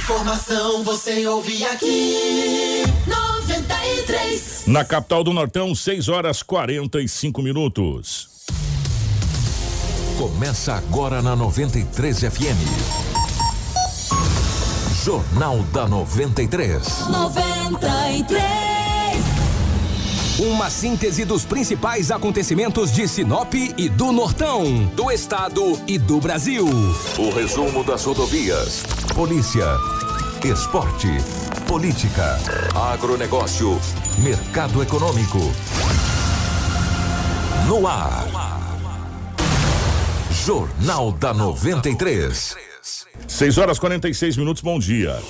Informação 0.00 0.82
você 0.82 1.26
ouve 1.26 1.62
aqui. 1.66 2.82
93. 3.06 4.62
Na 4.66 4.82
capital 4.82 5.22
do 5.22 5.30
Nortão, 5.30 5.74
6 5.74 6.08
horas 6.08 6.42
45 6.42 7.42
minutos. 7.42 8.28
Começa 10.16 10.72
agora 10.72 11.20
na 11.20 11.36
93 11.36 12.20
FM. 12.20 12.56
Jornal 15.04 15.58
da 15.64 15.86
93. 15.86 17.06
93. 17.08 18.69
Uma 20.40 20.70
síntese 20.70 21.26
dos 21.26 21.44
principais 21.44 22.10
acontecimentos 22.10 22.90
de 22.90 23.06
Sinop 23.06 23.52
e 23.52 23.90
do 23.90 24.10
Nortão, 24.10 24.86
do 24.96 25.10
estado 25.10 25.78
e 25.86 25.98
do 25.98 26.18
Brasil. 26.18 26.64
O 27.18 27.30
resumo 27.30 27.84
das 27.84 28.02
rodovias. 28.04 28.82
Polícia. 29.14 29.66
Esporte. 30.42 31.08
Política. 31.68 32.38
Agronegócio. 32.74 33.78
Mercado 34.20 34.82
econômico. 34.82 35.40
No 37.68 37.86
ar. 37.86 38.26
Jornal 40.46 41.12
da 41.12 41.34
93. 41.34 42.56
6 43.28 43.58
horas 43.58 43.78
46 43.78 44.38
minutos, 44.38 44.62
bom 44.62 44.78
dia. 44.78 45.20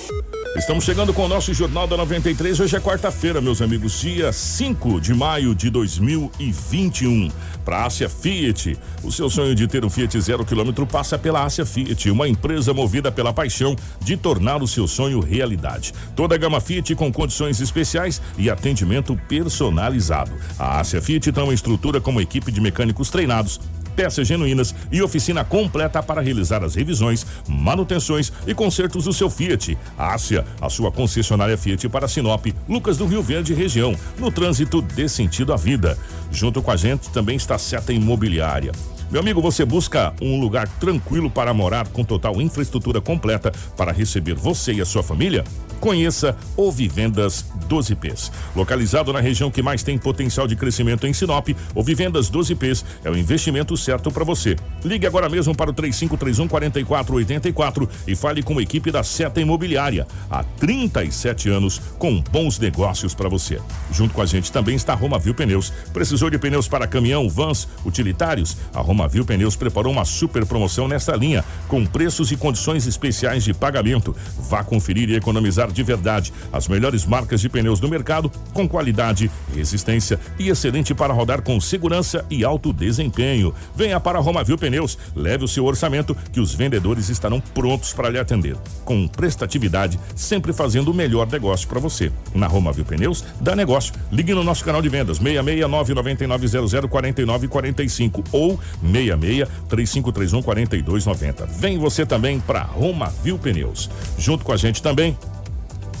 Estamos 0.55 0.83
chegando 0.83 1.13
com 1.13 1.23
o 1.23 1.27
nosso 1.29 1.53
Jornal 1.53 1.87
da 1.87 1.95
93. 1.95 2.59
Hoje 2.59 2.75
é 2.75 2.79
quarta-feira, 2.79 3.39
meus 3.39 3.61
amigos, 3.61 4.01
dia 4.01 4.33
5 4.33 4.99
de 4.99 5.13
maio 5.13 5.55
de 5.55 5.69
2021. 5.69 7.31
Para 7.63 7.77
a 7.77 7.85
Ásia 7.85 8.09
Fiat, 8.09 8.77
o 9.01 9.11
seu 9.11 9.29
sonho 9.29 9.55
de 9.55 9.65
ter 9.65 9.85
um 9.85 9.89
Fiat 9.89 10.19
zero 10.19 10.43
quilômetro 10.43 10.85
passa 10.85 11.17
pela 11.17 11.45
Ásia 11.45 11.65
Fiat, 11.65 12.11
uma 12.11 12.27
empresa 12.27 12.73
movida 12.73 13.09
pela 13.09 13.31
paixão 13.31 13.77
de 14.01 14.17
tornar 14.17 14.61
o 14.61 14.67
seu 14.67 14.87
sonho 14.87 15.21
realidade. 15.21 15.93
Toda 16.17 16.35
a 16.35 16.37
gama 16.37 16.59
Fiat 16.59 16.95
com 16.95 17.13
condições 17.13 17.61
especiais 17.61 18.21
e 18.37 18.49
atendimento 18.49 19.15
personalizado. 19.29 20.33
A 20.59 20.81
Ásia 20.81 21.01
Fiat 21.01 21.31
tem 21.31 21.43
uma 21.43 21.53
estrutura 21.53 22.01
com 22.01 22.11
uma 22.11 22.21
equipe 22.21 22.51
de 22.51 22.59
mecânicos 22.59 23.09
treinados 23.09 23.57
peças 23.95 24.27
genuínas 24.27 24.73
e 24.91 25.01
oficina 25.01 25.43
completa 25.43 26.01
para 26.01 26.21
realizar 26.21 26.63
as 26.63 26.75
revisões, 26.75 27.25
manutenções 27.47 28.31
e 28.47 28.53
consertos 28.53 29.05
do 29.05 29.13
seu 29.13 29.29
Fiat. 29.29 29.77
Ásia, 29.97 30.45
a 30.59 30.69
sua 30.69 30.91
concessionária 30.91 31.57
Fiat 31.57 31.87
para 31.89 32.07
Sinop, 32.07 32.47
Lucas 32.67 32.97
do 32.97 33.05
Rio 33.05 33.21
Verde 33.21 33.53
região, 33.53 33.95
no 34.17 34.31
trânsito 34.31 34.81
dê 34.81 35.07
sentido 35.07 35.53
à 35.53 35.57
vida. 35.57 35.97
Junto 36.31 36.61
com 36.61 36.71
a 36.71 36.75
gente 36.75 37.09
também 37.09 37.35
está 37.35 37.57
Seta 37.57 37.93
Imobiliária. 37.93 38.71
Meu 39.11 39.19
amigo, 39.19 39.41
você 39.41 39.65
busca 39.65 40.13
um 40.21 40.39
lugar 40.39 40.69
tranquilo 40.79 41.29
para 41.29 41.53
morar 41.53 41.89
com 41.89 42.01
total 42.01 42.41
infraestrutura 42.41 43.01
completa 43.01 43.51
para 43.75 43.91
receber 43.91 44.35
você 44.35 44.71
e 44.71 44.81
a 44.81 44.85
sua 44.85 45.03
família? 45.03 45.43
Conheça 45.81 46.37
o 46.55 46.71
Vivendas 46.71 47.43
12Ps. 47.67 48.31
Localizado 48.55 49.11
na 49.11 49.19
região 49.19 49.49
que 49.49 49.63
mais 49.63 49.81
tem 49.81 49.97
potencial 49.97 50.47
de 50.47 50.55
crescimento 50.55 51.07
em 51.07 51.11
Sinop, 51.13 51.49
o 51.73 51.83
Vivendas 51.83 52.29
12Ps 52.29 52.85
é 53.03 53.09
o 53.09 53.17
investimento 53.17 53.75
certo 53.75 54.11
para 54.11 54.23
você. 54.23 54.55
Ligue 54.85 55.07
agora 55.07 55.27
mesmo 55.27 55.55
para 55.55 55.71
o 55.71 55.73
3531 55.73 56.47
4484 56.47 57.89
e 58.07 58.15
fale 58.15 58.43
com 58.43 58.59
a 58.59 58.61
equipe 58.61 58.91
da 58.91 59.01
Seta 59.01 59.41
Imobiliária. 59.41 60.05
Há 60.29 60.43
37 60.43 61.49
anos 61.49 61.81
com 61.97 62.21
bons 62.21 62.59
negócios 62.59 63.15
para 63.15 63.27
você. 63.27 63.59
Junto 63.91 64.13
com 64.13 64.21
a 64.21 64.25
gente 64.27 64.51
também 64.51 64.75
está 64.75 64.93
a 64.93 64.95
Romavil 64.95 65.33
Pneus. 65.33 65.73
Precisou 65.91 66.29
de 66.29 66.37
pneus 66.37 66.67
para 66.67 66.85
caminhão, 66.85 67.27
vans, 67.27 67.67
utilitários? 67.83 68.55
A 68.71 68.81
Romavil 68.81 69.25
Pneus 69.25 69.55
preparou 69.55 69.91
uma 69.91 70.05
super 70.05 70.45
promoção 70.45 70.87
nesta 70.87 71.15
linha, 71.15 71.43
com 71.67 71.83
preços 71.87 72.31
e 72.31 72.37
condições 72.37 72.85
especiais 72.85 73.43
de 73.43 73.51
pagamento. 73.51 74.15
Vá 74.37 74.63
conferir 74.63 75.09
e 75.09 75.15
economizar 75.15 75.70
de 75.71 75.83
verdade. 75.83 76.33
As 76.51 76.67
melhores 76.67 77.05
marcas 77.05 77.41
de 77.41 77.49
pneus 77.49 77.79
do 77.79 77.89
mercado, 77.89 78.31
com 78.53 78.67
qualidade, 78.67 79.31
resistência 79.55 80.19
e 80.37 80.49
excelente 80.49 80.93
para 80.93 81.13
rodar 81.13 81.41
com 81.41 81.59
segurança 81.59 82.25
e 82.29 82.43
alto 82.43 82.73
desempenho. 82.73 83.53
Venha 83.75 83.99
para 83.99 84.19
a 84.19 84.21
Romavil 84.21 84.57
Pneus, 84.57 84.97
leve 85.15 85.45
o 85.45 85.47
seu 85.47 85.65
orçamento 85.65 86.15
que 86.31 86.39
os 86.39 86.53
vendedores 86.53 87.09
estarão 87.09 87.39
prontos 87.39 87.93
para 87.93 88.09
lhe 88.09 88.19
atender. 88.19 88.55
Com 88.85 89.07
prestatividade, 89.07 89.99
sempre 90.15 90.53
fazendo 90.53 90.91
o 90.91 90.93
melhor 90.93 91.27
negócio 91.31 91.67
para 91.67 91.79
você. 91.79 92.11
Na 92.33 92.47
Romavil 92.47 92.85
Pneus, 92.85 93.23
dá 93.39 93.55
negócio. 93.55 93.93
Ligue 94.11 94.33
no 94.33 94.43
nosso 94.43 94.63
canal 94.63 94.81
de 94.81 94.89
vendas 94.89 95.17
669 95.17 95.93
9900 95.93 96.89
4945 96.89 98.23
ou 98.31 98.59
66 98.81 99.47
3531 99.69 100.41
4290. 100.41 101.45
Vem 101.45 101.77
você 101.77 102.05
também 102.05 102.39
para 102.39 102.63
Romavil 102.63 103.37
Pneus. 103.37 103.89
Junto 104.17 104.43
com 104.43 104.51
a 104.51 104.57
gente 104.57 104.81
também 104.81 105.17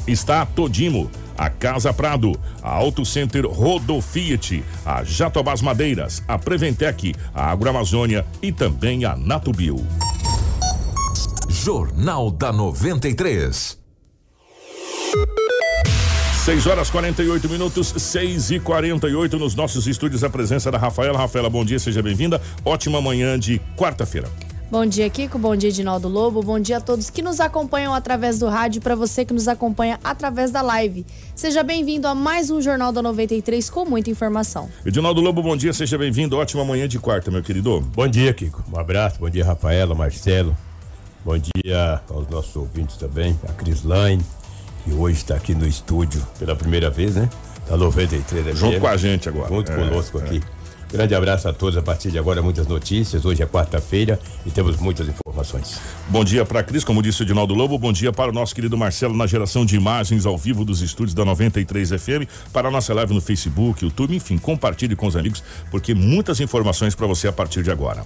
está 0.07 0.41
a 0.41 0.45
Todimo, 0.45 1.09
a 1.37 1.49
Casa 1.49 1.93
Prado, 1.93 2.39
a 2.61 2.69
Auto 2.69 3.05
Center 3.05 3.45
Rodo 3.45 4.01
Fiat, 4.01 4.63
a 4.85 5.03
Jatobás 5.03 5.61
Madeiras, 5.61 6.23
a 6.27 6.37
Preventec, 6.37 7.15
a 7.33 7.51
Agroamazônia 7.51 8.25
e 8.41 8.51
também 8.51 9.05
a 9.05 9.15
Natubio. 9.15 9.75
Jornal 11.49 12.31
da 12.31 12.51
93. 12.51 13.79
6 16.43 16.65
horas 16.65 16.89
48 16.89 17.47
minutos, 17.47 17.93
6 17.95 18.51
e 18.51 18.59
48 18.59 19.37
nos 19.37 19.53
nossos 19.53 19.85
estúdios. 19.85 20.23
A 20.23 20.29
presença 20.29 20.71
da 20.71 20.77
Rafaela. 20.79 21.15
Rafaela, 21.15 21.51
bom 21.51 21.63
dia, 21.63 21.77
seja 21.77 22.01
bem-vinda. 22.01 22.41
Ótima 22.65 22.99
manhã 22.99 23.37
de 23.37 23.61
quarta-feira. 23.77 24.27
Bom 24.71 24.85
dia, 24.85 25.09
Kiko. 25.09 25.37
Bom 25.37 25.53
dia, 25.53 25.67
Edinaldo 25.69 26.07
Lobo. 26.07 26.41
Bom 26.41 26.57
dia 26.57 26.77
a 26.77 26.81
todos 26.81 27.09
que 27.09 27.21
nos 27.21 27.41
acompanham 27.41 27.93
através 27.93 28.39
do 28.39 28.47
rádio, 28.47 28.81
para 28.81 28.95
você 28.95 29.25
que 29.25 29.33
nos 29.33 29.49
acompanha 29.49 29.99
através 30.01 30.49
da 30.49 30.61
live. 30.61 31.05
Seja 31.35 31.61
bem-vindo 31.61 32.07
a 32.07 32.15
mais 32.15 32.49
um 32.49 32.61
Jornal 32.61 32.93
da 32.93 33.01
93 33.01 33.69
com 33.69 33.83
muita 33.83 34.09
informação. 34.09 34.69
Edinaldo 34.85 35.19
Lobo, 35.19 35.43
bom 35.43 35.57
dia, 35.57 35.73
seja 35.73 35.97
bem-vindo. 35.97 36.37
Ótima 36.37 36.63
manhã 36.63 36.87
de 36.87 36.97
quarta, 36.99 37.29
meu 37.29 37.43
querido. 37.43 37.81
Bom 37.81 38.07
dia, 38.07 38.33
Kiko. 38.33 38.63
Um 38.73 38.79
abraço. 38.79 39.19
Bom 39.19 39.29
dia, 39.29 39.43
Rafaela, 39.43 39.93
Marcelo. 39.93 40.55
Bom 41.25 41.37
dia 41.37 42.01
aos 42.09 42.29
nossos 42.29 42.55
ouvintes 42.55 42.95
também, 42.95 43.37
a 43.49 43.51
Crislaine, 43.51 44.23
que 44.85 44.93
hoje 44.93 45.17
está 45.17 45.35
aqui 45.35 45.53
no 45.53 45.67
estúdio 45.67 46.25
pela 46.39 46.55
primeira 46.55 46.89
vez, 46.89 47.15
né? 47.15 47.29
Da 47.67 47.75
93 47.75 48.45
FM. 48.55 48.57
Junto 48.57 48.79
com 48.79 48.87
a 48.87 48.95
gente 48.95 49.27
agora. 49.27 49.49
Junto 49.49 49.69
É, 49.69 49.75
conosco 49.75 50.17
é. 50.17 50.21
aqui. 50.23 50.41
Grande 50.91 51.15
abraço 51.15 51.47
a 51.47 51.53
todos. 51.53 51.77
A 51.77 51.81
partir 51.81 52.11
de 52.11 52.19
agora, 52.19 52.41
muitas 52.41 52.67
notícias. 52.67 53.23
Hoje 53.23 53.41
é 53.41 53.45
quarta-feira 53.45 54.19
e 54.45 54.51
temos 54.51 54.75
muitas 54.77 55.07
informações. 55.07 55.79
Bom 56.09 56.23
dia 56.23 56.45
para 56.45 56.61
Cris, 56.61 56.83
como 56.83 57.01
disse 57.01 57.21
o 57.21 57.23
Edinaldo 57.23 57.53
Lobo. 57.53 57.77
Bom 57.77 57.93
dia 57.93 58.11
para 58.11 58.29
o 58.29 58.33
nosso 58.33 58.53
querido 58.53 58.77
Marcelo 58.77 59.15
na 59.15 59.25
geração 59.25 59.65
de 59.65 59.75
imagens 59.77 60.25
ao 60.25 60.37
vivo 60.37 60.65
dos 60.65 60.81
estúdios 60.81 61.13
da 61.13 61.23
93 61.23 61.89
FM, 61.91 62.29
para 62.51 62.67
a 62.67 62.71
nossa 62.71 62.93
live 62.93 63.13
no 63.13 63.21
Facebook, 63.21 63.83
YouTube, 63.83 64.15
enfim, 64.15 64.37
compartilhe 64.37 64.95
com 64.95 65.07
os 65.07 65.15
amigos, 65.15 65.41
porque 65.69 65.93
muitas 65.93 66.41
informações 66.41 66.93
para 66.93 67.07
você 67.07 67.27
a 67.27 67.31
partir 67.31 67.63
de 67.63 67.71
agora. 67.71 68.03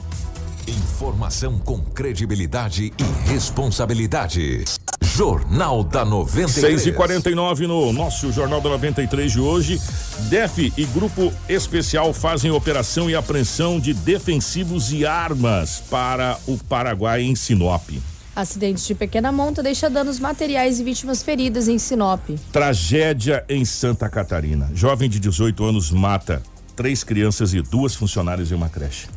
Informação 0.67 1.59
com 1.59 1.79
credibilidade 1.79 2.91
e 2.97 3.29
responsabilidade. 3.29 4.65
Jornal 4.99 5.83
da 5.83 6.03
93. 6.03 6.81
6 6.81 6.87
e 6.87 6.91
49 6.91 7.67
no 7.67 7.93
nosso 7.93 8.31
Jornal 8.31 8.59
da 8.59 8.69
93 8.69 9.31
de 9.31 9.39
hoje. 9.39 9.79
DEF 10.27 10.73
e 10.75 10.85
Grupo 10.85 11.31
Especial 11.47 12.11
fazem 12.13 12.49
operação 12.49 13.07
e 13.07 13.15
apreensão 13.15 13.79
de 13.79 13.93
defensivos 13.93 14.91
e 14.91 15.05
armas 15.05 15.83
para 15.87 16.39
o 16.47 16.57
Paraguai 16.57 17.21
em 17.21 17.35
Sinop. 17.35 17.87
Acidente 18.35 18.87
de 18.87 18.95
pequena 18.95 19.31
monta 19.31 19.61
deixa 19.61 19.87
danos 19.87 20.19
materiais 20.19 20.79
e 20.79 20.83
vítimas 20.83 21.21
feridas 21.21 21.67
em 21.67 21.77
Sinop. 21.77 22.27
Tragédia 22.51 23.45
em 23.47 23.63
Santa 23.63 24.09
Catarina. 24.09 24.71
Jovem 24.73 25.07
de 25.07 25.19
18 25.19 25.63
anos 25.63 25.91
mata 25.91 26.41
três 26.75 27.03
crianças 27.03 27.53
e 27.53 27.61
duas 27.61 27.93
funcionárias 27.93 28.51
em 28.51 28.55
uma 28.55 28.67
creche. 28.67 29.07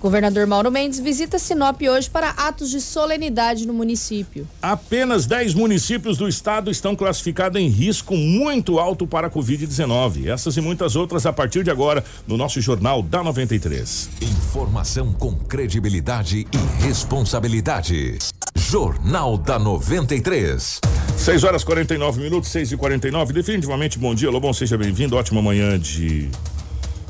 Governador 0.00 0.46
Mauro 0.46 0.70
Mendes 0.70 0.98
visita 0.98 1.38
Sinop 1.38 1.82
hoje 1.82 2.08
para 2.08 2.30
atos 2.30 2.70
de 2.70 2.80
solenidade 2.80 3.66
no 3.66 3.74
município. 3.74 4.48
Apenas 4.62 5.26
10 5.26 5.52
municípios 5.52 6.16
do 6.16 6.26
estado 6.26 6.70
estão 6.70 6.96
classificados 6.96 7.60
em 7.60 7.68
risco 7.68 8.16
muito 8.16 8.78
alto 8.78 9.06
para 9.06 9.26
a 9.26 9.30
Covid-19. 9.30 10.26
Essas 10.26 10.56
e 10.56 10.60
muitas 10.62 10.96
outras 10.96 11.26
a 11.26 11.32
partir 11.32 11.62
de 11.62 11.70
agora 11.70 12.02
no 12.26 12.38
nosso 12.38 12.60
Jornal 12.62 13.02
da 13.02 13.22
93. 13.22 14.08
Informação 14.22 15.12
com 15.12 15.34
credibilidade 15.36 16.46
e 16.50 16.82
responsabilidade. 16.82 18.18
Jornal 18.56 19.36
da 19.36 19.58
93. 19.58 20.80
6 21.18 21.44
horas 21.44 21.62
49 21.62 22.22
minutos, 22.22 22.48
6 22.50 22.72
e 22.72 22.76
49 22.76 23.34
Definitivamente 23.34 23.98
bom 23.98 24.14
dia, 24.14 24.30
Lobão, 24.30 24.54
seja 24.54 24.78
bem-vindo. 24.78 25.16
Ótima 25.16 25.42
manhã 25.42 25.78
de 25.78 26.30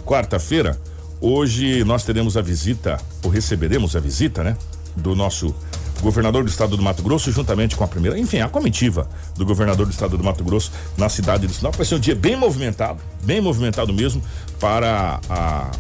quarta-feira. 0.04 0.76
Hoje 1.20 1.84
nós 1.84 2.02
teremos 2.02 2.36
a 2.36 2.42
visita, 2.42 2.98
ou 3.22 3.30
receberemos 3.30 3.94
a 3.94 4.00
visita, 4.00 4.42
né? 4.42 4.56
Do 4.96 5.14
nosso 5.14 5.54
governador 6.00 6.42
do 6.44 6.48
estado 6.48 6.78
do 6.78 6.82
Mato 6.82 7.02
Grosso, 7.02 7.30
juntamente 7.30 7.76
com 7.76 7.84
a 7.84 7.88
primeira, 7.88 8.18
enfim, 8.18 8.38
a 8.38 8.48
comitiva 8.48 9.06
do 9.36 9.44
governador 9.44 9.84
do 9.84 9.92
estado 9.92 10.16
do 10.16 10.24
Mato 10.24 10.42
Grosso 10.42 10.72
na 10.96 11.10
cidade 11.10 11.46
de 11.46 11.52
Sinop. 11.52 11.76
Vai 11.76 11.84
ser 11.84 11.96
um 11.96 12.00
dia 12.00 12.14
bem 12.14 12.36
movimentado, 12.36 13.02
bem 13.22 13.38
movimentado 13.38 13.92
mesmo 13.92 14.22
para 14.58 15.20
a 15.28 15.70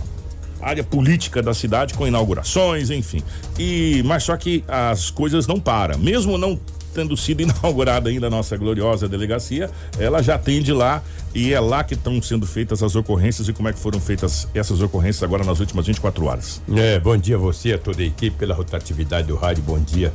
área 0.60 0.84
política 0.84 1.42
da 1.42 1.54
cidade 1.54 1.94
com 1.94 2.06
inaugurações, 2.06 2.90
enfim. 2.90 3.22
E 3.58 4.02
mas 4.04 4.24
só 4.24 4.36
que 4.36 4.62
as 4.68 5.10
coisas 5.10 5.46
não 5.46 5.58
param, 5.58 5.98
mesmo 5.98 6.36
não 6.36 6.60
tendo 6.92 7.16
sido 7.16 7.42
inaugurada 7.42 8.10
ainda 8.10 8.26
a 8.26 8.30
nossa 8.30 8.56
gloriosa 8.56 9.08
delegacia, 9.08 9.70
ela 9.98 10.22
já 10.22 10.34
atende 10.34 10.72
lá 10.72 11.02
e 11.34 11.52
é 11.52 11.60
lá 11.60 11.84
que 11.84 11.94
estão 11.94 12.20
sendo 12.20 12.46
feitas 12.46 12.82
as 12.82 12.94
ocorrências 12.94 13.48
e 13.48 13.52
como 13.52 13.68
é 13.68 13.72
que 13.72 13.78
foram 13.78 14.00
feitas 14.00 14.48
essas 14.54 14.80
ocorrências 14.82 15.22
agora 15.22 15.44
nas 15.44 15.60
últimas 15.60 15.86
24 15.86 16.24
horas. 16.24 16.60
É, 16.74 16.98
bom 16.98 17.16
dia 17.16 17.36
a 17.36 17.38
você, 17.38 17.72
a 17.72 17.78
toda 17.78 18.02
a 18.02 18.04
equipe, 18.04 18.36
pela 18.36 18.54
rotatividade 18.54 19.28
do 19.28 19.36
rádio, 19.36 19.62
bom 19.62 19.78
dia 19.78 20.12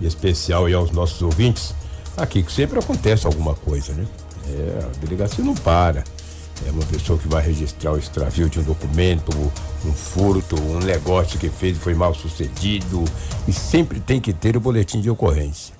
especial 0.00 0.68
e 0.68 0.74
aos 0.74 0.90
nossos 0.90 1.20
ouvintes. 1.22 1.74
Aqui 2.16 2.42
que 2.42 2.52
sempre 2.52 2.78
acontece 2.78 3.26
alguma 3.26 3.54
coisa, 3.54 3.92
né? 3.92 4.04
É, 4.48 4.84
a 4.84 4.98
delegacia 5.00 5.44
não 5.44 5.54
para. 5.54 6.04
É 6.66 6.70
uma 6.72 6.84
pessoa 6.86 7.16
que 7.18 7.28
vai 7.28 7.44
registrar 7.44 7.92
o 7.92 7.98
extravio 7.98 8.48
de 8.48 8.58
um 8.58 8.62
documento, 8.64 9.30
um 9.84 9.92
furto, 9.92 10.60
um 10.60 10.80
negócio 10.80 11.38
que 11.38 11.48
fez 11.48 11.76
e 11.76 11.80
foi 11.80 11.94
mal 11.94 12.14
sucedido. 12.14 13.04
E 13.46 13.52
sempre 13.52 14.00
tem 14.00 14.20
que 14.20 14.32
ter 14.32 14.56
o 14.56 14.60
boletim 14.60 15.00
de 15.00 15.08
ocorrência. 15.08 15.77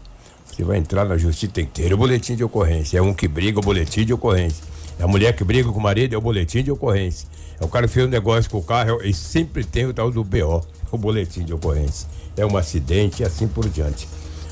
Você 0.59 0.65
vai 0.65 0.77
entrar 0.77 1.05
na 1.05 1.17
justiça, 1.17 1.53
tem 1.53 1.65
que 1.65 1.71
ter 1.71 1.95
o 1.95 1.97
boletim 1.97 2.35
de 2.35 2.43
ocorrência. 2.43 2.99
É 2.99 3.01
um 3.01 3.15
que 3.15 3.29
briga, 3.29 3.61
o 3.61 3.63
boletim 3.63 4.05
de 4.05 4.13
ocorrência. 4.13 4.65
É 4.99 5.05
a 5.05 5.07
mulher 5.07 5.33
que 5.33 5.45
briga 5.45 5.71
com 5.71 5.79
o 5.79 5.81
marido, 5.81 6.17
é 6.17 6.19
o 6.19 6.21
boletim 6.21 6.65
de 6.65 6.73
ocorrência. 6.73 7.29
É 7.61 7.65
o 7.65 7.69
cara 7.69 7.87
que 7.87 7.95
fez 7.95 8.05
um 8.05 8.11
negócio 8.11 8.51
com 8.51 8.59
o 8.59 8.63
carro, 8.65 9.01
e 9.05 9.15
sempre 9.15 9.63
tem 9.63 9.87
o 9.87 9.95
tal 9.95 10.11
do 10.11 10.25
BO, 10.25 10.67
o 10.91 10.99
boletim 10.99 11.45
de 11.45 11.55
ocorrência. 11.55 12.09
É 12.37 12.45
um 12.45 12.57
acidente 12.57 13.23
e 13.23 13.25
assim 13.25 13.47
por 13.47 13.69
diante. 13.69 14.09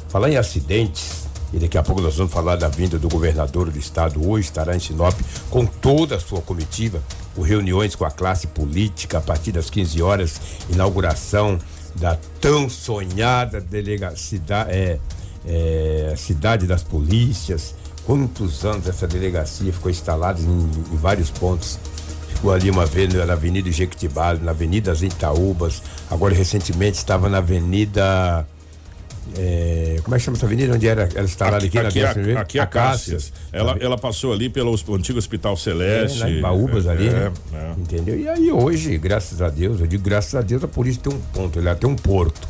Falar 0.08 0.31
em 0.31 0.37
acidentes, 0.37 1.26
e 1.53 1.58
daqui 1.58 1.76
a 1.76 1.82
pouco 1.82 2.00
nós 2.00 2.17
vamos 2.17 2.32
falar 2.32 2.55
da 2.55 2.69
vinda 2.69 3.00
do 3.00 3.08
governador 3.08 3.69
do 3.69 3.76
estado. 3.76 4.25
Hoje 4.25 4.47
estará 4.47 4.76
em 4.76 4.79
Sinop 4.79 5.19
com 5.50 5.67
toda 5.67 6.14
a 6.14 6.20
sua 6.20 6.41
comitiva, 6.41 7.03
com 7.35 7.43
reuniões 7.43 7.97
com 7.97 8.05
a 8.05 8.12
classe 8.12 8.47
política 8.47 9.19
a 9.19 9.20
partir 9.20 9.50
das 9.50 9.69
15 9.69 10.00
horas, 10.03 10.41
inauguração 10.70 11.58
da 11.97 12.17
tão 12.41 12.69
sonhada 12.69 13.61
delegacia, 13.61 14.41
é, 14.69 14.99
é, 15.46 16.14
cidade 16.16 16.66
das 16.66 16.82
polícias. 16.82 17.75
Quantos 18.04 18.64
anos 18.64 18.87
essa 18.87 19.06
delegacia 19.06 19.72
ficou 19.72 19.90
instalada 19.90 20.40
em, 20.40 20.70
em 20.93 20.96
vários 20.96 21.31
pontos? 21.31 21.78
Ficou 22.28 22.52
ali 22.52 22.70
uma 22.70 22.87
vez 22.87 23.12
na 23.14 23.32
Avenida 23.32 23.70
Jequitibá, 23.70 24.34
na 24.34 24.50
Avenida 24.50 24.93
Itaúbas, 25.00 25.82
agora 26.10 26.34
recentemente 26.34 26.98
estava 26.98 27.28
na 27.28 27.38
Avenida 27.38 28.46
é, 29.34 29.98
como 30.04 30.14
é 30.14 30.19
que 30.19 30.25
chama 30.25 30.37
essa 30.37 30.46
avenida 30.46 30.72
onde 30.72 30.87
era, 30.87 31.08
ela 31.14 31.25
instalada 31.25 31.64
aqui, 31.64 31.78
aqui, 31.78 32.04
aqui, 32.04 32.37
a, 32.37 32.40
aqui 32.40 32.58
a 32.60 32.66
Cássias. 32.66 33.32
Ela, 33.52 33.76
ela 33.81 33.98
passou 33.98 34.32
ali 34.32 34.48
pelo 34.48 34.72
antigo 34.90 35.19
Hospital 35.19 35.56
Celeste. 35.56 36.22
É, 36.22 36.40
Baúbas 36.40 36.87
é, 36.87 36.90
ali, 36.90 37.10
né? 37.10 37.32
É, 37.52 37.56
é. 37.56 37.70
Entendeu? 37.76 38.19
E 38.19 38.28
aí 38.28 38.52
hoje, 38.52 38.96
graças 38.98 39.43
a 39.43 39.48
Deus, 39.48 39.81
eu 39.81 39.87
digo 39.87 40.02
graças 40.02 40.34
a 40.34 40.43
Deus, 40.43 40.62
a 40.62 40.69
polícia 40.69 41.02
tem 41.02 41.12
um 41.12 41.20
ponto, 41.32 41.58
ela 41.58 41.75
tem 41.75 41.90
um 41.90 41.96
porto. 41.96 42.48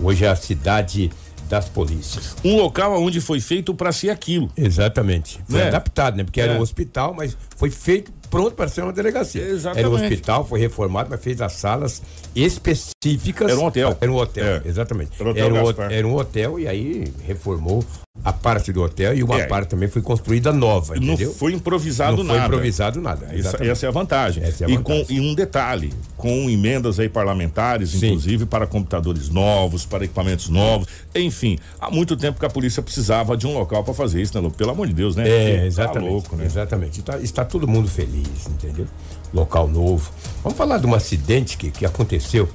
Hoje 0.00 0.24
é 0.24 0.28
a 0.28 0.36
cidade 0.36 1.10
das 1.48 1.68
polícias. 1.68 2.36
Um 2.44 2.56
local 2.56 3.00
onde 3.02 3.20
foi 3.20 3.40
feito 3.40 3.74
para 3.74 3.90
ser 3.92 4.10
aquilo. 4.10 4.50
Exatamente. 4.56 5.40
Foi 5.48 5.60
né? 5.60 5.68
adaptado, 5.68 6.16
né? 6.16 6.24
Porque 6.24 6.40
era 6.40 6.54
um 6.54 6.60
hospital, 6.60 7.14
mas 7.14 7.36
foi 7.56 7.70
feito 7.70 8.12
pronto 8.30 8.52
para 8.52 8.68
ser 8.68 8.82
uma 8.82 8.92
delegacia. 8.92 9.42
Exatamente. 9.42 9.78
Era 9.78 9.90
um 9.90 9.94
hospital, 9.94 10.44
foi 10.44 10.60
reformado, 10.60 11.08
mas 11.10 11.20
fez 11.22 11.40
as 11.40 11.52
salas 11.52 12.02
específicas. 12.34 13.50
Era 13.50 13.60
um 13.60 13.64
hotel. 13.64 13.96
Era 14.00 14.12
um 14.12 14.16
hotel, 14.16 14.44
é. 14.44 14.62
exatamente. 14.64 15.10
Era, 15.18 15.30
hotel 15.30 15.44
era, 15.44 15.54
um, 15.54 15.90
era, 15.90 16.08
um, 16.08 16.14
hotel 16.14 16.60
e 16.60 16.68
aí 16.68 17.12
reformou 17.26 17.84
a 18.24 18.32
parte 18.32 18.72
do 18.72 18.82
hotel 18.82 19.14
e 19.14 19.22
uma 19.22 19.40
é. 19.40 19.46
parte 19.46 19.68
também 19.68 19.88
foi 19.88 20.02
construída 20.02 20.52
nova, 20.52 20.96
entendeu? 20.96 21.28
Não 21.28 21.34
foi 21.34 21.52
improvisado 21.52 22.18
Não 22.18 22.24
nada. 22.24 22.34
Não 22.34 22.46
foi 22.46 22.56
improvisado 22.56 23.00
nada. 23.00 23.28
Essa, 23.32 23.64
essa, 23.64 23.86
é 23.86 23.88
a 23.88 23.92
vantagem. 23.92 24.42
É 24.42 24.48
a 24.48 24.50
vantagem. 24.50 24.74
E, 24.74 24.78
com, 24.78 25.06
e 25.08 25.20
um 25.20 25.34
detalhe, 25.34 25.92
com 26.16 26.50
emendas 26.50 26.98
aí 26.98 27.08
parlamentares, 27.08 27.90
Sim. 27.90 28.08
inclusive 28.08 28.46
para 28.46 28.66
computadores 28.66 29.28
novos, 29.28 29.86
para 29.86 30.04
equipamentos 30.04 30.48
novos, 30.48 30.88
enfim, 31.14 31.58
há 31.80 31.90
muito 31.90 32.16
tempo 32.16 32.40
que 32.40 32.46
a 32.46 32.50
polícia 32.50 32.82
precisava 32.82 33.36
de 33.36 33.46
um 33.46 33.54
local 33.54 33.84
para 33.84 33.94
fazer 33.94 34.20
isso, 34.20 34.34
né, 34.34 34.40
Lu? 34.40 34.50
Pelo 34.50 34.70
amor 34.70 34.86
de 34.86 34.94
Deus, 34.94 35.14
né? 35.14 35.28
É, 35.28 35.66
exatamente. 35.66 36.04
Tá 36.04 36.10
louco, 36.10 36.36
né? 36.36 36.44
Exatamente. 36.44 37.00
Está, 37.00 37.18
está 37.18 37.44
todo 37.44 37.68
mundo 37.68 37.88
feliz, 37.88 38.17
entendeu? 38.48 38.86
Local 39.32 39.68
novo. 39.68 40.10
Vamos 40.42 40.56
falar 40.56 40.78
de 40.78 40.86
um 40.86 40.94
acidente 40.94 41.56
que, 41.56 41.70
que 41.70 41.84
aconteceu 41.84 42.48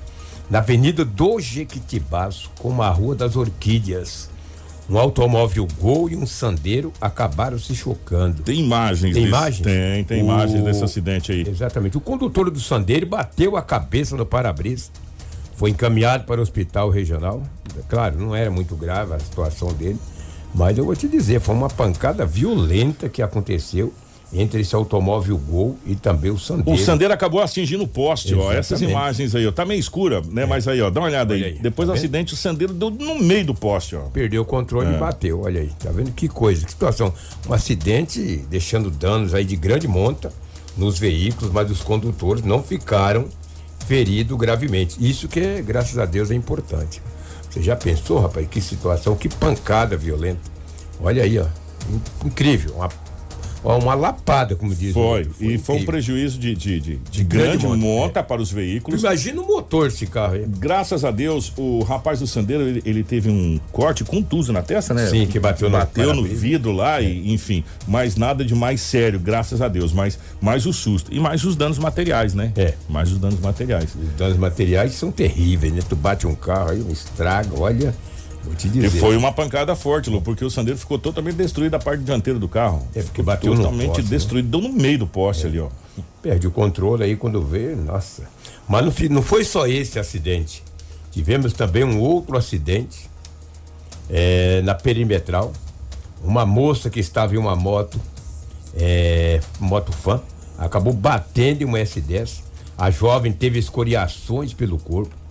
na 0.50 0.60
Avenida 0.60 1.06
do 1.06 1.39
Jequitibás, 1.39 2.50
com 2.60 2.81
a 2.81 2.89
Rua 2.89 3.15
das 3.15 3.36
Orquídeas. 3.36 4.30
Um 4.89 4.98
automóvel 4.98 5.65
Gol 5.80 6.10
e 6.10 6.15
um 6.15 6.25
Sandeiro 6.25 6.92
acabaram 7.00 7.57
se 7.57 7.74
chocando. 7.74 8.44
Tem 8.44 8.60
imagens. 8.60 9.13
Tem 9.13 9.25
imagens? 9.25 9.62
Tem, 9.62 10.04
tem 10.04 10.21
o... 10.21 10.25
imagens 10.25 10.63
desse 10.63 10.83
acidente 10.83 11.31
aí. 11.31 11.48
Exatamente. 11.48 11.98
O 11.98 12.01
condutor 12.01 12.51
do 12.51 12.59
Sandeiro 12.59 13.07
bateu 13.07 13.56
a 13.56 13.62
cabeça 13.62 14.18
no 14.18 14.25
para-brisa. 14.25 14.89
Foi 15.56 15.69
encaminhado 15.69 16.25
para 16.25 16.39
o 16.39 16.44
hospital 16.44 16.89
regional. 16.89 17.42
Claro, 17.88 18.19
não 18.19 18.36
era 18.36 18.51
muito 18.51 18.75
grave 18.75 19.13
a 19.13 19.19
situação 19.19 19.71
dele. 19.71 20.00
Mas 20.54 20.77
eu 20.77 20.86
vou 20.86 20.95
te 20.95 21.07
dizer, 21.07 21.39
foi 21.39 21.56
uma 21.56 21.69
pancada 21.69 22.25
violenta 22.25 23.07
que 23.07 23.21
aconteceu 23.21 23.94
entre 24.33 24.62
esse 24.62 24.74
automóvel 24.74 25.38
Gol 25.38 25.77
e 25.85 25.95
também 25.95 26.31
o 26.31 26.39
Sandeiro. 26.39 26.71
O 26.71 26.77
Sandeiro 26.83 27.13
acabou 27.13 27.41
atingindo 27.41 27.83
o 27.83 27.88
poste, 27.88 28.33
Exatamente. 28.33 28.56
ó. 28.56 28.59
Essas 28.59 28.81
imagens 28.81 29.35
aí, 29.35 29.45
ó. 29.45 29.51
Tá 29.51 29.63
meio 29.63 29.80
escura, 29.80 30.21
né? 30.31 30.44
É. 30.44 30.45
Mas 30.45 30.68
aí, 30.68 30.81
ó, 30.81 30.89
dá 30.89 31.01
uma 31.01 31.07
olhada 31.07 31.35
aí. 31.35 31.44
aí. 31.44 31.59
Depois 31.59 31.88
tá 31.88 31.94
do 31.94 31.97
acidente, 31.97 32.33
o 32.33 32.38
Sandeiro 32.38 32.74
deu 32.74 32.89
no 32.89 33.19
meio 33.19 33.45
do 33.45 33.53
poste, 33.53 33.95
ó. 33.95 34.01
Perdeu 34.09 34.41
o 34.41 34.45
controle 34.45 34.91
é. 34.91 34.95
e 34.95 35.00
bateu, 35.00 35.41
olha 35.41 35.62
aí. 35.62 35.69
Tá 35.80 35.91
vendo 35.91 36.12
que 36.12 36.27
coisa, 36.27 36.65
que 36.65 36.71
situação. 36.71 37.13
Um 37.47 37.53
acidente 37.53 38.44
deixando 38.50 38.89
danos 38.89 39.33
aí 39.33 39.45
de 39.45 39.56
grande 39.56 39.88
monta 39.88 40.33
nos 40.75 40.97
veículos, 40.97 41.53
mas 41.53 41.69
os 41.69 41.81
condutores 41.81 42.44
não 42.44 42.63
ficaram 42.63 43.27
feridos 43.85 44.35
gravemente. 44.38 44.97
Isso 45.00 45.27
que, 45.27 45.39
é, 45.39 45.62
graças 45.62 45.97
a 46.00 46.06
Deus, 46.06 46.31
é 46.31 46.35
importante. 46.35 47.01
Você 47.50 47.62
já 47.62 47.75
pensou, 47.75 48.19
rapaz, 48.19 48.47
que 48.50 48.59
situação, 48.59 49.15
que 49.15 49.30
pancada 49.30 49.95
violenta. 49.95 50.41
Olha 51.00 51.21
aí, 51.21 51.38
ó. 51.38 51.45
Incrível, 52.25 52.74
uma 52.75 52.89
uma 53.63 53.95
lapada, 53.95 54.56
como 54.56 54.75
diz. 54.75 54.94
Foi, 54.94 55.24
foi 55.24 55.48
e 55.48 55.57
foi 55.57 55.77
um 55.77 55.86
prejuízo 55.86 56.38
de, 56.38 56.54
de, 56.54 56.80
de, 56.80 56.95
de 56.98 57.24
grande, 57.24 57.65
grande, 57.65 57.77
monta, 57.77 58.19
é. 58.19 58.24
para 58.24 58.42
os 58.42 58.51
veículos. 58.51 59.01
Imagina 59.01 59.42
o 59.42 59.48
motor 59.48 59.89
desse 59.89 60.06
carro 60.06 60.33
aí. 60.33 60.45
Graças 60.48 61.06
a 61.06 61.12
Deus, 61.12 61.54
o 61.57 61.81
rapaz 61.83 62.19
do 62.19 62.27
Sandeiro, 62.27 62.63
ele, 62.63 62.81
ele 62.86 63.04
teve 63.04 63.30
um 63.30 63.60
corte 63.71 64.04
contuso 64.04 64.51
na 64.51 64.62
testa, 64.62 64.94
né? 64.94 65.07
Sim, 65.07 65.25
que 65.27 65.39
bateu, 65.39 65.69
bateu 65.69 66.13
no, 66.13 66.24
vidro 66.24 66.71
lá, 66.71 67.01
é. 67.01 67.06
e, 67.06 67.33
enfim. 67.33 67.63
Mas 67.88 68.15
nada 68.15 68.44
de 68.44 68.54
mais 68.54 68.81
sério, 68.81 69.19
graças 69.19 69.62
a 69.62 69.68
Deus. 69.68 69.94
Mas 69.94 70.19
mais 70.42 70.66
o 70.66 70.74
susto. 70.74 71.13
E 71.13 71.19
mais 71.19 71.44
os 71.45 71.56
danos 71.56 71.77
materiais, 71.77 72.33
né? 72.33 72.51
É. 72.56 72.74
Mais 72.89 73.12
os 73.12 73.18
danos 73.18 73.39
materiais. 73.39 73.95
Os 73.95 74.18
danos 74.18 74.38
materiais 74.38 74.94
são 74.94 75.12
terríveis, 75.12 75.74
né? 75.74 75.81
Tu 75.88 75.95
bate 75.95 76.27
um 76.27 76.36
carro 76.36 76.71
aí, 76.71 76.81
um 76.81 76.92
estraga, 76.92 77.51
olha. 77.57 77.94
Vou 78.44 78.56
te 78.56 78.68
dizer. 78.68 78.88
E 78.88 79.00
foi 79.00 79.16
uma 79.16 79.31
pancada 79.31 79.75
forte, 79.75 80.10
Lu, 80.10 80.22
porque 80.22 80.44
o 80.44 80.50
Sandeiro 80.50 80.78
ficou 80.78 81.00
totalmente 81.00 81.36
destruído 81.36 81.75
a 81.75 81.80
parte 81.80 82.04
dianteira 82.04 82.38
do 82.38 82.50
carro. 82.50 82.86
É, 82.94 83.02
porque 83.02 83.21
bateu 83.21 83.56
totalmente 83.56 83.88
poste, 83.88 84.02
né? 84.04 84.09
destruído, 84.09 84.45
né? 84.45 84.52
deu 84.52 84.69
no 84.69 84.76
meio 84.76 85.00
do 85.00 85.07
poste 85.07 85.45
é. 85.45 85.50
ali, 85.50 85.59
ó. 85.59 85.69
Perde 86.21 86.47
o 86.47 86.52
controle 86.52 87.04
aí 87.04 87.16
quando 87.16 87.42
vê, 87.42 87.76
nossa. 87.76 88.23
Mas 88.68 88.85
não, 88.85 88.94
não 89.09 89.21
foi 89.21 89.44
só 89.44 89.68
esse 89.68 89.97
acidente. 89.97 90.64
Tivemos 91.12 91.54
também 91.54 91.83
um 91.83 92.00
outro 92.00 92.38
acidente 92.38 93.09
é, 94.09 94.62
na 94.64 94.73
perimetral. 94.76 95.54
Uma 96.23 96.45
moça 96.45 96.90
que 96.90 97.00
estava 97.00 97.35
em 97.35 97.38
uma 97.38 97.56
moto, 97.56 98.00
é, 98.76 99.40
moto 99.59 99.92
fã, 99.92 100.21
acabou 100.57 100.94
batendo 100.94 101.62
em 101.62 101.66
uma 101.66 101.78
S10. 101.80 102.42
A 102.78 102.90
jovem 102.90 103.31
teve 103.31 103.59
escoriações 103.59 104.54
pelo 104.54 104.78
corpo. 104.78 105.22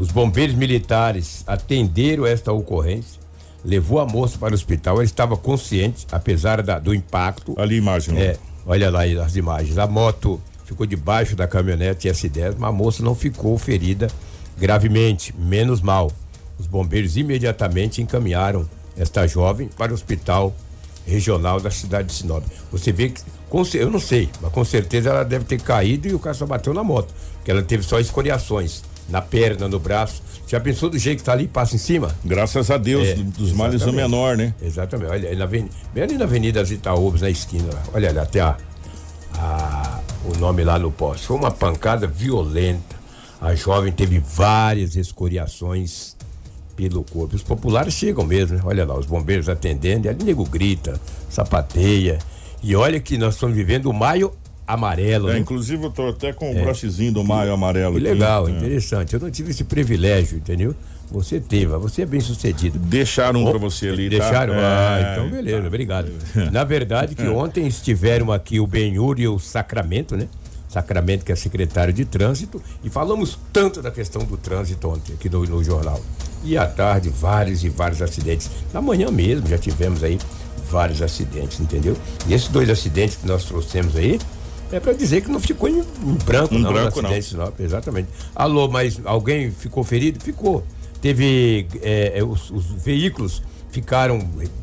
Os 0.00 0.10
bombeiros 0.10 0.56
militares 0.56 1.44
atenderam 1.46 2.24
esta 2.24 2.50
ocorrência, 2.50 3.20
levou 3.62 4.00
a 4.00 4.06
moça 4.06 4.38
para 4.38 4.52
o 4.52 4.54
hospital. 4.54 4.94
Ela 4.94 5.04
estava 5.04 5.36
consciente, 5.36 6.06
apesar 6.10 6.62
da, 6.62 6.78
do 6.78 6.94
impacto. 6.94 7.54
Ali 7.60 7.76
imagem. 7.76 8.18
É, 8.18 8.38
olha 8.64 8.90
lá 8.90 9.02
as 9.04 9.36
imagens. 9.36 9.76
A 9.76 9.86
moto 9.86 10.40
ficou 10.64 10.86
debaixo 10.86 11.36
da 11.36 11.46
caminhonete 11.46 12.08
S10, 12.08 12.54
mas 12.58 12.70
a 12.70 12.72
moça 12.72 13.02
não 13.02 13.14
ficou 13.14 13.58
ferida 13.58 14.08
gravemente, 14.56 15.34
menos 15.36 15.82
mal. 15.82 16.10
Os 16.58 16.66
bombeiros 16.66 17.18
imediatamente 17.18 18.00
encaminharam 18.00 18.66
esta 18.96 19.26
jovem 19.26 19.68
para 19.68 19.92
o 19.92 19.94
hospital 19.94 20.56
regional 21.06 21.60
da 21.60 21.70
cidade 21.70 22.08
de 22.08 22.14
Sinop. 22.14 22.42
Você 22.72 22.90
vê 22.90 23.10
que, 23.10 23.20
com, 23.50 23.62
eu 23.74 23.90
não 23.90 24.00
sei, 24.00 24.30
mas 24.40 24.50
com 24.50 24.64
certeza 24.64 25.10
ela 25.10 25.24
deve 25.24 25.44
ter 25.44 25.60
caído 25.60 26.08
e 26.08 26.14
o 26.14 26.18
cara 26.18 26.32
só 26.32 26.46
bateu 26.46 26.72
na 26.72 26.82
moto, 26.82 27.12
porque 27.34 27.50
ela 27.50 27.62
teve 27.62 27.82
só 27.82 28.00
escoriações 28.00 28.82
na 29.10 29.20
perna, 29.20 29.68
no 29.68 29.78
braço. 29.78 30.22
Já 30.46 30.58
pensou 30.58 30.88
do 30.88 30.98
jeito 30.98 31.18
que 31.18 31.24
tá 31.24 31.32
ali, 31.32 31.46
passa 31.46 31.76
em 31.76 31.78
cima? 31.78 32.14
Graças 32.24 32.70
a 32.70 32.76
Deus, 32.76 33.06
é, 33.06 33.14
dos 33.14 33.52
males 33.52 33.82
o 33.82 33.92
menor, 33.92 34.36
né? 34.36 34.54
Exatamente. 34.62 35.10
Olha, 35.10 35.36
na 35.36 35.44
avenida, 35.44 35.70
bem 35.92 36.02
ali 36.02 36.18
na 36.18 36.24
Avenida 36.24 36.62
Itaúbas, 36.62 37.20
na 37.20 37.30
esquina 37.30 37.68
lá. 37.72 37.82
Olha 37.92 38.08
ali, 38.08 38.18
até 38.18 38.40
a, 38.40 38.56
a, 39.34 40.00
o 40.24 40.38
nome 40.38 40.64
lá 40.64 40.78
no 40.78 40.90
poste. 40.90 41.26
Foi 41.26 41.36
uma 41.36 41.50
pancada 41.50 42.06
violenta. 42.06 42.98
A 43.40 43.54
jovem 43.54 43.92
teve 43.92 44.18
várias 44.18 44.96
escoriações 44.96 46.16
pelo 46.76 47.04
corpo. 47.04 47.36
Os 47.36 47.42
populares 47.42 47.94
chegam 47.94 48.24
mesmo, 48.24 48.56
né? 48.56 48.62
Olha 48.64 48.84
lá, 48.84 48.98
os 48.98 49.06
bombeiros 49.06 49.48
atendendo, 49.48 50.06
e 50.06 50.08
ali 50.08 50.24
nego 50.24 50.44
grita, 50.44 51.00
sapateia. 51.28 52.18
E 52.62 52.74
olha 52.76 53.00
que 53.00 53.16
nós 53.16 53.34
estamos 53.34 53.56
vivendo 53.56 53.86
o 53.86 53.92
maio 53.92 54.32
amarelo. 54.72 55.30
É, 55.30 55.34
né? 55.34 55.38
Inclusive 55.38 55.84
eu 55.84 55.90
tô 55.90 56.08
até 56.08 56.32
com 56.32 56.52
o 56.52 56.58
é. 56.58 56.62
brochezinho 56.62 57.12
do 57.12 57.24
maio 57.24 57.52
amarelo. 57.52 57.94
Que 57.94 58.00
legal, 58.00 58.48
é. 58.48 58.50
interessante. 58.52 59.14
Eu 59.14 59.20
não 59.20 59.30
tive 59.30 59.50
esse 59.50 59.64
privilégio, 59.64 60.38
entendeu? 60.38 60.74
Você 61.10 61.40
teve, 61.40 61.66
você 61.66 62.02
é 62.02 62.06
bem 62.06 62.20
sucedido. 62.20 62.78
Deixaram 62.78 63.44
um 63.44 63.50
pra 63.50 63.58
você 63.58 63.88
ali, 63.88 64.08
tá? 64.10 64.18
Deixaram? 64.18 64.54
ah, 64.56 64.98
É, 64.98 65.12
então 65.12 65.28
beleza, 65.28 65.66
obrigado. 65.66 66.12
Na 66.52 66.62
verdade, 66.62 67.16
que 67.16 67.26
ontem 67.28 67.66
estiveram 67.66 68.30
aqui 68.30 68.60
o 68.60 68.66
Benhur 68.66 69.18
e 69.18 69.26
o 69.26 69.38
Sacramento, 69.38 70.16
né? 70.16 70.28
Sacramento, 70.68 71.24
que 71.24 71.32
é 71.32 71.34
secretário 71.34 71.92
de 71.92 72.04
trânsito, 72.04 72.62
e 72.84 72.88
falamos 72.88 73.36
tanto 73.52 73.82
da 73.82 73.90
questão 73.90 74.22
do 74.24 74.36
trânsito 74.36 74.88
ontem 74.88 75.14
aqui 75.14 75.28
no, 75.28 75.44
no 75.44 75.64
jornal. 75.64 76.00
E 76.44 76.56
à 76.56 76.64
tarde, 76.64 77.08
vários 77.08 77.64
e 77.64 77.68
vários 77.68 78.00
acidentes. 78.00 78.48
Na 78.72 78.80
manhã 78.80 79.10
mesmo 79.10 79.48
já 79.48 79.58
tivemos 79.58 80.04
aí 80.04 80.16
vários 80.70 81.02
acidentes, 81.02 81.58
entendeu? 81.58 81.96
E 82.28 82.32
esses 82.32 82.46
dois 82.46 82.70
acidentes 82.70 83.16
que 83.16 83.26
nós 83.26 83.44
trouxemos 83.44 83.96
aí, 83.96 84.20
é 84.72 84.80
para 84.80 84.92
dizer 84.92 85.22
que 85.22 85.30
não 85.30 85.40
ficou 85.40 85.68
em, 85.68 85.80
em 85.80 86.14
branco, 86.24 86.54
Em 86.54 86.58
não, 86.58 86.72
branco, 86.72 87.02
não. 87.02 87.10
Exatamente. 87.58 88.08
Alô, 88.34 88.68
mas 88.68 89.00
alguém 89.04 89.50
ficou 89.50 89.82
ferido? 89.82 90.22
Ficou. 90.22 90.64
Teve 91.00 91.66
é, 91.82 92.18
é, 92.18 92.24
os, 92.24 92.50
os 92.50 92.66
veículos 92.66 93.42
ficaram, 93.70 94.20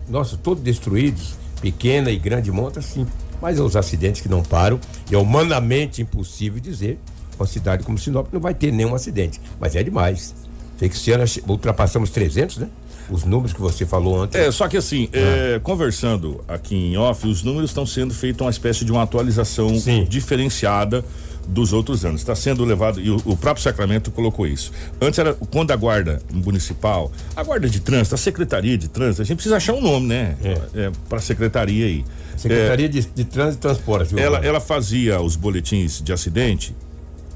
nossa, 0.07 0.37
todos 0.37 0.63
destruídos, 0.63 1.35
pequena 1.61 2.11
e 2.11 2.17
grande 2.17 2.51
monta, 2.51 2.81
sim. 2.81 3.07
Mas 3.41 3.59
os 3.59 3.75
acidentes 3.75 4.21
que 4.21 4.29
não 4.29 4.43
param, 4.43 4.79
e 5.11 5.15
é 5.15 5.17
humanamente 5.17 6.01
impossível 6.01 6.59
dizer, 6.59 6.99
uma 7.37 7.45
cidade 7.45 7.83
como 7.83 7.97
Sinop 7.97 8.31
não 8.31 8.39
vai 8.39 8.53
ter 8.53 8.71
nenhum 8.71 8.95
acidente. 8.95 9.39
Mas 9.59 9.75
é 9.75 9.83
demais. 9.83 10.33
Sei 10.77 10.89
que 10.89 10.95
esse 10.95 11.11
ano 11.11 11.23
ultrapassamos 11.47 12.09
300, 12.09 12.57
né? 12.57 12.69
Os 13.09 13.23
números 13.23 13.53
que 13.53 13.61
você 13.61 13.85
falou 13.85 14.23
ontem. 14.23 14.37
É, 14.37 14.51
só 14.51 14.67
que 14.67 14.77
assim, 14.77 15.09
é, 15.13 15.59
conversando 15.63 16.43
aqui 16.47 16.75
em 16.75 16.97
off, 16.97 17.27
os 17.27 17.43
números 17.43 17.69
estão 17.69 17.85
sendo 17.85 18.13
feitos 18.13 18.41
uma 18.41 18.51
espécie 18.51 18.83
de 18.83 18.91
uma 18.91 19.03
atualização 19.03 19.77
Sim. 19.79 20.05
diferenciada 20.09 21.03
dos 21.47 21.71
outros 21.71 22.03
anos. 22.03 22.21
Está 22.21 22.35
sendo 22.35 22.65
levado, 22.65 22.99
e 22.99 23.09
o, 23.09 23.15
o 23.25 23.37
próprio 23.37 23.63
Sacramento 23.63 24.11
colocou 24.11 24.45
isso. 24.45 24.71
Antes 25.01 25.17
era 25.17 25.33
quando 25.33 25.71
a 25.71 25.75
guarda 25.75 26.21
municipal, 26.31 27.11
a 27.35 27.43
guarda 27.43 27.69
de 27.69 27.79
trânsito, 27.79 28.15
a 28.15 28.17
secretaria 28.17 28.77
de 28.77 28.89
trânsito, 28.89 29.21
a 29.21 29.25
gente 29.25 29.37
precisa 29.37 29.57
achar 29.57 29.73
um 29.73 29.81
nome, 29.81 30.07
né? 30.07 30.35
É. 30.75 30.91
para 31.07 31.19
a 31.19 31.21
secretaria 31.21 31.85
aí. 31.85 32.05
Secretaria 32.35 32.87
de, 32.87 33.01
de 33.01 33.23
Trânsito 33.25 33.57
e 33.57 33.61
Transporte. 33.61 34.19
Ela, 34.19 34.37
ela 34.45 34.59
fazia 34.59 35.19
os 35.19 35.35
boletins 35.35 36.01
de 36.01 36.13
acidente 36.13 36.75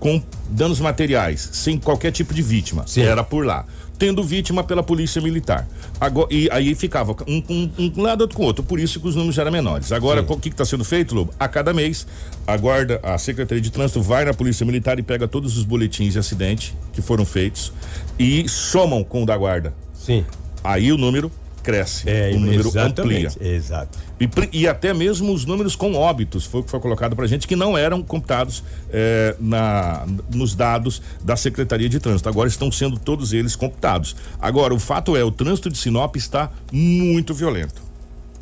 com 0.01 0.22
danos 0.50 0.79
materiais, 0.79 1.48
sem 1.53 1.77
qualquer 1.77 2.12
tipo 2.12 2.34
de 2.34 2.41
vítima. 2.41 2.86
Sim. 2.88 3.03
Era 3.03 3.24
por 3.24 3.46
lá. 3.46 3.65
Tendo 4.00 4.24
vítima 4.24 4.63
pela 4.63 4.81
polícia 4.81 5.22
militar. 5.22 5.67
Agora, 6.00 6.27
e 6.34 6.50
aí 6.51 6.74
ficava 6.74 7.15
um 7.27 7.43
um, 7.48 7.72
um 7.77 8.01
lado 8.01 8.22
outro 8.22 8.36
com 8.36 8.41
o 8.41 8.46
outro. 8.48 8.63
Por 8.63 8.79
isso 8.79 9.00
que 9.00 9.08
os 9.08 9.15
números 9.15 9.38
eram 9.38 9.51
menores. 9.51 9.91
Agora, 9.91 10.25
o 10.27 10.39
que 10.39 10.50
está 10.50 10.65
sendo 10.65 10.84
feito, 10.84 11.13
Lobo? 11.13 11.31
A 11.39 11.48
cada 11.48 11.72
mês, 11.72 12.08
a 12.48 12.58
guarda, 12.58 13.00
a 13.03 13.15
Secretaria 13.20 13.62
de 13.62 13.72
Trânsito 13.72 14.01
vai 14.01 14.25
na 14.25 14.34
Polícia 14.34 14.65
Militar 14.65 14.98
e 14.98 15.03
pega 15.03 15.27
todos 15.27 15.55
os 15.55 15.63
boletins 15.63 16.13
de 16.13 16.20
acidente 16.20 16.75
que 16.91 17.01
foram 17.01 17.24
feitos 17.24 17.72
e 18.17 18.50
somam 18.50 19.03
com 19.03 19.22
o 19.22 19.25
da 19.25 19.38
guarda. 19.38 19.72
Sim. 19.93 20.25
Aí 20.63 20.91
o 20.91 20.98
número 20.98 21.31
cresce. 21.62 22.10
É, 22.10 22.32
o 22.34 22.39
número 22.39 22.68
exatamente. 22.68 23.27
amplia. 23.27 23.56
Exato. 23.56 23.98
E, 24.20 24.30
e 24.51 24.68
até 24.68 24.94
mesmo 24.94 25.34
os 25.34 25.46
números 25.46 25.75
com 25.75 25.94
óbitos, 25.94 26.46
foi 26.46 26.62
o 26.62 26.63
que 26.63 26.70
foi 26.70 26.80
colocado 26.80 27.15
pra 27.15 27.25
gente, 27.27 27.48
que 27.48 27.56
não 27.56 27.77
eram 27.77 28.03
computados 28.03 28.63
eh, 28.91 29.36
na, 29.39 30.06
nos 30.34 30.53
dados 30.53 31.01
da 31.24 31.36
Secretaria 31.36 31.89
de 31.89 32.00
Trânsito. 32.00 32.30
Agora 32.30 32.48
estão 32.48 32.72
sendo 32.72 33.00
todos 33.00 33.34
eles 33.34 33.56
computados. 33.56 34.15
Agora, 34.39 34.74
o 34.74 34.80
fato 34.80 35.15
é, 35.15 35.24
o 35.24 35.32
trânsito 35.32 35.70
de 35.70 35.77
Sinop 35.77 36.15
está 36.15 36.51
muito 36.72 37.34
violento. 37.34 37.82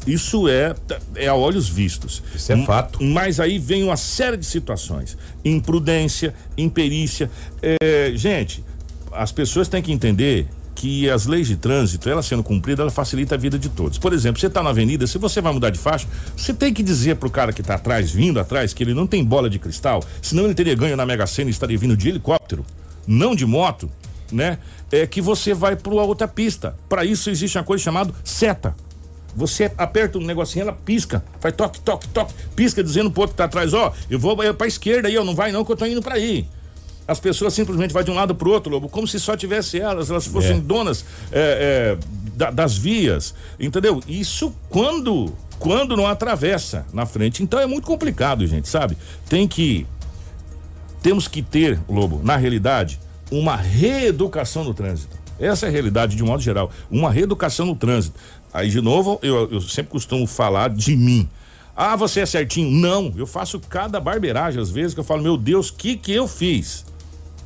Isso 0.07 0.47
é, 0.47 0.75
é 1.15 1.27
a 1.27 1.35
olhos 1.35 1.69
vistos. 1.69 2.23
Isso 2.33 2.51
é 2.51 2.65
fato. 2.65 3.03
Mas 3.03 3.39
aí 3.39 3.59
vem 3.59 3.83
uma 3.83 3.97
série 3.97 4.37
de 4.37 4.45
situações. 4.45 5.17
Imprudência, 5.43 6.33
imperícia. 6.57 7.29
Eh, 7.61 8.13
gente, 8.15 8.63
as 9.11 9.31
pessoas 9.31 9.67
têm 9.67 9.81
que 9.81 9.91
entender 9.91 10.47
que 10.79 11.09
as 11.09 11.25
leis 11.25 11.45
de 11.45 11.57
trânsito, 11.57 12.09
ela 12.09 12.23
sendo 12.23 12.41
cumprida, 12.41 12.83
ela 12.83 12.89
facilita 12.89 13.35
a 13.35 13.37
vida 13.37 13.59
de 13.59 13.67
todos. 13.67 13.97
Por 13.97 14.13
exemplo, 14.13 14.39
você 14.39 14.47
está 14.47 14.63
na 14.63 14.69
avenida, 14.69 15.05
se 15.05 15.17
você 15.17 15.41
vai 15.41 15.51
mudar 15.51 15.71
de 15.71 15.77
faixa, 15.77 16.07
você 16.37 16.53
tem 16.53 16.73
que 16.73 16.81
dizer 16.81 17.17
pro 17.17 17.29
cara 17.29 17.51
que 17.51 17.59
está 17.59 17.75
atrás, 17.75 18.09
vindo 18.09 18.39
atrás, 18.39 18.73
que 18.73 18.81
ele 18.81 18.93
não 18.93 19.05
tem 19.05 19.21
bola 19.21 19.49
de 19.49 19.59
cristal, 19.59 20.01
senão 20.21 20.45
ele 20.45 20.53
teria 20.53 20.73
ganho 20.75 20.95
na 20.95 21.05
Mega 21.05 21.27
Sena 21.27 21.49
e 21.49 21.51
estaria 21.51 21.77
vindo 21.77 21.97
de 21.97 22.07
helicóptero, 22.07 22.65
não 23.05 23.35
de 23.35 23.45
moto, 23.45 23.91
né? 24.31 24.59
É 24.89 25.05
que 25.05 25.19
você 25.19 25.53
vai 25.53 25.75
para 25.75 25.93
outra 25.93 26.29
pista. 26.29 26.77
Para 26.87 27.03
isso 27.03 27.29
existe 27.29 27.57
uma 27.57 27.63
coisa 27.65 27.83
chamada 27.83 28.13
seta. 28.23 28.73
Você 29.35 29.69
aperta 29.77 30.17
um 30.17 30.25
negocinho, 30.25 30.63
ela 30.63 30.71
pisca, 30.71 31.21
faz 31.41 31.53
toque, 31.57 31.81
toque, 31.81 32.07
toque, 32.07 32.33
pisca 32.55 32.81
dizendo 32.81 33.11
pro 33.11 33.23
outro 33.23 33.33
que 33.33 33.37
tá 33.37 33.43
atrás, 33.43 33.73
ó, 33.73 33.91
eu 34.09 34.17
vou 34.17 34.37
para 34.37 34.65
esquerda 34.65 35.09
aí, 35.09 35.17
ó, 35.17 35.25
não 35.25 35.35
vai 35.35 35.51
não 35.51 35.65
que 35.65 35.73
eu 35.73 35.75
tô 35.75 35.85
indo 35.85 36.01
para 36.01 36.15
aí. 36.15 36.47
As 37.09 37.19
pessoas 37.19 37.53
simplesmente 37.53 37.93
vai 37.93 38.03
de 38.03 38.11
um 38.11 38.15
lado 38.15 38.35
pro 38.35 38.51
outro, 38.51 38.71
Lobo, 38.71 38.87
como 38.89 39.07
se 39.07 39.19
só 39.19 39.35
tivesse 39.35 39.79
elas, 39.79 40.09
elas 40.09 40.25
fossem 40.27 40.57
É. 40.57 40.59
donas 40.59 41.03
é, 41.31 41.97
é, 41.97 41.97
da- 42.35 42.51
das 42.51 42.77
vias, 42.77 43.33
entendeu? 43.59 44.01
Isso 44.07 44.53
quando 44.69 45.33
quando 45.57 45.97
não 45.97 46.07
atravessa 46.07 46.85
na 46.93 47.05
frente. 47.05 47.43
Então 47.43 47.59
é 47.59 47.65
muito 47.65 47.85
complicado, 47.85 48.47
gente, 48.47 48.69
sabe? 48.69 48.95
Tem 49.27 49.45
que 49.47 49.85
temos 51.01 51.27
que 51.27 51.41
ter, 51.41 51.79
Lobo, 51.89 52.21
na 52.23 52.35
realidade, 52.35 52.99
uma 53.31 53.55
reeducação 53.55 54.63
no 54.63 54.73
trânsito. 54.73 55.17
Essa 55.39 55.65
é 55.65 55.69
a 55.69 55.71
realidade 55.71 56.15
de 56.15 56.23
um 56.23 56.27
modo 56.27 56.41
geral, 56.43 56.69
uma 56.91 57.09
reeducação 57.11 57.65
no 57.65 57.75
trânsito. 57.75 58.19
Aí 58.53 58.69
de 58.69 58.81
novo, 58.81 59.19
eu, 59.21 59.49
eu 59.51 59.61
sempre 59.61 59.91
costumo 59.91 60.25
falar 60.27 60.69
de 60.69 60.95
mim. 60.95 61.27
Ah, 61.75 61.95
você 61.95 62.19
é 62.21 62.25
certinho? 62.25 62.69
Não, 62.69 63.13
eu 63.17 63.25
faço 63.25 63.59
cada 63.59 63.99
barbeiragem 63.99 64.61
às 64.61 64.69
vezes 64.69 64.93
que 64.93 64.99
eu 64.99 65.03
falo, 65.03 65.21
meu 65.23 65.37
Deus, 65.37 65.69
o 65.69 65.73
que 65.75 65.95
que 65.95 66.11
eu 66.11 66.27
fiz? 66.27 66.85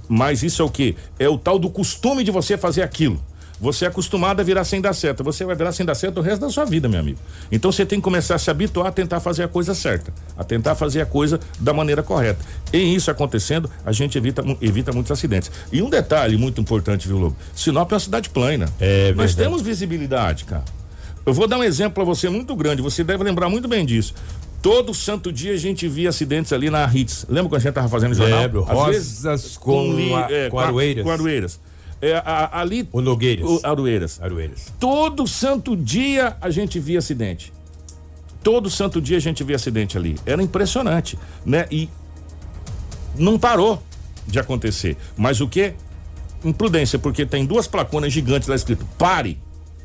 Mas 0.08 0.44
isso 0.44 0.62
é 0.62 0.66
o 0.66 0.70
que? 0.70 0.96
É 1.18 1.28
o 1.30 1.38
tal 1.38 1.58
do 1.58 1.70
costume 1.70 2.24
de 2.24 2.32
você 2.32 2.58
fazer 2.58 2.82
aquilo. 2.82 3.20
Você 3.64 3.86
é 3.86 3.88
acostumado 3.88 4.42
a 4.42 4.44
virar 4.44 4.66
sem 4.66 4.82
dar 4.82 4.94
certo. 4.94 5.24
Você 5.24 5.46
vai 5.46 5.56
virar 5.56 5.72
sem 5.72 5.86
dar 5.86 5.96
certo 5.96 6.18
o 6.18 6.22
resto 6.22 6.42
da 6.42 6.50
sua 6.50 6.66
vida, 6.66 6.90
meu 6.90 7.00
amigo. 7.00 7.18
Então 7.50 7.72
você 7.72 7.86
tem 7.86 7.98
que 7.98 8.04
começar 8.04 8.36
a 8.36 8.38
se 8.38 8.52
habituar 8.52 8.88
a 8.88 8.92
tentar 8.92 9.22
fazer 9.22 9.44
a 9.44 9.48
coisa 9.48 9.74
certa, 9.74 10.14
a 10.38 10.44
tentar 10.44 10.76
fazer 10.76 11.00
a 11.00 11.06
coisa 11.06 11.40
da 11.62 11.72
maneira 11.72 12.04
correta. 12.04 12.44
E 12.74 12.78
isso 12.78 13.10
acontecendo, 13.10 13.70
a 13.86 13.94
gente 13.94 14.18
evita, 14.18 14.44
evita 14.60 14.92
muitos 14.92 15.12
acidentes. 15.12 15.50
E 15.72 15.82
um 15.82 15.90
detalhe 15.90 16.36
muito 16.36 16.60
importante, 16.60 17.08
viu, 17.08 17.18
Lobo? 17.18 17.38
Sinop 17.56 17.90
é 17.92 17.96
uma 17.96 18.00
cidade 18.02 18.30
plana. 18.30 18.66
É 18.82 19.14
Nós 19.14 19.34
verdade. 19.34 19.38
temos 19.38 19.62
visibilidade, 19.62 20.44
cara. 20.44 20.66
Eu 21.26 21.34
vou 21.34 21.48
dar 21.48 21.58
um 21.58 21.64
exemplo 21.64 21.94
pra 21.94 22.04
você 22.04 22.28
muito 22.28 22.54
grande, 22.58 22.82
você 22.82 23.02
deve 23.02 23.24
lembrar 23.24 23.48
muito 23.48 23.66
bem 23.66 23.86
disso. 23.86 24.14
Todo 24.64 24.94
santo 24.94 25.30
dia 25.32 25.54
a 25.54 25.58
gente 25.58 25.88
via 25.90 26.08
acidentes 26.10 26.52
ali 26.54 26.70
na 26.70 26.86
Hits. 26.92 27.26
Lembra 27.30 27.50
quando 27.50 27.56
a 27.58 27.64
gente 27.64 27.74
tava 27.74 27.90
fazendo 27.90 28.16
jornal? 28.16 28.40
Lembro, 28.42 28.64
Às 28.64 28.70
rosas 28.70 29.58
com 29.58 29.94
li- 29.94 30.14
a- 30.14 30.50
com 30.50 30.58
a- 30.58 30.66
aroeiras. 30.68 31.04
Com 31.04 31.12
aroeiras. 31.12 31.60
É, 32.02 32.14
a- 32.16 32.62
ali. 32.62 32.88
O 32.92 33.02
Nogueiras. 33.02 33.46
O, 33.46 33.60
aroeiras. 33.62 34.20
Aroeiras. 34.22 34.74
Todo 34.80 35.28
santo 35.28 35.76
dia 35.76 36.38
a 36.42 36.50
gente 36.50 36.80
via 36.80 37.00
acidente. 37.00 37.52
Todo 38.42 38.70
santo 38.70 39.02
dia 39.02 39.18
a 39.18 39.20
gente 39.20 39.44
via 39.44 39.58
acidente 39.58 39.98
ali. 39.98 40.18
Era 40.26 40.42
impressionante, 40.42 41.20
né? 41.46 41.66
E 41.70 41.90
não 43.18 43.38
parou 43.38 43.84
de 44.26 44.40
acontecer. 44.40 44.96
Mas 45.18 45.42
o 45.42 45.48
que? 45.48 45.74
Imprudência, 46.44 46.98
porque 46.98 47.26
tem 47.26 47.46
duas 47.46 47.68
placonas 47.68 48.12
gigantes 48.14 48.48
lá 48.48 48.56
escrito 48.56 48.86
pare. 48.98 49.38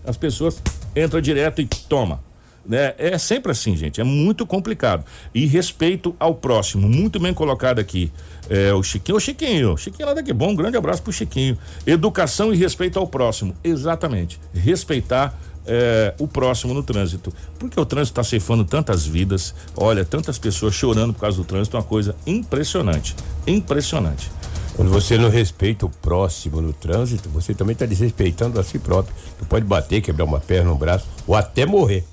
As 0.04 0.16
pessoas 0.16 0.62
entram 0.94 1.20
direto 1.20 1.60
e 1.60 1.66
toma. 1.66 2.20
Né? 2.68 2.94
É 2.98 3.16
sempre 3.16 3.50
assim, 3.50 3.74
gente. 3.74 3.98
É 3.98 4.04
muito 4.04 4.44
complicado. 4.44 5.02
E 5.34 5.46
respeito 5.46 6.14
ao 6.20 6.34
próximo, 6.34 6.86
muito 6.86 7.18
bem 7.18 7.32
colocado 7.32 7.78
aqui. 7.78 8.12
É, 8.50 8.74
o 8.74 8.82
Chiquinho, 8.82 9.16
o 9.16 9.20
Chiquinho, 9.20 9.76
Chiquinho 9.78 10.08
lá 10.08 10.14
daqui 10.14 10.32
bom, 10.34 10.50
um 10.50 10.54
grande 10.54 10.76
abraço 10.76 11.02
pro 11.02 11.12
Chiquinho. 11.12 11.56
Educação 11.86 12.52
e 12.52 12.56
respeito 12.56 12.98
ao 12.98 13.06
próximo. 13.06 13.54
Exatamente. 13.64 14.38
Respeitar 14.52 15.38
é, 15.66 16.14
o 16.18 16.28
próximo 16.28 16.74
no 16.74 16.82
trânsito. 16.82 17.32
Porque 17.58 17.80
o 17.80 17.86
trânsito 17.86 18.20
está 18.20 18.28
ceifando 18.28 18.64
tantas 18.66 19.06
vidas, 19.06 19.54
olha, 19.74 20.04
tantas 20.04 20.38
pessoas 20.38 20.74
chorando 20.74 21.14
por 21.14 21.20
causa 21.20 21.38
do 21.38 21.44
trânsito, 21.44 21.76
uma 21.76 21.82
coisa 21.82 22.14
impressionante. 22.26 23.16
Impressionante. 23.46 24.30
Quando 24.76 24.90
você 24.90 25.18
não 25.18 25.28
respeita 25.28 25.86
o 25.86 25.90
próximo 25.90 26.60
no 26.60 26.72
trânsito, 26.72 27.28
você 27.30 27.52
também 27.52 27.72
está 27.72 27.84
desrespeitando 27.84 28.60
a 28.60 28.62
si 28.62 28.78
próprio. 28.78 29.14
Tu 29.38 29.44
pode 29.46 29.64
bater, 29.64 30.00
quebrar 30.00 30.24
uma 30.24 30.38
perna, 30.38 30.70
um 30.70 30.76
braço, 30.76 31.06
ou 31.26 31.34
até 31.34 31.66
morrer. 31.66 32.04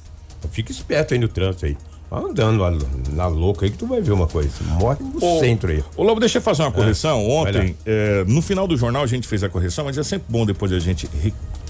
Fica 0.51 0.71
esperto 0.71 1.13
aí 1.13 1.19
no 1.19 1.27
trânsito 1.27 1.65
aí. 1.65 1.77
Vai 2.09 2.23
andando 2.23 2.59
lá 2.59 2.71
na 3.13 3.27
louca 3.27 3.65
aí 3.65 3.71
que 3.71 3.77
tu 3.77 3.87
vai 3.87 3.99
ver 3.99 4.11
uma 4.11 4.27
coisa. 4.27 4.51
Morre 4.79 4.97
no 5.01 5.19
centro 5.39 5.71
aí. 5.71 5.83
Ô 5.97 6.03
Lobo, 6.03 6.19
deixa 6.19 6.37
eu 6.37 6.41
fazer 6.41 6.61
uma 6.61 6.71
correção. 6.71 7.17
vai 7.17 7.51
lá. 7.51 7.59
Ontem, 7.59 7.75
é, 7.85 8.23
no 8.27 8.41
final 8.43 8.67
do 8.67 8.77
jornal, 8.77 9.01
a 9.03 9.07
gente 9.07 9.27
fez 9.27 9.43
a 9.43 9.49
correção, 9.49 9.85
mas 9.85 9.97
é 9.97 10.03
sempre 10.03 10.27
bom 10.29 10.45
depois 10.45 10.71
a 10.71 10.77
gente 10.79 11.09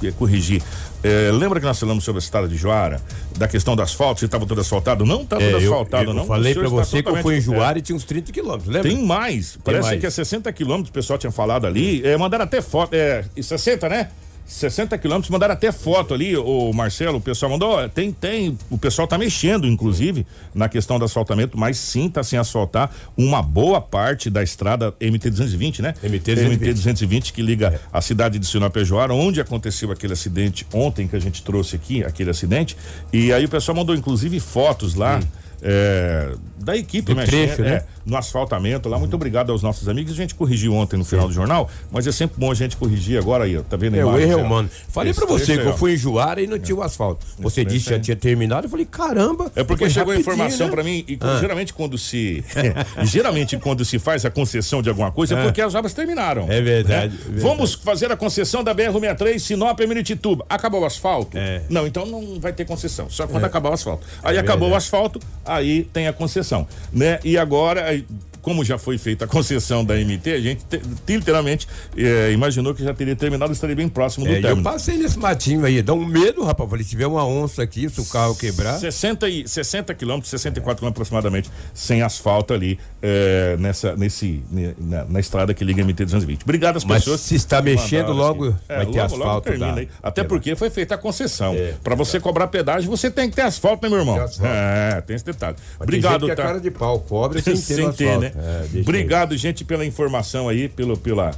eh, 0.04 0.12
corrigir. 0.12 0.62
É, 1.02 1.32
lembra 1.32 1.60
que 1.62 1.66
nós 1.66 1.80
falamos 1.80 2.04
sobre 2.04 2.20
a 2.20 2.24
estrada 2.24 2.50
de 2.50 2.58
Joara, 2.58 3.02
da 3.38 3.48
questão 3.48 3.78
do 3.78 3.82
asfalto, 3.82 4.20
se 4.20 4.26
estava 4.26 4.46
tudo 4.46 4.60
asfaltado? 4.60 5.06
Não 5.06 5.26
tudo 5.26 5.42
É, 5.42 5.54
eu, 5.54 5.58
asfaltado, 5.58 6.10
eu 6.10 6.14
não. 6.14 6.26
falei 6.26 6.54
senhor 6.54 6.70
pra 6.70 6.82
está 6.82 6.92
você 6.92 7.02
que 7.02 7.10
eu 7.10 7.16
fui 7.18 7.38
em 7.38 7.42
certo. 7.42 7.56
Juara 7.56 7.80
e 7.80 7.82
tinha 7.82 7.96
uns 7.96 8.04
30 8.04 8.32
quilômetros, 8.34 8.68
lembra? 8.68 8.90
Tem 8.90 9.06
mais. 9.06 9.58
Parece 9.64 9.88
mais. 9.88 10.00
que 10.02 10.06
é 10.06 10.10
60 10.10 10.52
quilômetros, 10.52 10.90
o 10.90 10.94
pessoal 10.94 11.18
tinha 11.18 11.32
falado 11.32 11.66
ali. 11.66 12.06
É, 12.06 12.18
mandaram 12.18 12.44
até 12.44 12.62
foto. 12.62 12.94
É, 12.94 13.24
e 13.38 13.42
60, 13.42 13.88
né? 13.88 14.10
60 14.46 14.98
quilômetros, 15.00 15.30
mandaram 15.30 15.54
até 15.54 15.72
foto 15.72 16.14
ali, 16.14 16.38
o 16.38 16.72
Marcelo, 16.72 17.18
o 17.18 17.22
pessoal 17.22 17.52
mandou, 17.52 17.90
tem, 17.90 18.12
tem, 18.12 18.58
o 18.70 18.78
pessoal 18.78 19.08
tá 19.08 19.18
mexendo, 19.18 19.66
inclusive, 19.68 20.26
na 20.54 20.70
questão 20.70 21.00
do 21.00 21.06
asfaltamento, 21.06 21.58
mas 21.58 21.78
sim 21.78 22.10
tá 22.10 22.24
sem 22.24 22.38
asfaltar 22.38 22.92
uma 23.18 23.42
boa 23.42 23.82
parte 23.82 24.30
da 24.30 24.44
estrada 24.44 24.92
MT-220, 25.02 25.80
né? 25.80 25.94
MT-220. 26.04 26.60
MT-220 26.60 27.32
que 27.32 27.42
liga 27.42 27.82
a 27.92 28.02
cidade 28.02 28.38
de 28.38 28.46
Sinop 28.46 28.76
a 28.78 28.84
Joara, 28.84 29.14
onde 29.14 29.42
aconteceu 29.42 29.92
aquele 29.92 30.14
acidente 30.14 30.66
ontem 30.72 31.08
que 31.08 31.16
a 31.16 31.20
gente 31.20 31.44
trouxe 31.44 31.76
aqui, 31.76 32.04
aquele 32.04 32.30
acidente, 32.30 32.78
e 33.12 33.34
aí 33.34 33.46
o 33.46 33.50
pessoal 33.50 33.76
mandou 33.76 33.96
inclusive 33.96 34.40
fotos 34.40 34.94
lá, 34.94 35.20
é, 35.62 36.34
da 36.58 36.76
equipe 36.76 37.14
Do 37.14 37.16
mexendo, 37.16 37.30
trecho, 37.56 37.62
né? 37.62 37.76
é, 37.76 37.86
no 38.06 38.16
asfaltamento 38.18 38.88
lá. 38.90 38.98
Muito 38.98 39.14
obrigado 39.16 39.52
aos 39.52 39.62
nossos 39.62 39.88
amigos. 39.90 40.14
A 40.14 40.16
gente 40.16 40.36
corrigiu 40.36 40.74
ontem 40.74 40.98
no 40.98 41.06
final 41.06 41.28
do 41.28 41.34
jornal, 41.34 41.70
mas 41.92 42.06
é 42.08 42.12
sempre 42.12 42.40
bom 42.40 42.52
a 42.52 42.56
gente 42.56 42.78
corrigir 42.78 43.18
agora 43.18 43.44
aí. 43.46 43.62
Tá 43.64 43.78
vendo 43.78 43.96
aí? 43.96 44.00
É, 44.00 44.06
o 44.06 44.18
erro 44.18 44.32
é 44.32 44.34
É, 44.34 44.36
humano. 44.36 44.70
Falei 44.90 45.12
Esse 45.12 45.20
pra 45.20 45.28
você 45.30 45.46
trecho 45.46 45.62
que 45.62 45.68
eu 45.68 45.78
fui 45.78 45.94
em 45.94 45.98
Juara 45.98 46.42
e 46.42 46.48
não 46.48 46.58
tinha 46.60 46.76
o 46.76 46.82
asfalto. 46.84 47.26
Você 47.40 47.62
trecho 47.64 47.70
disse 47.76 47.86
que 47.90 47.96
já 47.96 48.00
tinha 48.00 48.16
terminado. 48.16 48.66
Eu 48.66 48.70
falei, 48.70 48.86
caramba. 48.86 49.52
É 49.56 49.64
porque 49.64 49.90
chegou 49.90 50.14
a 50.14 50.18
informação 50.18 50.68
né? 50.68 50.74
pra 50.74 50.84
mim 50.84 51.04
e 51.08 51.18
Ah. 51.22 51.38
geralmente 51.40 51.74
quando 51.74 51.98
se 51.98 52.44
geralmente 53.04 53.58
quando 53.58 53.84
se 53.86 53.98
faz 54.00 54.26
a 54.26 54.30
concessão 54.30 54.82
de 54.82 54.90
alguma 54.90 55.12
coisa 55.12 55.36
é 55.38 55.44
porque 55.44 55.62
as 55.62 55.74
obras 55.76 55.94
terminaram. 55.94 56.44
É 56.50 56.62
verdade, 56.62 56.88
né? 56.88 56.96
é 57.06 57.08
verdade. 57.30 57.42
Vamos 57.42 57.74
fazer 57.74 58.12
a 58.12 58.16
concessão 58.18 58.64
da 58.64 58.74
BR-63 58.74 59.40
Sinop 59.40 59.80
Emeritituba. 59.80 60.46
Acabou 60.50 60.82
o 60.82 60.86
asfalto? 60.86 61.38
É. 61.38 61.62
Não, 61.70 61.86
então 61.88 62.06
não 62.06 62.40
vai 62.40 62.54
ter 62.54 62.66
concessão, 62.66 63.10
só 63.10 63.26
quando 63.28 63.44
acabar 63.44 63.70
o 63.70 63.74
asfalto. 63.74 64.06
Aí 64.24 64.38
acabou 64.38 64.70
o 64.70 64.76
asfalto, 64.76 65.20
aí 65.56 65.84
tem 65.92 66.08
a 66.08 66.14
concessão, 66.14 66.68
né? 66.92 67.20
E 67.24 67.38
agora 67.38 68.04
como 68.46 68.64
já 68.64 68.78
foi 68.78 69.00
feita 69.00 69.26
a 69.26 69.28
concessão 69.28 69.84
da 69.84 69.96
MT, 69.96 70.32
a 70.34 70.40
gente 70.40 70.64
te- 70.66 70.80
literalmente 71.10 71.68
eh, 71.98 72.32
imaginou 72.32 72.76
que 72.76 72.84
já 72.84 72.94
teria 72.94 73.16
terminado 73.16 73.52
e 73.52 73.56
estaria 73.56 73.76
bem 73.76 73.90
próximo 73.90 74.24
do 74.24 74.30
É, 74.32 74.36
e 74.36 74.38
eu 74.38 74.42
término. 74.44 74.64
passei 74.64 74.98
nesse 74.98 75.18
matinho 75.18 75.66
aí, 75.66 75.82
dá 75.82 75.94
um 75.94 76.06
medo, 76.06 76.44
rapaz. 76.44 76.70
Falei, 76.70 76.84
se 76.84 76.92
tiver 76.92 77.08
uma 77.08 77.26
onça 77.26 77.64
aqui, 77.64 77.90
se 77.90 78.00
o 78.00 78.06
carro 78.06 78.36
quebrar. 78.36 78.78
60, 78.78 79.28
e, 79.28 79.48
60 79.48 79.96
quilômetros, 79.96 80.30
64 80.30 80.78
quilômetros 80.78 80.92
aproximadamente, 81.08 81.50
sem 81.74 82.04
asfalto 82.04 82.54
ali, 82.54 82.78
é, 83.02 83.58
nessa, 83.58 83.96
nesse, 83.96 84.44
ne- 84.52 84.76
na, 84.78 85.06
na 85.06 85.20
estrada 85.20 85.52
que 85.52 85.64
liga 85.66 85.82
a 85.82 85.86
MT-220. 85.86 86.44
Obrigado 86.44 86.78
às 86.78 86.86
Mas 86.86 87.00
pessoas. 87.00 87.22
se 87.22 87.34
está 87.34 87.64
mexendo, 87.64 88.14
logo 88.14 88.50
aqui. 88.50 88.58
vai 88.68 88.86
ter 88.86 89.00
asfalto 89.00 89.50
termina 89.50 89.74
da- 89.74 89.80
aí. 89.82 89.90
Até 90.04 90.22
É, 90.22 90.24
porque 90.24 90.56
foi 90.56 90.70
feita 90.70 90.94
a 90.94 90.98
concessão. 91.00 91.56
É, 91.56 91.74
Para 91.84 91.96
você 91.96 92.20
cobrar 92.20 92.46
pedágio, 92.48 92.90
você 92.92 93.10
tem 93.10 93.28
que 93.28 93.36
ter 93.36 93.42
asfalto, 93.42 93.82
né, 93.84 93.90
meu 93.90 93.98
irmão? 94.00 94.16
Tem 94.16 94.24
asfalto. 94.24 94.54
É, 94.54 95.02
tem 95.02 95.16
esse 95.16 95.26
detalhe. 95.26 95.56
Mas 95.58 95.78
tem 95.78 95.84
Obrigado, 95.84 96.12
gente 96.12 96.26
que 96.26 96.32
é 96.32 96.36
tá? 96.36 96.44
cara 96.44 96.60
de 96.60 96.70
pau, 96.70 97.00
cobre 97.00 97.42
sem 97.42 97.54
ter, 97.56 97.60
Sem 97.62 97.92
ter, 97.92 98.10
asfalto. 98.10 98.20
né? 98.35 98.35
É, 98.38 98.60
deixa 98.62 98.78
aí. 98.78 98.82
Obrigado, 98.82 99.38
gente, 99.38 99.64
pela 99.64 99.86
informação 99.86 100.50
aí, 100.50 100.68
pelo, 100.68 100.98
pela, 100.98 101.32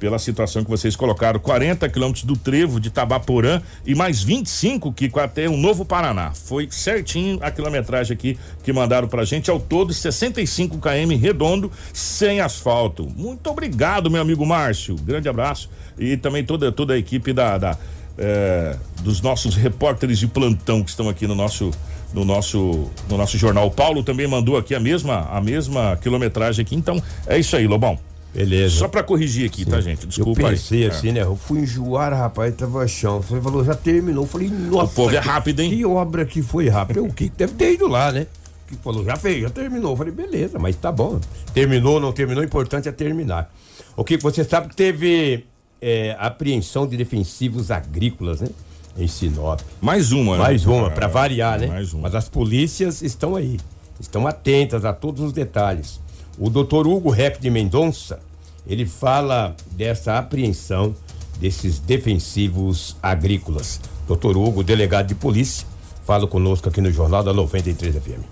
pela 0.00 0.18
situação 0.18 0.64
que 0.64 0.70
vocês 0.70 0.96
colocaram. 0.96 1.38
40 1.38 1.88
quilômetros 1.88 2.24
do 2.24 2.36
trevo 2.36 2.80
de 2.80 2.90
Tabaporã 2.90 3.62
e 3.86 3.94
mais 3.94 4.22
25 4.22 4.92
que 4.92 5.10
até 5.20 5.48
o 5.48 5.56
Novo 5.56 5.84
Paraná. 5.84 6.32
Foi 6.32 6.68
certinho 6.70 7.38
a 7.42 7.50
quilometragem 7.50 8.14
aqui 8.14 8.38
que 8.64 8.72
mandaram 8.72 9.06
pra 9.06 9.24
gente. 9.24 9.50
Ao 9.50 9.60
todo, 9.60 9.92
65 9.92 10.78
km 10.78 11.16
redondo, 11.20 11.70
sem 11.92 12.40
asfalto. 12.40 13.08
Muito 13.14 13.48
obrigado, 13.48 14.10
meu 14.10 14.22
amigo 14.22 14.44
Márcio. 14.44 14.96
Grande 14.96 15.28
abraço. 15.28 15.70
E 15.98 16.16
também 16.16 16.44
toda, 16.44 16.72
toda 16.72 16.94
a 16.94 16.98
equipe 16.98 17.32
da. 17.32 17.58
da 17.58 17.78
é, 18.18 18.76
dos 19.00 19.22
nossos 19.22 19.54
repórteres 19.56 20.18
de 20.18 20.26
plantão 20.26 20.82
que 20.82 20.90
estão 20.90 21.08
aqui 21.08 21.26
no 21.26 21.34
nosso 21.34 21.70
no 22.12 22.24
nosso 22.24 22.90
no 23.08 23.16
nosso 23.16 23.36
jornal. 23.38 23.66
O 23.66 23.70
Paulo 23.70 24.02
também 24.02 24.26
mandou 24.26 24.56
aqui 24.56 24.74
a 24.74 24.80
mesma 24.80 25.28
a 25.30 25.40
mesma 25.40 25.96
quilometragem 25.96 26.62
aqui. 26.64 26.74
Então 26.74 27.02
é 27.26 27.38
isso 27.38 27.56
aí, 27.56 27.66
Lobão. 27.66 27.98
Beleza. 28.32 28.76
Só 28.76 28.88
pra 28.88 29.02
corrigir 29.02 29.46
aqui, 29.46 29.64
tá, 29.64 29.80
gente? 29.80 30.06
Desculpa 30.06 30.42
eu 30.42 30.46
aí. 30.46 30.52
pensei 30.52 30.84
É. 30.84 30.88
assim, 30.88 31.10
né? 31.12 31.22
Eu 31.22 31.34
fui 31.34 31.60
enjoar, 31.60 32.12
rapaz, 32.12 32.54
tava 32.54 32.86
chão. 32.86 33.20
Você 33.20 33.40
falou, 33.40 33.64
já 33.64 33.74
terminou. 33.74 34.22
Eu 34.24 34.28
falei, 34.28 34.48
nossa. 34.48 34.92
O 34.92 34.94
povo 34.94 35.14
é 35.14 35.18
rápido, 35.18 35.60
hein? 35.60 35.70
Que 35.70 35.84
obra 35.84 36.24
que 36.24 36.40
foi 36.40 36.68
rápida. 36.68 37.02
O 37.02 37.12
que 37.12 37.28
deve 37.28 37.54
ter 37.54 37.72
ido 37.74 37.88
lá, 37.88 38.12
né? 38.12 38.26
Que 38.68 38.76
falou, 38.76 39.04
já 39.04 39.16
fez, 39.16 39.42
já 39.42 39.50
terminou. 39.50 39.92
Eu 39.92 39.96
falei, 39.96 40.12
beleza, 40.12 40.60
mas 40.60 40.76
tá 40.76 40.92
bom. 40.92 41.18
Terminou, 41.52 41.98
não 41.98 42.12
terminou, 42.12 42.42
o 42.42 42.46
importante 42.46 42.88
é 42.88 42.92
terminar. 42.92 43.52
O 43.96 44.04
que 44.04 44.16
você 44.16 44.44
sabe 44.44 44.68
que 44.68 44.76
teve 44.76 45.44
é, 45.82 46.14
apreensão 46.18 46.86
de 46.86 46.96
defensivos 46.96 47.72
agrícolas, 47.72 48.40
né? 48.40 48.48
Em 48.96 49.06
Sinop. 49.08 49.60
Mais 49.80 50.12
uma, 50.12 50.36
né? 50.36 50.42
Mais 50.42 50.66
uma, 50.66 50.86
É, 50.88 50.90
para 50.90 51.06
variar, 51.06 51.58
né? 51.58 51.66
Mais 51.68 51.92
uma. 51.92 52.02
Mas 52.02 52.14
as 52.14 52.28
polícias 52.28 53.02
estão 53.02 53.36
aí, 53.36 53.58
estão 53.98 54.26
atentas 54.26 54.84
a 54.84 54.92
todos 54.92 55.22
os 55.22 55.32
detalhes. 55.32 56.00
O 56.38 56.50
doutor 56.50 56.86
Hugo 56.86 57.10
Rep 57.10 57.38
de 57.40 57.50
Mendonça, 57.50 58.18
ele 58.66 58.84
fala 58.86 59.54
dessa 59.72 60.18
apreensão 60.18 60.94
desses 61.38 61.78
defensivos 61.78 62.96
agrícolas. 63.02 63.80
Doutor 64.06 64.36
Hugo, 64.36 64.62
delegado 64.62 65.06
de 65.06 65.14
polícia, 65.14 65.66
fala 66.04 66.26
conosco 66.26 66.68
aqui 66.68 66.80
no 66.80 66.90
Jornal 66.92 67.22
da 67.22 67.32
93 67.32 67.94
FM. 67.94 68.24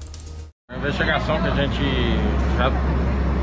A 0.70 0.76
investigação 0.76 1.40
que 1.40 1.48
a 1.48 1.54
gente 1.54 1.80
já 2.58 2.70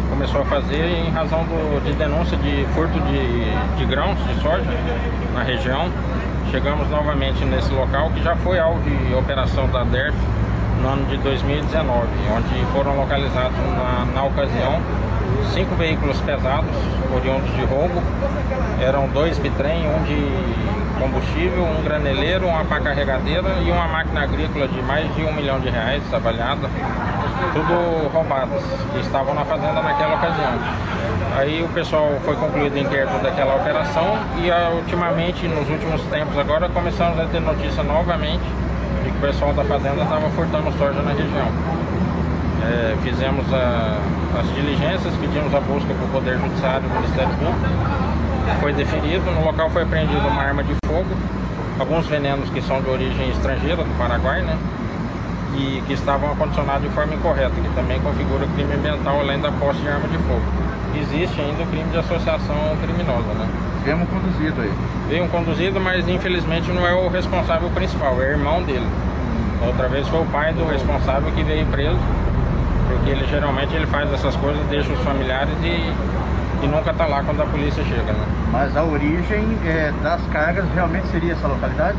começou 0.09 0.41
a 0.41 0.45
fazer 0.45 0.85
em 0.85 1.09
razão 1.09 1.43
do- 1.45 1.83
de 1.83 1.93
denúncia 1.93 2.37
de 2.37 2.65
furto 2.75 2.93
de, 2.99 3.77
de 3.77 3.85
grãos 3.85 4.17
de 4.27 4.41
soja 4.41 4.65
na 5.33 5.41
região. 5.43 5.89
Chegamos 6.51 6.89
novamente 6.89 7.43
nesse 7.45 7.71
local 7.73 8.09
que 8.11 8.23
já 8.23 8.35
foi 8.37 8.59
alvo 8.59 8.79
de 8.81 9.13
operação 9.15 9.67
da 9.67 9.83
DERF 9.83 10.17
no 10.81 10.89
ano 10.89 11.05
de 11.05 11.17
2019, 11.17 12.07
onde 12.35 12.65
foram 12.73 12.95
localizados 12.95 13.57
na, 13.57 14.05
na 14.13 14.23
ocasião 14.23 14.79
cinco 15.53 15.75
veículos 15.75 16.19
pesados 16.21 16.69
oriundos 17.13 17.53
de 17.55 17.63
roubo. 17.65 18.01
Eram 18.81 19.07
dois 19.09 19.37
bitrem, 19.37 19.87
um 19.87 20.03
de 20.03 20.99
combustível, 20.99 21.63
um 21.63 21.83
graneleiro, 21.83 22.47
uma 22.47 22.63
pá 22.65 22.79
carregadeira 22.79 23.49
e 23.65 23.71
uma 23.71 23.87
máquina 23.87 24.21
agrícola 24.23 24.67
de 24.67 24.81
mais 24.81 25.13
de 25.15 25.23
um 25.23 25.33
milhão 25.33 25.59
de 25.59 25.69
reais 25.69 26.01
avaliada 26.13 26.69
tudo 27.53 28.09
roubadas, 28.11 28.63
que 28.91 28.99
estavam 28.99 29.33
na 29.33 29.45
fazenda 29.45 29.81
naquela 29.81 30.15
ocasião. 30.15 30.59
Aí 31.35 31.61
o 31.61 31.67
pessoal 31.69 32.13
foi 32.23 32.35
concluído 32.35 32.75
o 32.75 32.79
inquérito 32.79 33.21
daquela 33.21 33.55
operação 33.55 34.17
e 34.41 34.49
ah, 34.49 34.71
ultimamente, 34.73 35.45
nos 35.47 35.69
últimos 35.69 36.01
tempos 36.03 36.37
agora, 36.37 36.69
começamos 36.69 37.19
a 37.19 37.25
ter 37.25 37.41
notícia 37.41 37.83
novamente 37.83 38.43
de 39.03 39.11
que 39.11 39.17
o 39.17 39.21
pessoal 39.21 39.53
da 39.53 39.63
fazenda 39.65 40.01
estava 40.03 40.29
furtando 40.29 40.71
soja 40.77 41.01
na 41.01 41.11
região. 41.11 41.47
É, 42.63 42.95
fizemos 43.03 43.45
a- 43.53 43.97
as 44.39 44.55
diligências, 44.55 45.13
pedimos 45.19 45.53
a 45.53 45.59
busca 45.59 45.93
para 45.93 46.05
o 46.05 46.09
Poder 46.09 46.37
Judiciário 46.39 46.83
e 46.87 46.91
o 46.91 46.95
Ministério 46.95 47.29
Público. 47.35 47.67
Foi 48.61 48.73
deferido, 48.73 49.29
no 49.31 49.43
local 49.43 49.69
foi 49.69 49.83
apreendida 49.83 50.21
uma 50.27 50.41
arma 50.41 50.63
de 50.63 50.73
fogo, 50.85 51.09
alguns 51.79 52.07
venenos 52.07 52.49
que 52.49 52.61
são 52.61 52.81
de 52.81 52.89
origem 52.89 53.29
estrangeira, 53.31 53.83
do 53.83 53.97
Paraguai, 53.97 54.41
né? 54.41 54.57
e 55.57 55.81
que 55.87 55.93
estavam 55.93 56.31
acondicionados 56.33 56.81
de 56.83 56.89
forma 56.89 57.13
incorreta, 57.15 57.51
que 57.51 57.69
também 57.75 57.97
configura 58.01 58.45
crime 58.55 58.73
ambiental 58.73 59.21
além 59.21 59.39
da 59.39 59.49
posse 59.53 59.79
de 59.79 59.87
arma 59.87 60.05
de 60.09 60.17
fogo. 60.17 60.41
Existe 60.99 61.39
ainda 61.41 61.63
o 61.63 61.67
crime 61.67 61.89
de 61.91 61.97
associação 61.97 62.55
criminosa, 62.81 63.33
né? 63.33 63.47
Viemos 63.83 64.07
conduzido 64.09 64.61
aí. 64.61 64.71
Veio 65.07 65.23
um 65.25 65.27
conduzido, 65.27 65.79
mas 65.79 66.07
infelizmente 66.07 66.71
não 66.71 66.87
é 66.87 66.93
o 66.93 67.07
responsável 67.07 67.69
principal, 67.69 68.21
é 68.21 68.27
o 68.27 68.31
irmão 68.31 68.63
dele. 68.63 68.87
Outra 69.65 69.87
vez 69.87 70.07
foi 70.07 70.21
o 70.21 70.25
pai 70.25 70.53
do 70.53 70.65
responsável 70.65 71.31
que 71.31 71.43
veio 71.43 71.65
preso, 71.67 71.97
porque 72.87 73.11
ele 73.11 73.25
geralmente 73.27 73.75
ele 73.75 73.85
faz 73.87 74.11
essas 74.13 74.35
coisas, 74.37 74.65
deixa 74.67 74.91
os 74.91 74.99
familiares 75.01 75.53
e, 75.63 75.93
e 76.63 76.67
nunca 76.67 76.93
tá 76.93 77.05
lá 77.05 77.23
quando 77.23 77.41
a 77.41 77.45
polícia 77.45 77.83
chega, 77.83 78.13
né? 78.13 78.25
Mas 78.51 78.75
a 78.75 78.83
origem 78.83 79.57
é, 79.65 79.93
das 80.01 80.21
cargas 80.31 80.65
realmente 80.73 81.07
seria 81.07 81.33
essa 81.33 81.47
localidade? 81.47 81.97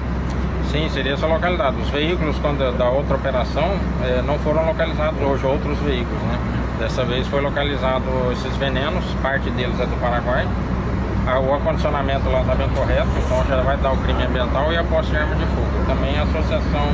Sim, 0.70 0.88
seria 0.88 1.14
essa 1.14 1.26
localidade. 1.26 1.76
Os 1.80 1.88
veículos, 1.90 2.36
quando 2.38 2.76
da 2.76 2.88
outra 2.88 3.14
operação, 3.14 3.76
eh, 4.02 4.22
não 4.26 4.36
foram 4.40 4.66
localizados 4.66 5.20
hoje, 5.22 5.46
outros 5.46 5.78
veículos, 5.78 6.20
né? 6.24 6.55
Dessa 6.78 7.04
vez 7.04 7.26
foi 7.28 7.40
localizado 7.40 8.04
esses 8.32 8.54
venenos, 8.56 9.04
parte 9.22 9.48
deles 9.50 9.80
é 9.80 9.86
do 9.86 9.98
Paraguai. 9.98 10.46
Ah, 11.26 11.40
O 11.40 11.54
acondicionamento 11.54 12.28
lá 12.28 12.42
estava 12.42 12.64
incorreto, 12.64 13.08
então 13.24 13.44
já 13.48 13.62
vai 13.62 13.76
dar 13.78 13.92
o 13.92 13.96
crime 13.96 14.22
ambiental 14.22 14.72
e 14.72 14.76
a 14.76 14.84
posse 14.84 15.10
de 15.10 15.16
arma 15.16 15.34
de 15.34 15.44
fogo. 15.46 15.86
Também 15.86 16.18
a 16.18 16.22
associação 16.22 16.88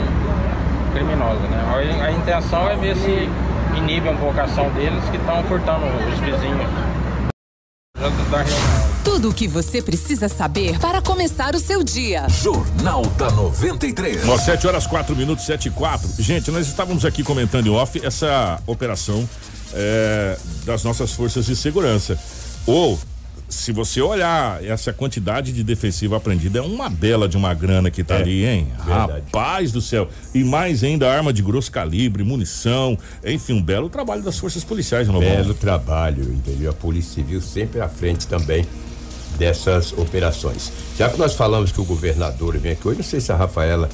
criminosa, 0.95 1.40
né? 1.49 2.01
A, 2.01 2.12
intenção 2.12 2.68
é 2.71 2.77
ver 2.77 2.97
se 2.97 3.29
inibe 3.77 4.09
um 4.09 4.16
pouco 4.16 4.38
a 4.38 4.45
ação 4.45 4.71
deles 4.71 5.03
que 5.11 5.16
estão 5.16 5.42
furtando 5.45 5.85
os 5.87 6.18
vizinhos 6.21 6.71
da, 8.31 8.38
região. 8.38 8.59
Tudo 9.05 9.31
o 9.31 9.35
que 9.35 9.49
você 9.49 9.83
precisa 9.83 10.29
saber 10.29 10.79
para 10.79 11.03
começar 11.03 11.55
o 11.55 11.59
seu 11.59 11.83
dia. 11.83 12.27
Jornal 12.29 13.03
da 13.18 13.31
93. 13.31 14.29
Ó, 14.29 14.38
7 14.38 14.66
horas 14.66 14.87
4 14.87 15.14
minutos, 15.16 15.45
7 15.45 15.68
e 15.68 15.71
4. 15.71 16.09
Gente, 16.18 16.51
nós 16.51 16.66
estávamos 16.66 17.05
aqui 17.05 17.23
comentando 17.23 17.66
em 17.66 17.71
off 17.71 18.01
essa 18.05 18.61
operação 18.66 19.29
é, 19.75 20.37
das 20.65 20.83
nossas 20.85 21.13
forças 21.13 21.47
de 21.47 21.57
segurança. 21.57 22.19
Ou, 22.67 22.99
se 23.49 23.71
você 23.73 24.01
olhar 24.01 24.65
essa 24.65 24.93
quantidade 24.93 25.53
de 25.53 25.63
defensivo 25.63 26.15
apreendido, 26.15 26.57
é 26.59 26.63
uma 26.63 26.89
bela 26.89 27.29
de 27.29 27.37
uma 27.37 27.53
grana 27.53 27.91
que 27.91 28.03
tá 28.03 28.15
É, 28.17 28.23
ali, 28.23 28.47
hein? 28.47 28.69
verdade. 28.85 29.13
Rapaz 29.27 29.73
do 29.73 29.81
céu. 29.81 30.09
E 30.35 30.43
mais 30.43 30.83
ainda 30.83 31.11
arma 31.13 31.33
de 31.33 31.43
grosso 31.43 31.71
calibre, 31.71 32.23
munição. 32.25 32.97
Enfim, 33.25 33.55
um 33.55 33.63
belo 33.63 33.89
trabalho 33.91 34.23
das 34.23 34.39
forças 34.39 34.65
policiais, 34.65 35.07
não 35.09 35.21
Belo 35.21 35.53
trabalho, 35.55 36.23
entendeu? 36.33 36.71
A 36.71 36.75
Polícia 36.75 37.15
Civil 37.15 37.41
sempre 37.43 37.81
à 37.81 37.89
frente 37.89 38.27
também 38.27 38.67
dessas 39.39 39.93
operações. 39.93 40.73
Já 40.97 41.09
que 41.09 41.19
nós 41.19 41.35
falamos 41.35 41.73
que 41.73 41.81
o 41.81 41.85
governador 41.85 42.57
vem 42.59 42.73
aqui 42.73 42.87
hoje, 42.87 42.99
não 42.99 43.05
sei 43.05 43.21
se 43.21 43.33
a 43.33 43.37
Rafaela 43.37 43.89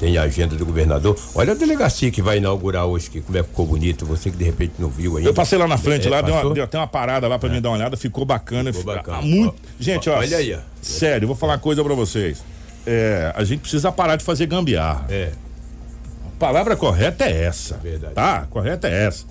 tem 0.00 0.16
a 0.16 0.22
agenda 0.22 0.56
do 0.56 0.64
governador. 0.64 1.16
Olha 1.34 1.52
a 1.52 1.54
delegacia 1.54 2.10
que 2.10 2.22
vai 2.22 2.38
inaugurar 2.38 2.86
hoje, 2.86 3.10
que 3.10 3.20
como 3.20 3.36
é 3.38 3.42
que 3.42 3.48
ficou 3.50 3.66
bonito, 3.66 4.06
você 4.06 4.30
que 4.30 4.36
de 4.36 4.44
repente 4.44 4.72
não 4.78 4.88
viu 4.88 5.18
ainda. 5.18 5.28
Eu 5.28 5.34
passei 5.34 5.58
lá 5.58 5.68
na 5.68 5.76
frente, 5.76 6.08
É, 6.08 6.10
lá, 6.10 6.22
deu, 6.22 6.34
uma, 6.34 6.54
deu 6.54 6.64
até 6.64 6.78
uma 6.78 6.86
parada 6.86 7.28
lá 7.28 7.38
pra 7.38 7.48
É. 7.48 7.52
mim 7.52 7.60
dar 7.60 7.68
uma 7.68 7.76
olhada, 7.76 7.96
ficou 7.98 8.24
bacana. 8.24 8.72
Ficou 8.72 8.94
fica- 8.94 9.04
bacana. 9.10 9.22
muito- 9.22 9.54
Ó, 9.54 9.72
Gente, 9.78 10.08
ó, 10.08 10.16
olha 10.18 10.36
aí, 10.38 10.54
ó. 10.54 10.58
Sério, 10.80 11.24
eu 11.24 11.28
vou 11.28 11.36
falar 11.36 11.52
uma 11.52 11.58
coisa 11.58 11.84
pra 11.84 11.94
vocês. 11.94 12.42
É, 12.86 13.30
a 13.36 13.44
gente 13.44 13.60
precisa 13.60 13.92
parar 13.92 14.16
de 14.16 14.24
fazer 14.24 14.46
gambiarra. 14.46 15.04
É. 15.10 15.32
A 16.26 16.38
palavra 16.40 16.74
correta 16.74 17.26
é 17.26 17.44
essa. 17.44 17.76
Verdade. 17.76 18.14
Tá? 18.14 18.46
Correta 18.48 18.88
é 18.88 19.06
essa. 19.06 19.26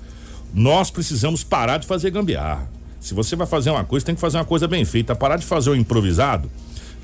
Nós 0.53 0.91
precisamos 0.91 1.43
parar 1.43 1.79
de 1.79 1.87
fazer 1.87 2.11
gambiarra. 2.11 2.69
Se 2.99 3.13
você 3.15 3.35
vai 3.35 3.47
fazer 3.47 3.71
uma 3.71 3.83
coisa, 3.83 4.05
tem 4.05 4.13
que 4.13 4.21
fazer 4.21 4.37
uma 4.37 4.45
coisa 4.45 4.67
bem 4.67 4.85
feita. 4.85 5.15
Parar 5.15 5.37
de 5.37 5.45
fazer 5.45 5.71
o 5.71 5.75
improvisado. 5.75 6.51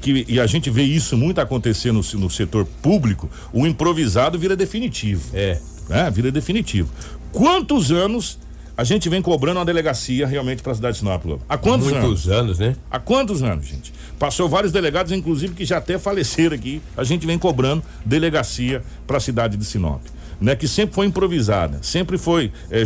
Que, 0.05 0.23
e 0.27 0.39
a 0.39 0.45
gente 0.45 0.69
vê 0.69 0.83
isso 0.83 1.17
muito 1.17 1.41
acontecer 1.41 1.91
no, 1.91 2.01
no 2.13 2.29
setor 2.29 2.63
público, 2.79 3.27
o 3.51 3.65
improvisado 3.65 4.37
vira 4.37 4.55
definitivo. 4.55 5.31
É. 5.33 5.59
Né? 5.89 6.11
Vira 6.11 6.31
definitivo. 6.31 6.91
Quantos 7.31 7.91
anos 7.91 8.37
a 8.77 8.83
gente 8.83 9.09
vem 9.09 9.19
cobrando 9.19 9.57
uma 9.57 9.65
delegacia 9.65 10.27
realmente 10.27 10.61
para 10.61 10.73
a 10.73 10.75
cidade 10.75 10.93
de 10.93 10.99
Sinop? 10.99 11.25
Há 11.49 11.57
quantos 11.57 11.87
anos? 11.87 12.03
Muitos 12.03 12.29
anos, 12.29 12.59
né? 12.59 12.75
Há 12.91 12.99
quantos 12.99 13.41
anos, 13.41 13.65
gente? 13.65 13.91
Passou 14.19 14.47
vários 14.47 14.71
delegados, 14.71 15.11
inclusive, 15.11 15.55
que 15.55 15.65
já 15.65 15.77
até 15.77 15.97
faleceram 15.97 16.55
aqui. 16.55 16.83
A 16.95 17.03
gente 17.03 17.25
vem 17.25 17.39
cobrando 17.39 17.81
delegacia 18.05 18.83
para 19.07 19.17
a 19.17 19.19
cidade 19.19 19.57
de 19.57 19.65
Sinop. 19.65 20.03
Né, 20.39 20.55
que 20.55 20.67
sempre 20.67 20.93
foi 20.93 21.07
improvisada, 21.07 21.79
sempre 21.81 22.17
foi, 22.17 22.51
é, 22.69 22.83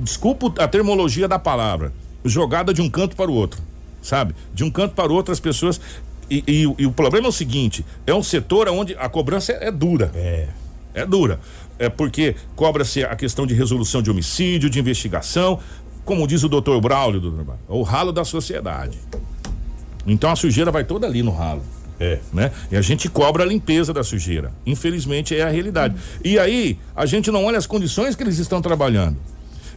desculpa 0.00 0.52
a 0.60 0.66
termologia 0.66 1.28
da 1.28 1.38
palavra, 1.38 1.92
jogada 2.24 2.74
de 2.74 2.82
um 2.82 2.90
canto 2.90 3.14
para 3.14 3.30
o 3.30 3.34
outro, 3.34 3.62
sabe? 4.02 4.34
De 4.52 4.64
um 4.64 4.70
canto 4.70 4.92
para 4.92 5.10
o 5.10 5.14
outro 5.14 5.32
as 5.32 5.38
pessoas. 5.38 5.80
E, 6.32 6.42
e- 6.48 6.74
e 6.78 6.86
o 6.86 6.92
problema 6.92 7.26
é 7.26 7.28
o 7.28 7.32
seguinte: 7.32 7.84
é 8.06 8.14
um 8.14 8.22
setor 8.22 8.68
onde 8.70 8.94
a 8.98 9.08
cobrança 9.08 9.52
é, 9.52 9.68
é 9.68 9.70
dura. 9.70 10.10
É. 10.14 10.48
É 10.94 11.06
dura. 11.06 11.38
É 11.78 11.88
porque 11.88 12.36
cobra-se 12.56 13.04
a 13.04 13.14
questão 13.16 13.46
de 13.46 13.54
resolução 13.54 14.00
de 14.00 14.10
homicídio, 14.10 14.70
de 14.70 14.78
investigação, 14.78 15.58
como 16.04 16.26
diz 16.26 16.42
o 16.42 16.48
doutor 16.48 16.80
Braulio, 16.80 17.20
doutor 17.20 17.56
é 17.68 17.72
o 17.72 17.82
ralo 17.82 18.12
da 18.12 18.24
sociedade. 18.24 18.98
Então 20.06 20.30
a 20.30 20.36
sujeira 20.36 20.70
vai 20.70 20.84
toda 20.84 21.06
ali 21.06 21.22
no 21.22 21.30
ralo. 21.30 21.62
É. 22.00 22.18
Né? 22.32 22.50
E 22.70 22.76
a 22.76 22.82
gente 22.82 23.08
cobra 23.08 23.44
a 23.44 23.46
limpeza 23.46 23.92
da 23.92 24.02
sujeira. 24.02 24.52
Infelizmente 24.66 25.36
é 25.36 25.42
a 25.42 25.48
realidade. 25.48 25.94
E 26.24 26.38
aí, 26.38 26.78
a 26.96 27.06
gente 27.06 27.30
não 27.30 27.44
olha 27.44 27.58
as 27.58 27.66
condições 27.66 28.16
que 28.16 28.22
eles 28.22 28.38
estão 28.38 28.60
trabalhando. 28.60 29.16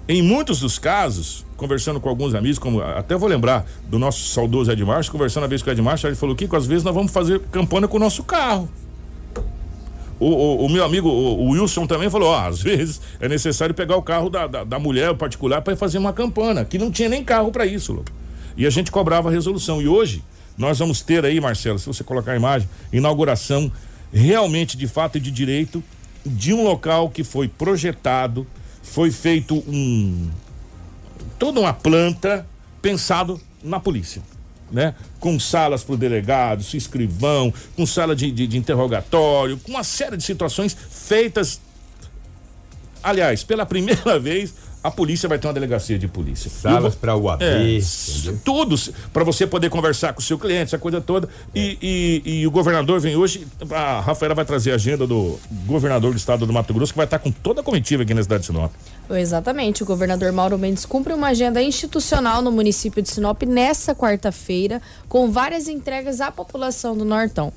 Em 0.07 0.21
muitos 0.21 0.59
dos 0.59 0.77
casos, 0.77 1.43
conversando 1.57 1.99
com 1.99 2.07
alguns 2.07 2.35
amigos, 2.35 2.59
como 2.59 2.79
até 2.81 3.15
vou 3.17 3.27
lembrar 3.27 3.65
do 3.87 3.97
nosso 3.97 4.27
saudoso 4.29 4.71
Ed 4.71 4.83
Marcio, 4.85 5.11
conversando 5.11 5.43
uma 5.43 5.49
vez 5.49 5.63
com 5.63 5.69
o 5.69 5.73
Ed 5.73 5.81
Marcio, 5.81 6.07
ele 6.07 6.15
falou: 6.15 6.35
Kiko, 6.35 6.55
às 6.55 6.67
vezes 6.67 6.83
nós 6.83 6.93
vamos 6.93 7.11
fazer 7.11 7.39
campanha 7.51 7.87
com 7.87 7.97
o 7.97 7.99
nosso 7.99 8.23
carro. 8.23 8.69
O, 10.19 10.27
o- 10.27 10.65
o 10.65 10.69
meu 10.69 10.83
amigo, 10.85 11.09
o, 11.09 11.49
Wilson 11.49 11.87
também 11.87 12.09
falou: 12.09 12.29
ó, 12.29 12.47
às 12.47 12.61
vezes 12.63 13.01
é 13.19 13.27
necessário 13.27 13.73
pegar 13.73 13.95
o 13.97 14.01
carro 14.03 14.29
da, 14.29 14.45
da, 14.47 14.63
da 14.63 14.79
mulher 14.79 15.13
particular 15.15 15.61
para 15.61 15.75
fazer 15.75 15.97
uma 15.97 16.13
campana, 16.13 16.63
que 16.63 16.77
não 16.77 16.91
tinha 16.91 17.09
nem 17.09 17.23
carro 17.23 17.51
para 17.51 17.65
isso. 17.65 18.03
E 18.55 18.65
a 18.65 18.69
gente 18.69 18.91
cobrava 18.91 19.29
a 19.29 19.31
resolução. 19.31 19.81
E 19.81 19.87
hoje, 19.87 20.23
nós 20.57 20.77
vamos 20.79 21.01
ter 21.01 21.25
aí, 21.25 21.41
Marcelo, 21.41 21.79
se 21.79 21.87
você 21.87 22.03
colocar 22.03 22.31
a 22.33 22.35
imagem, 22.35 22.69
inauguração 22.93 23.71
realmente 24.13 24.77
de 24.77 24.87
fato 24.87 25.17
e 25.17 25.19
de 25.19 25.31
direito 25.31 25.83
de 26.25 26.53
um 26.53 26.63
local 26.63 27.09
que 27.09 27.23
foi 27.23 27.47
projetado, 27.49 28.47
foi 28.86 29.12
feito 29.12 29.56
um. 29.67 30.30
toda 31.38 31.60
uma 31.60 31.74
planta 31.74 32.48
pensado 32.82 33.41
na 33.63 33.80
polícia. 33.80 34.21
Né? 34.71 34.95
Com 35.19 35.39
salas 35.39 35.84
para 35.84 35.93
o 35.93 35.98
delegado, 35.98 36.62
escrivão, 36.74 37.54
com 37.76 37.86
sala 37.86 38.15
de, 38.15 38.32
de, 38.32 38.48
de 38.48 38.58
interrogatório, 38.58 39.58
com 39.58 39.71
uma 39.71 39.84
série 39.84 40.15
de 40.15 40.24
situações 40.24 40.76
feitas. 40.89 41.60
Aliás, 43.04 43.43
pela 43.43 43.65
primeira 43.65 44.17
vez, 44.19 44.54
a 44.86 44.91
polícia 44.91 45.28
vai 45.28 45.39
ter 45.39 45.48
uma 45.48 45.54
delegacia 45.54 45.98
de 45.98 46.08
polícia. 46.08 46.50
Salas 46.50 46.93
para 46.95 47.15
o 47.15 47.30
AB, 47.30 47.43
É, 47.43 47.80
tudo 48.43 48.76
para 49.12 49.24
você 49.24 49.48
poder 49.48 49.69
conversar 49.69 50.13
com 50.13 50.19
o 50.19 50.24
seu 50.24 50.38
cliente, 50.38 50.63
essa 50.63 50.78
coisa 50.78 51.02
toda. 51.02 51.28
E, 51.54 51.78
e- 52.26 52.41
e 52.41 52.48
o 52.48 52.52
governador 52.52 53.00
vem 53.00 53.15
hoje, 53.15 53.48
a 53.71 54.00
Rafaela 54.02 54.36
vai 54.36 54.45
trazer 54.45 54.71
a 54.71 54.76
agenda 54.76 55.08
do 55.08 55.39
governador 55.65 56.12
do 56.12 56.17
estado 56.17 56.45
do 56.45 56.54
Mato 56.54 56.74
Grosso, 56.74 56.93
que 56.93 56.98
vai 56.98 57.06
estar 57.06 57.19
com 57.19 57.32
toda 57.32 57.62
a 57.62 57.63
comitiva 57.63 58.04
aqui 58.04 58.13
na 58.13 58.21
cidade 58.21 58.41
de 58.41 58.48
Sinop. 58.48 58.71
Exatamente. 59.10 59.84
O 59.84 59.86
governador 59.86 60.32
Mauro 60.32 60.58
Mendes 60.58 60.86
cumpre 60.86 61.13
uma 61.13 61.28
agenda 61.28 61.62
institucional 61.62 62.41
no 62.41 62.52
município 62.52 63.02
de 63.02 63.10
Sinop 63.10 63.41
nesta 63.43 63.95
quarta-feira, 63.95 64.82
com 65.10 65.32
várias 65.32 65.67
entregas 65.67 66.21
à 66.21 66.32
população 66.32 66.95
do 66.98 67.06
Nortão. 67.06 67.52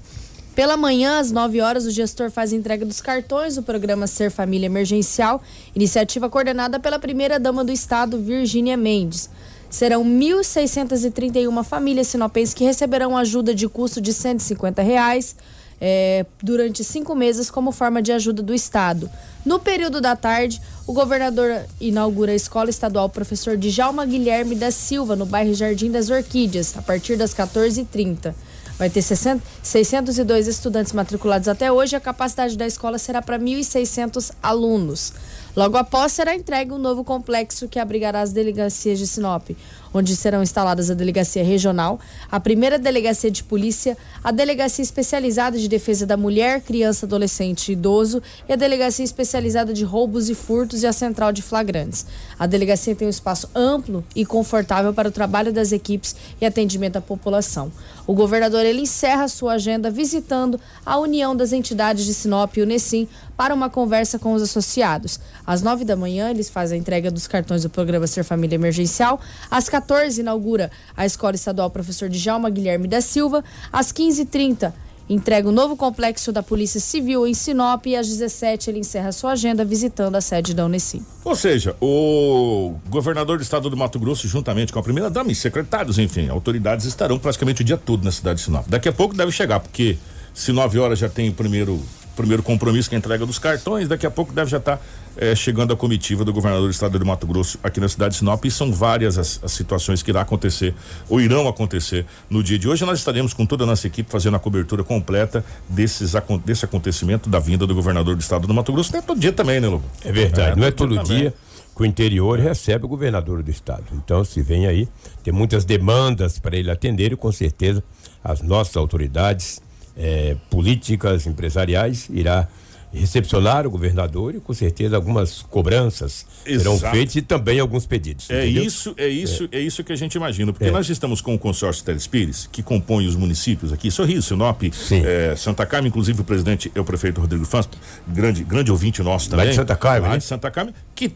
Pela 0.59 0.77
manhã, 0.77 1.21
às 1.21 1.31
9 1.31 1.61
horas, 1.61 1.87
o 1.87 1.90
gestor 1.92 2.33
faz 2.33 2.53
entrega 2.53 2.85
dos 2.85 3.01
cartões 3.01 3.55
do 3.55 3.62
programa 3.62 4.09
Ser 4.09 4.29
Família 4.29 4.66
Emergencial, 4.66 5.40
iniciativa 5.73 6.29
coordenada 6.29 6.81
pela 6.81 6.99
primeira-dama 6.99 7.62
do 7.62 7.71
estado, 7.71 8.21
Virgínia 8.21 8.77
Mendes. 8.77 9.31
Serão 9.71 10.05
1.631 10.05 11.62
famílias 11.62 12.09
sinopenses 12.09 12.55
que 12.55 12.64
receberão 12.64 13.16
ajuda 13.16 13.55
de 13.55 13.68
custo 13.68 14.01
de 14.01 14.12
150 14.12 14.83
reais, 14.83 15.37
é, 15.81 16.27
durante 16.42 16.83
cinco 16.83 17.14
meses 17.14 17.53
como 17.53 17.71
forma 17.71 18.03
de 18.03 18.11
ajuda 18.11 18.42
do 18.42 18.53
Estado. 18.53 19.09
No 19.47 19.61
período 19.61 20.01
da 20.01 20.16
tarde, 20.16 20.61
o 20.88 20.92
governador 20.92 21.66
inaugura 21.81 22.33
a 22.33 22.35
Escola 22.35 22.68
Estadual 22.68 23.09
Professor 23.09 23.57
Djalma 23.57 24.05
Guilherme 24.05 24.57
da 24.57 24.73
Silva, 24.73 25.14
no 25.14 25.25
bairro 25.25 25.55
Jardim 25.55 25.92
das 25.92 26.11
Orquídeas, 26.11 26.77
a 26.77 26.83
partir 26.83 27.16
das 27.16 27.33
14h30. 27.33 28.35
Vai 28.79 28.88
ter 28.88 29.03
60 29.03 29.43
602 29.62 30.47
estudantes 30.47 30.93
matriculados 30.93 31.49
até 31.49 31.71
hoje. 31.71 31.97
A 31.97 32.01
capacidade 32.01 32.57
da 32.57 32.67
escola 32.67 32.97
será 32.97 33.21
para 33.21 33.38
1.600 33.38 34.31
alunos. 34.43 35.12
Logo 35.57 35.77
após, 35.77 36.12
será 36.12 36.35
entregue 36.35 36.73
um 36.73 36.79
novo 36.79 37.03
complexo 37.03 37.69
que 37.69 37.81
abrigará 37.81 38.21
as 38.21 38.33
delegacias 38.33 38.99
de 38.99 39.07
Sinop, 39.07 39.51
onde 39.92 40.14
serão 40.16 40.42
instaladas 40.42 40.90
a 40.90 40.94
Delegacia 40.94 41.42
Regional, 41.42 41.98
a 42.31 42.38
primeira 42.38 42.79
Delegacia 42.79 43.31
de 43.31 43.42
Polícia, 43.42 43.96
a 44.22 44.31
Delegacia 44.31 44.83
Especializada 44.83 45.59
de 45.59 45.68
Defesa 45.68 46.07
da 46.07 46.16
Mulher, 46.16 46.61
Criança, 46.61 47.07
Adolescente 47.07 47.68
e 47.68 47.72
Idoso 47.72 48.22
e 48.48 48.53
a 48.53 48.57
Delegacia 48.57 49.05
Especializada 49.05 49.72
de 49.72 49.85
Roubos 49.85 50.29
e 50.29 50.35
Furtos 50.35 50.83
e 50.83 50.87
a 50.87 50.92
Central 50.92 51.33
de 51.33 51.42
Flagrantes. 51.42 52.07
A 52.38 52.46
delegacia 52.46 52.94
tem 52.94 53.07
um 53.07 53.11
espaço 53.11 53.48
amplo 53.55 54.05
e 54.14 54.24
confortável 54.24 54.92
para 54.92 55.09
o 55.09 55.12
trabalho 55.12 55.53
das 55.53 55.72
equipes 55.72 56.14
e 56.40 56.46
atendimento 56.46 56.96
à 56.96 57.01
população. 57.01 57.72
O 58.07 58.14
governador 58.14 58.64
ele 58.64 58.83
encerra 58.83 59.29
sua 59.29 59.55
agenda 59.55 59.90
visitando 59.90 60.61
a 60.85 60.98
União 60.98 61.37
das 61.37 61.53
Entidades 61.53 62.05
de 62.05 62.14
Sinop 62.14 62.57
e 62.57 62.62
Unesim 62.62 63.09
para 63.38 63.55
uma 63.55 63.70
conversa 63.70 64.18
com 64.18 64.33
os 64.35 64.42
associados. 64.42 65.20
Às 65.46 65.62
9 65.62 65.85
da 65.85 65.94
manhã, 65.94 66.29
eles 66.29 66.51
fazem 66.51 66.77
a 66.77 66.81
entrega 66.81 67.09
dos 67.09 67.29
cartões 67.29 67.62
do 67.62 67.70
programa 67.70 68.05
Ser 68.09 68.24
Família 68.24 68.57
Emergencial. 68.57 69.20
Às 69.48 69.68
14 69.68 70.20
inaugura 70.20 70.72
a 70.96 71.07
Escola 71.07 71.37
Estadual 71.37 71.70
Professor 71.70 72.09
Djalma 72.09 72.51
Guilherme 72.51 72.88
da 72.88 73.01
Silva. 73.01 73.44
Às 73.72 73.92
15h30, 73.92 74.72
entrega 75.09 75.48
o 75.48 75.53
novo 75.53 75.77
complexo 75.77 76.33
da 76.33 76.42
Polícia 76.42 76.81
Civil 76.81 77.29
em 77.29 77.33
Sinop 77.33 77.87
e 77.87 77.94
às 77.94 78.09
17 78.09 78.70
ele 78.70 78.81
encerra 78.81 79.12
sua 79.12 79.33
agenda 79.33 79.64
visitando 79.64 80.16
a 80.16 80.20
sede 80.20 80.53
da 80.53 80.66
Unesim. 80.66 81.07
Ou 81.24 81.37
seja, 81.37 81.77
o 81.81 82.74
governador 82.88 83.38
do 83.38 83.42
estado 83.44 83.70
do 83.70 83.77
Mato 83.77 84.01
Grosso, 84.01 84.27
juntamente 84.27 84.72
com 84.72 84.81
a 84.81 84.83
primeira 84.83 85.09
dama 85.09 85.31
e 85.31 85.35
secretários, 85.37 85.96
enfim, 85.96 86.29
autoridades 86.29 86.87
estarão 86.87 87.20
praticamente 87.20 87.62
o 87.62 87.64
dia 87.64 87.77
todo 87.77 88.03
na 88.03 88.11
cidade 88.11 88.40
de 88.40 88.46
Sinop. 88.46 88.66
Daqui 88.66 88.88
a 88.88 88.92
pouco 88.92 89.14
deve 89.14 89.31
chegar, 89.31 89.61
porque 89.61 89.96
se 90.35 90.51
9 90.51 90.79
horas 90.81 90.98
já 90.98 91.09
tem 91.09 91.29
o 91.29 91.33
primeiro 91.33 91.81
primeiro 92.18 92.42
compromisso 92.42 92.88
que 92.88 92.96
é 92.96 92.96
a 92.96 92.98
entrega 92.98 93.24
dos 93.24 93.38
cartões, 93.38 93.87
daqui 93.87 94.04
a 94.04 94.11
pouco 94.11 94.33
deve 94.33 94.50
já 94.50 94.57
estar 94.57 94.85
eh, 95.16 95.37
chegando 95.37 95.72
a 95.72 95.76
comitiva 95.76 96.24
do 96.24 96.33
governador 96.33 96.66
do 96.66 96.72
estado 96.72 96.98
do 96.98 97.07
Mato 97.07 97.28
Grosso 97.28 97.59
aqui 97.62 97.78
na 97.78 97.88
cidade 97.88 98.14
de 98.14 98.18
Sinop 98.18 98.44
e 98.44 98.50
são 98.50 98.72
várias 98.72 99.16
as, 99.16 99.38
as 99.42 99.52
situações 99.52 100.02
que 100.02 100.11
irá 100.11 100.22
acontecer 100.22 100.74
ou 101.09 101.20
irão 101.20 101.46
acontecer 101.46 102.04
no 102.28 102.42
dia 102.42 102.59
de 102.59 102.68
hoje. 102.68 102.85
Nós 102.85 102.98
estaremos 102.98 103.33
com 103.33 103.46
toda 103.46 103.62
a 103.62 103.66
nossa 103.66 103.87
equipe 103.87 104.11
fazendo 104.11 104.37
a 104.37 104.40
cobertura 104.40 104.83
completa 104.83 105.44
desses, 105.68 106.12
desse 106.44 106.64
acontecimento 106.64 107.31
da 107.31 107.38
vinda 107.38 107.66
do 107.66 107.74
governador 107.74 108.16
do 108.16 108.20
estado 108.20 108.48
do 108.48 108.52
Mato 108.52 108.72
Grosso. 108.72 108.92
Não 108.92 108.98
é 108.98 109.02
todo 109.02 109.20
dia 109.20 109.33
também, 109.33 109.61
né, 109.61 109.68
Lobo? 109.68 109.85
É 110.04 110.11
verdade, 110.11 110.59
não 110.59 110.66
é 110.66 110.72
todo 110.72 110.96
também. 110.96 111.18
dia 111.18 111.35
que 111.74 111.83
o 111.83 111.87
interior 111.87 112.40
recebe 112.40 112.85
o 112.85 112.88
governador 112.88 113.40
do 113.44 113.50
estado. 113.52 113.85
Então, 113.92 114.24
se 114.24 114.42
vem 114.42 114.66
aí, 114.66 114.88
tem 115.22 115.33
muitas 115.33 115.64
demandas 115.64 116.37
para 116.40 116.57
ele 116.57 116.68
atender 116.68 117.12
e 117.12 117.16
com 117.16 117.31
certeza 117.31 117.85
as 118.24 118.42
nossas 118.42 118.76
autoridades 118.76 119.62
eh, 119.98 120.37
políticas, 120.48 121.26
empresariais, 121.26 122.08
irá 122.11 122.48
recepcionar 122.90 123.66
o 123.66 123.70
governador 123.70 124.34
e 124.34 124.40
com 124.40 124.54
certeza 124.54 124.96
algumas 124.96 125.42
cobranças 125.42 126.24
serão 126.42 126.72
Exato. 126.74 126.94
feitas 126.96 127.16
e 127.16 127.20
também 127.22 127.61
alguns 127.61 127.84
pedidos. 127.84 128.30
É 128.30 128.44
entendeu? 128.46 128.64
isso, 128.64 128.94
é 128.96 129.06
isso, 129.08 129.46
é. 129.52 129.61
isso 129.61 129.84
que 129.84 129.92
a 129.92 129.96
gente 129.96 130.14
imagina, 130.14 130.54
porque 130.54 130.68
É. 130.68 130.70
nós 130.70 130.88
estamos 130.88 131.20
com 131.20 131.34
o 131.34 131.38
consórcio 131.38 131.84
Telespires, 131.84 132.48
que 132.50 132.62
compõe 132.62 133.06
os 133.06 133.14
municípios 133.14 133.74
aqui, 133.74 133.90
Sorriso, 133.90 134.28
Sinop, 134.28 134.62
Sim. 134.72 135.02
eh, 135.04 135.34
Santa 135.37 135.66
Carmen, 135.66 135.88
inclusive 135.90 136.22
o 136.22 136.24
presidente 136.24 136.72
é 136.74 136.80
o 136.80 136.84
prefeito 136.84 137.20
Rodrigo 137.20 137.44
Fans, 137.44 137.68
grande, 138.06 138.42
grande 138.42 138.70
ouvinte 138.70 139.02
nosso 139.02 139.28
também. 139.28 139.50
de 139.50 139.54
Santa 139.56 139.76
Carmen, 139.76 140.02
Lá 140.08 140.08
né? 140.14 140.18
de 140.18 140.24
Santa 140.24 140.50
Carmen, 140.50 140.74
que 140.94 141.12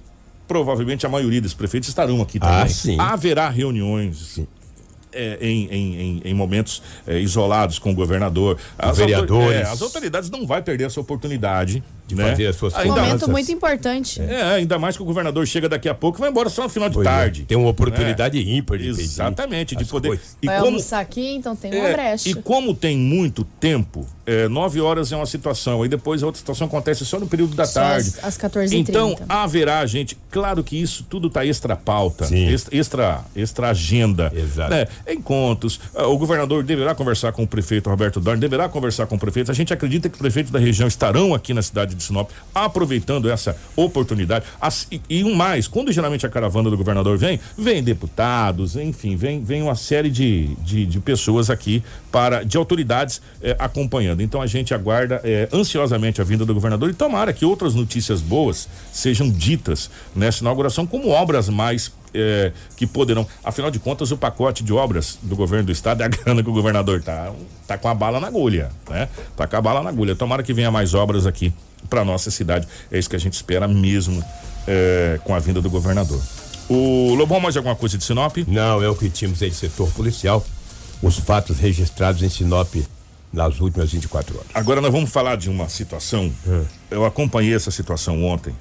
provavelmente 0.46 1.06
a 1.06 1.08
maioria 1.08 1.40
dos 1.40 1.54
prefeitos 1.54 1.88
estarão 1.88 2.20
aqui 2.20 2.36
Ah, 2.42 2.58
também. 2.58 2.68
sim. 2.74 2.96
Haverá 3.00 3.48
reuniões 3.48 4.40
é, 5.12 5.38
em, 5.40 5.66
em, 5.70 6.22
em, 6.24 6.34
momentos 6.34 6.82
é, 7.06 7.18
isolados 7.18 7.78
com 7.78 7.90
o 7.90 7.94
governador. 7.94 8.58
As 8.78 8.96
vereadores. 8.98 9.30
autor- 9.30 9.54
é, 9.54 9.62
as 9.62 9.82
autoridades 9.82 10.30
não 10.30 10.46
vai 10.46 10.62
perder 10.62 10.84
essa 10.84 11.00
oportunidade 11.00 11.82
De 12.06 12.14
né? 12.16 12.30
fazer 12.30 12.46
as 12.48 12.56
suas 12.56 12.74
Ainda- 12.74 12.88
Momento 12.88 13.04
cobranças. 13.20 13.28
muito 13.28 13.52
importante. 13.52 14.20
É, 14.20 14.42
ainda 14.42 14.78
mais 14.78 14.96
que 14.96 15.02
o 15.02 15.06
governador 15.06 15.46
chega 15.46 15.68
daqui 15.68 15.88
a 15.88 15.94
pouco 15.94 16.18
e 16.18 16.20
vai 16.20 16.30
embora 16.30 16.48
só 16.50 16.64
no 16.64 16.68
final 16.68 16.88
de 16.88 16.96
Pois 16.96 17.06
é, 17.06 17.10
tarde. 17.10 17.42
Tem 17.44 17.56
uma 17.56 17.68
oportunidade 17.70 18.38
ímpar 18.38 18.76
de 18.78 18.88
Exatamente, 18.88 19.74
de 19.76 19.84
poder. 19.84 20.08
coisas. 20.08 20.36
E 20.42 20.46
Vai 20.46 20.56
como, 20.56 20.66
almoçar 20.68 21.00
aqui, 21.00 21.34
então 21.34 21.54
tem 21.56 21.72
uma 21.74 21.88
é, 21.88 21.92
brecha. 21.92 22.28
e 22.28 22.34
como 22.34 22.74
tem 22.74 22.98
muito 22.98 23.44
tempo, 23.58 24.06
é, 24.26 24.46
nove 24.48 24.80
horas 24.80 25.10
é 25.12 25.16
uma 25.16 25.24
situação, 25.26 25.82
aí 25.82 25.88
depois 25.88 26.22
a 26.22 26.26
outra 26.26 26.38
situação 26.38 26.66
acontece 26.66 27.04
só 27.06 27.18
no 27.18 27.26
período 27.26 27.54
da 27.54 27.64
Só 27.64 27.80
tarde. 27.80 28.08
às- 28.18 28.24
às 28.24 28.36
14h30. 28.36 28.90
Então, 28.90 29.16
haverá, 29.28 29.84
gente, 29.86 30.16
claro 30.30 30.62
que 30.62 30.76
isso 30.80 31.04
tudo 31.08 31.30
tá 31.30 31.46
extra 31.46 31.76
pauta, 31.76 32.24
extra, 32.34 32.76
extra, 32.76 33.24
extra 33.34 33.70
agenda. 33.70 34.30
Exato. 34.34 34.70
Né? 34.70 34.86
Encontros, 35.08 35.80
ah, 35.94 36.06
o 36.08 36.18
governador 36.18 36.62
deverá 36.62 36.94
conversar 36.94 37.32
com 37.32 37.42
o 37.44 37.46
prefeito 37.46 37.88
Roberto 37.88 38.20
Dorn, 38.20 38.40
deverá 38.40 38.68
conversar 38.68 39.06
com 39.06 39.14
o 39.14 39.18
prefeito. 39.18 39.50
A 39.50 39.54
gente 39.54 39.72
acredita 39.72 40.08
que 40.08 40.14
os 40.14 40.20
prefeitos 40.20 40.50
da 40.52 40.58
região 40.58 40.86
estarão 40.88 41.32
aqui 41.34 41.54
na 41.54 41.62
cidade 41.62 41.91
de 41.94 42.02
Sinop, 42.02 42.30
aproveitando 42.54 43.30
essa 43.30 43.56
oportunidade. 43.76 44.44
E, 44.90 45.00
e 45.08 45.24
um 45.24 45.34
mais, 45.34 45.66
quando 45.66 45.92
geralmente 45.92 46.26
a 46.26 46.28
caravana 46.28 46.70
do 46.70 46.76
governador 46.76 47.16
vem, 47.16 47.38
vem 47.56 47.82
deputados, 47.82 48.76
enfim, 48.76 49.16
vem, 49.16 49.42
vem 49.42 49.62
uma 49.62 49.74
série 49.74 50.10
de, 50.10 50.54
de, 50.56 50.86
de 50.86 51.00
pessoas 51.00 51.50
aqui 51.50 51.82
para, 52.10 52.44
de 52.44 52.56
autoridades 52.56 53.20
eh, 53.42 53.56
acompanhando. 53.58 54.22
Então 54.22 54.40
a 54.40 54.46
gente 54.46 54.74
aguarda 54.74 55.20
eh, 55.24 55.48
ansiosamente 55.52 56.20
a 56.20 56.24
vinda 56.24 56.44
do 56.44 56.54
governador 56.54 56.90
e 56.90 56.94
tomara 56.94 57.32
que 57.32 57.44
outras 57.44 57.74
notícias 57.74 58.20
boas 58.20 58.68
sejam 58.92 59.30
ditas 59.30 59.90
nessa 60.14 60.42
inauguração, 60.42 60.86
como 60.86 61.08
obras 61.08 61.48
mais 61.48 61.92
eh, 62.14 62.52
que 62.76 62.86
poderão. 62.86 63.26
Afinal 63.44 63.70
de 63.70 63.78
contas, 63.78 64.10
o 64.10 64.16
pacote 64.16 64.62
de 64.62 64.72
obras 64.72 65.18
do 65.22 65.36
governo 65.36 65.66
do 65.66 65.72
estado 65.72 66.02
é 66.02 66.04
a 66.04 66.08
grana 66.08 66.42
que 66.42 66.48
o 66.48 66.52
governador 66.52 67.02
tá, 67.02 67.32
tá 67.66 67.78
com 67.78 67.88
a 67.88 67.94
bala 67.94 68.20
na 68.20 68.28
agulha, 68.28 68.70
né? 68.88 69.08
Tá 69.36 69.46
com 69.46 69.56
a 69.56 69.60
bala 69.60 69.82
na 69.82 69.90
agulha. 69.90 70.14
Tomara 70.14 70.42
que 70.42 70.52
venha 70.52 70.70
mais 70.70 70.94
obras 70.94 71.26
aqui 71.26 71.52
para 71.88 72.04
nossa 72.04 72.30
cidade. 72.30 72.66
É 72.90 72.98
isso 72.98 73.08
que 73.08 73.16
a 73.16 73.20
gente 73.20 73.34
espera 73.34 73.66
mesmo 73.66 74.22
eh, 74.66 75.20
com 75.24 75.34
a 75.34 75.38
vinda 75.38 75.60
do 75.60 75.70
governador. 75.70 76.20
O 76.68 77.14
Lobão, 77.14 77.40
mais 77.40 77.56
alguma 77.56 77.76
coisa 77.76 77.98
de 77.98 78.04
Sinop? 78.04 78.36
Não, 78.46 78.82
é 78.82 78.88
o 78.88 78.94
que 78.94 79.10
tínhamos 79.10 79.42
aí 79.42 79.50
de 79.50 79.56
setor 79.56 79.90
policial. 79.92 80.44
Os 81.02 81.18
fatos 81.18 81.58
registrados 81.58 82.22
em 82.22 82.28
Sinop 82.28 82.74
nas 83.32 83.60
últimas 83.60 83.90
24 83.90 84.36
horas. 84.36 84.48
Agora 84.54 84.80
nós 84.80 84.92
vamos 84.92 85.10
falar 85.10 85.36
de 85.36 85.48
uma 85.48 85.68
situação. 85.68 86.32
Eu 86.90 87.04
acompanhei 87.04 87.54
essa 87.54 87.70
situação 87.70 88.22
ontem. 88.24 88.54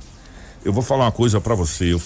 Eu 0.64 0.72
vou 0.72 0.82
falar 0.82 1.06
uma 1.06 1.12
coisa 1.12 1.42
para 1.42 1.54
você. 1.56 1.94
Eu, 1.94 2.02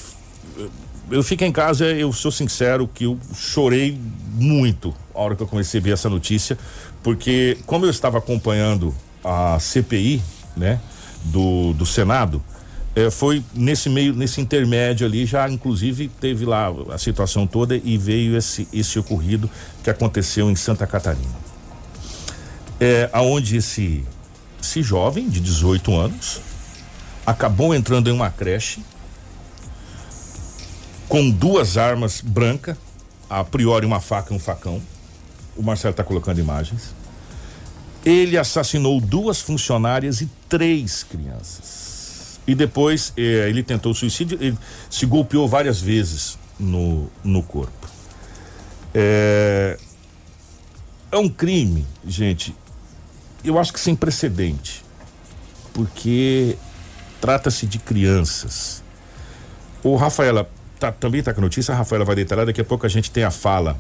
eu, 1.12 1.24
fiquei 1.24 1.48
em 1.48 1.52
casa, 1.52 1.86
eu 1.86 2.12
sou 2.12 2.32
sincero 2.32 2.88
que 2.88 3.06
eu 3.06 3.20
chorei 3.34 4.00
muito 4.34 4.94
a 5.14 5.20
hora 5.22 5.36
que 5.36 5.44
eu 5.44 5.48
comecei 5.48 5.80
a 5.80 5.84
ver 5.84 5.92
essa 5.92 6.10
notícia, 6.10 6.58
porque 7.02 7.58
como 7.66 7.86
eu 7.86 7.90
estava 7.90 8.18
acompanhando 8.18 8.94
a 9.24 9.58
CPI, 9.60 10.22
né, 10.56 10.80
do, 11.24 11.74
do 11.74 11.86
Senado, 11.86 12.44
eh, 12.96 13.10
foi 13.10 13.44
nesse 13.54 13.90
meio, 13.90 14.14
nesse 14.14 14.40
intermédio 14.40 15.06
ali, 15.06 15.26
já 15.26 15.50
inclusive 15.50 16.10
teve 16.20 16.46
lá 16.46 16.72
a 16.92 16.98
situação 16.98 17.46
toda 17.46 17.76
e 17.76 17.98
veio 17.98 18.38
esse, 18.38 18.68
esse 18.72 18.98
ocorrido 19.00 19.50
que 19.84 19.90
aconteceu 19.90 20.50
em 20.50 20.56
Santa 20.56 20.86
Catarina. 20.86 21.46
É, 22.80 23.10
aonde 23.14 23.58
esse, 23.58 24.04
esse 24.62 24.82
jovem 24.84 25.30
de 25.30 25.40
18 25.40 25.96
anos 25.96 26.42
acabou 27.26 27.74
entrando 27.74 28.10
em 28.10 28.14
uma 28.14 28.30
creche 28.30 28.82
com 31.08 31.30
duas 31.30 31.78
armas 31.78 32.22
brancas, 32.22 32.78
a 33.30 33.44
priori 33.44 33.86
uma 33.86 34.00
faca 34.00 34.34
e 34.34 34.36
um 34.36 34.40
facão. 34.40 34.82
O 35.56 35.64
Marcelo 35.64 35.92
está 35.92 36.04
colocando 36.04 36.40
imagens. 36.40 36.94
Ele 38.04 38.38
assassinou 38.38 39.00
duas 39.02 39.42
funcionárias 39.42 40.22
e 40.22 40.30
três 40.48 41.04
crianças. 41.04 42.40
E 42.48 42.54
depois 42.54 43.12
eh, 43.18 43.50
ele 43.50 43.64
tentou 43.64 43.94
suicídio, 43.94 44.38
ele 44.40 44.58
se 44.90 45.06
golpeou 45.06 45.48
várias 45.48 45.82
vezes 45.82 46.38
no, 46.60 47.10
no 47.24 47.42
corpo. 47.42 47.88
É, 48.94 49.78
é 51.12 51.18
um 51.18 51.28
crime, 51.28 51.86
gente, 52.06 52.56
eu 53.44 53.60
acho 53.60 53.74
que 53.74 53.80
sem 53.80 53.96
precedente, 53.96 54.84
porque 55.74 56.56
trata-se 57.20 57.66
de 57.66 57.80
crianças. 57.80 58.84
O 59.84 59.96
Rafaela 59.96 60.50
tá, 60.80 60.92
também 60.92 61.20
está 61.20 61.34
com 61.34 61.42
notícia, 61.42 61.74
a 61.74 61.78
Rafaela 61.78 62.06
vai 62.06 62.16
detalhar, 62.16 62.46
daqui 62.46 62.62
a 62.62 62.66
pouco 62.66 62.86
a 62.86 62.90
gente 62.90 63.12
tem 63.12 63.24
a 63.24 63.32
fala 63.32 63.78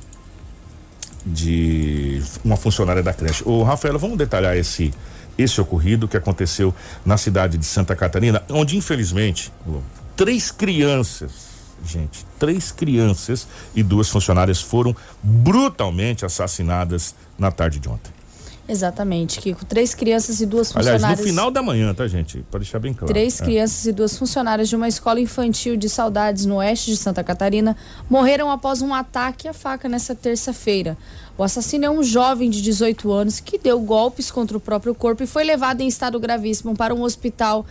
de 1.25 2.21
uma 2.43 2.55
funcionária 2.55 3.01
da 3.01 3.13
creche. 3.13 3.43
Ô, 3.45 3.63
Rafaela, 3.63 3.97
vamos 3.97 4.17
detalhar 4.17 4.55
esse 4.55 4.93
esse 5.37 5.59
ocorrido 5.59 6.07
que 6.07 6.15
aconteceu 6.15 6.73
na 7.05 7.17
cidade 7.17 7.57
de 7.57 7.65
Santa 7.65 7.95
Catarina, 7.95 8.41
onde 8.49 8.77
infelizmente 8.77 9.51
três 10.15 10.49
crianças, 10.49 11.31
gente, 11.85 12.25
três 12.39 12.71
crianças 12.71 13.47
e 13.75 13.83
duas 13.83 14.09
funcionárias 14.09 14.61
foram 14.61 14.95
brutalmente 15.21 16.25
assassinadas 16.25 17.13
na 17.37 17.51
tarde 17.51 17.79
de 17.79 17.89
ontem. 17.89 18.13
Exatamente, 18.67 19.39
Kiko. 19.39 19.63
Três 19.63 19.93
crianças 19.93 20.41
e 20.41 20.45
duas 20.45 20.75
Aliás, 20.75 20.95
funcionárias. 20.95 21.19
no 21.19 21.25
final 21.31 21.51
da 21.51 21.61
manhã, 21.61 21.93
tá, 21.93 22.07
gente? 22.07 22.43
Para 22.49 22.59
deixar 22.61 22.79
bem 22.79 22.93
claro. 22.93 23.07
Três 23.13 23.39
É. 23.39 23.43
crianças 23.45 23.85
e 23.85 23.91
duas 23.91 24.17
funcionárias 24.17 24.67
de 24.69 24.75
uma 24.75 24.87
escola 24.87 25.19
infantil 25.19 25.77
de 25.77 25.87
saudades 25.87 26.45
no 26.45 26.55
oeste 26.55 26.89
de 26.89 26.97
Santa 26.97 27.23
Catarina 27.23 27.77
morreram 28.09 28.49
após 28.49 28.81
um 28.81 28.91
ataque 28.93 29.47
à 29.47 29.53
faca 29.53 29.87
nesta 29.87 30.15
terça-feira. 30.15 30.97
O 31.37 31.43
assassino 31.43 31.85
é 31.85 31.89
um 31.89 32.01
jovem 32.01 32.49
de 32.49 32.61
18 32.61 33.11
anos 33.11 33.39
que 33.39 33.59
deu 33.59 33.79
golpes 33.81 34.31
contra 34.31 34.57
o 34.57 34.59
próprio 34.59 34.95
corpo 34.95 35.21
e 35.21 35.27
foi 35.27 35.43
levado 35.43 35.81
em 35.81 35.87
estado 35.87 36.19
gravíssimo 36.19 36.75
para 36.75 36.93
um 36.95 37.03
hospital 37.03 37.65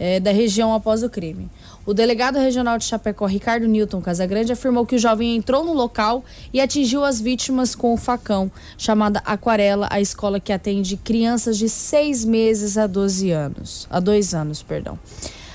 eh, 0.00 0.18
da 0.20 0.30
região 0.32 0.72
após 0.72 1.02
o 1.02 1.10
crime. 1.10 1.50
O 1.88 1.94
delegado 1.94 2.38
regional 2.38 2.76
de 2.76 2.84
Chapecó, 2.84 3.24
Ricardo 3.24 3.66
Newton 3.66 4.02
Casagrande, 4.02 4.52
afirmou 4.52 4.84
que 4.84 4.96
o 4.96 4.98
jovem 4.98 5.34
entrou 5.34 5.64
no 5.64 5.72
local 5.72 6.22
e 6.52 6.60
atingiu 6.60 7.02
as 7.02 7.18
vítimas 7.18 7.74
com 7.74 7.94
o 7.94 7.96
facão, 7.96 8.52
chamada 8.76 9.22
Aquarela, 9.24 9.88
a 9.90 9.98
escola 9.98 10.38
que 10.38 10.52
atende 10.52 10.98
crianças 10.98 11.56
de 11.56 11.66
seis 11.66 12.26
meses 12.26 12.76
a 12.76 12.86
12 12.86 13.30
anos. 13.30 13.86
A 13.88 14.00
dois 14.00 14.34
anos, 14.34 14.62
perdão. 14.62 14.98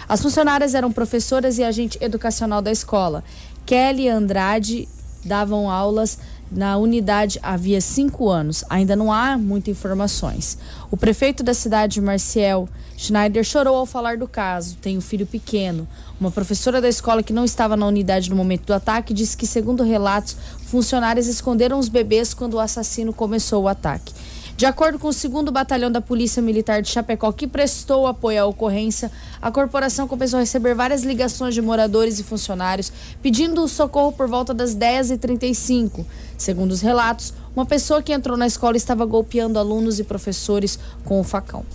As 0.10 0.24
funcionárias 0.24 0.74
eram 0.74 0.92
professoras 0.92 1.60
e 1.60 1.64
agente 1.64 2.00
educacional 2.02 2.64
da 2.64 2.72
escola. 2.72 3.24
Kelly 3.64 4.10
Andrade 4.10 4.90
davam 5.24 5.70
aulas 5.70 6.18
na 6.54 6.78
unidade 6.78 7.40
havia 7.42 7.82
cinco 7.82 8.30
anos. 8.30 8.64
Ainda 8.70 8.96
não 8.96 9.12
há 9.12 9.38
muitas 9.38 9.70
informações. 9.70 10.58
O 10.92 10.96
prefeito 10.96 11.44
da 11.44 11.54
cidade, 11.54 12.00
Marcial 12.00 12.70
Schneider, 12.96 13.44
chorou 13.44 13.76
ao 13.76 13.86
falar 13.86 14.18
do 14.18 14.28
caso. 14.28 14.78
Tem 14.78 14.98
um 14.98 15.02
filho 15.02 15.26
pequeno. 15.26 15.88
Uma 16.24 16.32
professora 16.32 16.80
da 16.80 16.88
escola 16.88 17.22
que 17.22 17.34
não 17.34 17.44
estava 17.44 17.76
na 17.76 17.86
unidade 17.86 18.30
no 18.30 18.36
momento 18.38 18.68
do 18.68 18.74
ataque 18.74 19.14
disse 19.14 19.36
que, 19.36 19.46
segundo 19.46 19.84
relatos, 19.84 20.38
funcionários 20.68 21.28
esconderam 21.28 21.78
os 21.78 21.90
bebês 21.90 22.34
quando 22.34 22.54
o 22.54 22.62
assassino 22.62 23.12
começou 23.12 23.64
o 23.64 23.68
ataque. 23.68 24.14
De 24.56 24.66
acordo 24.66 24.98
com 24.98 25.10
o 25.10 25.14
segundo 25.14 25.52
batalhão 25.52 25.92
da 25.92 26.00
Polícia 26.00 26.42
Militar 26.42 26.82
de 26.82 26.90
Chapecó, 26.90 27.30
que 27.34 27.46
prestou 27.46 28.08
apoio 28.08 28.42
à 28.42 28.46
ocorrência, 28.46 29.12
a 29.42 29.52
corporação 29.52 30.08
começou 30.08 30.38
a 30.38 30.40
receber 30.40 30.74
várias 30.74 31.04
ligações 31.04 31.54
de 31.54 31.62
moradores 31.62 32.18
e 32.20 32.24
funcionários 32.24 32.90
pedindo 33.22 33.68
socorro 33.68 34.14
por 34.14 34.30
volta 34.30 34.54
das 34.54 34.74
10h35. 34.74 36.06
Segundo 36.38 36.72
os 36.72 36.80
relatos, 36.80 37.34
uma 37.54 37.66
pessoa 37.66 38.02
que 38.02 38.14
entrou 38.14 38.38
na 38.38 38.48
escola 38.48 38.78
estava 38.78 39.04
golpeando 39.04 39.60
alunos 39.60 40.00
e 40.00 40.06
professores 40.06 40.80
com 41.04 41.20
o 41.20 41.24
facão. 41.26 41.66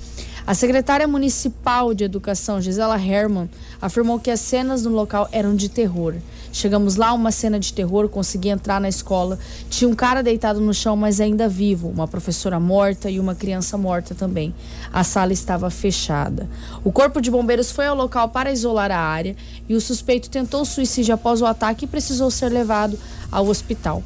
A 0.49 0.55
secretária 0.55 1.07
municipal 1.07 1.93
de 1.93 2.05
educação, 2.05 2.59
Gisela 2.59 2.99
Herman, 2.99 3.51
afirmou 3.83 4.19
que 4.19 4.31
as 4.31 4.41
cenas 4.41 4.83
no 4.83 4.91
local 4.91 5.29
eram 5.31 5.55
de 5.55 5.69
terror. 5.69 6.15
Chegamos 6.51 6.97
lá, 6.97 7.13
uma 7.13 7.31
cena 7.31 7.61
de 7.61 7.71
terror, 7.71 8.09
consegui 8.09 8.49
entrar 8.49 8.81
na 8.81 8.89
escola. 8.89 9.39
Tinha 9.69 9.87
um 9.87 9.95
cara 9.95 10.23
deitado 10.23 10.59
no 10.59 10.73
chão, 10.73 10.97
mas 10.97 11.21
ainda 11.21 11.51
vivo, 11.51 11.91
uma 11.91 12.09
professora 12.09 12.59
morta 12.59 13.11
e 13.11 13.21
uma 13.21 13.35
criança 13.35 13.77
morta 13.77 14.15
também. 14.15 14.55
A 14.91 15.05
sala 15.05 15.35
estava 15.35 15.69
fechada. 15.69 16.49
O 16.83 16.91
corpo 16.91 17.21
de 17.21 17.31
bombeiros 17.31 17.71
foi 17.71 17.87
ao 17.87 17.95
local 17.95 18.31
para 18.31 18.51
isolar 18.51 18.91
a 18.91 18.99
área 18.99 19.37
e 19.69 19.75
o 19.75 19.81
suspeito 19.83 20.31
tentou 20.31 20.65
suicídio 20.65 21.13
após 21.13 21.43
o 21.43 21.47
ataque 21.47 21.85
e 21.85 21.89
precisou 21.89 22.31
ser 22.31 22.49
levado 22.49 22.99
ao 23.31 23.47
hospital. 23.49 24.03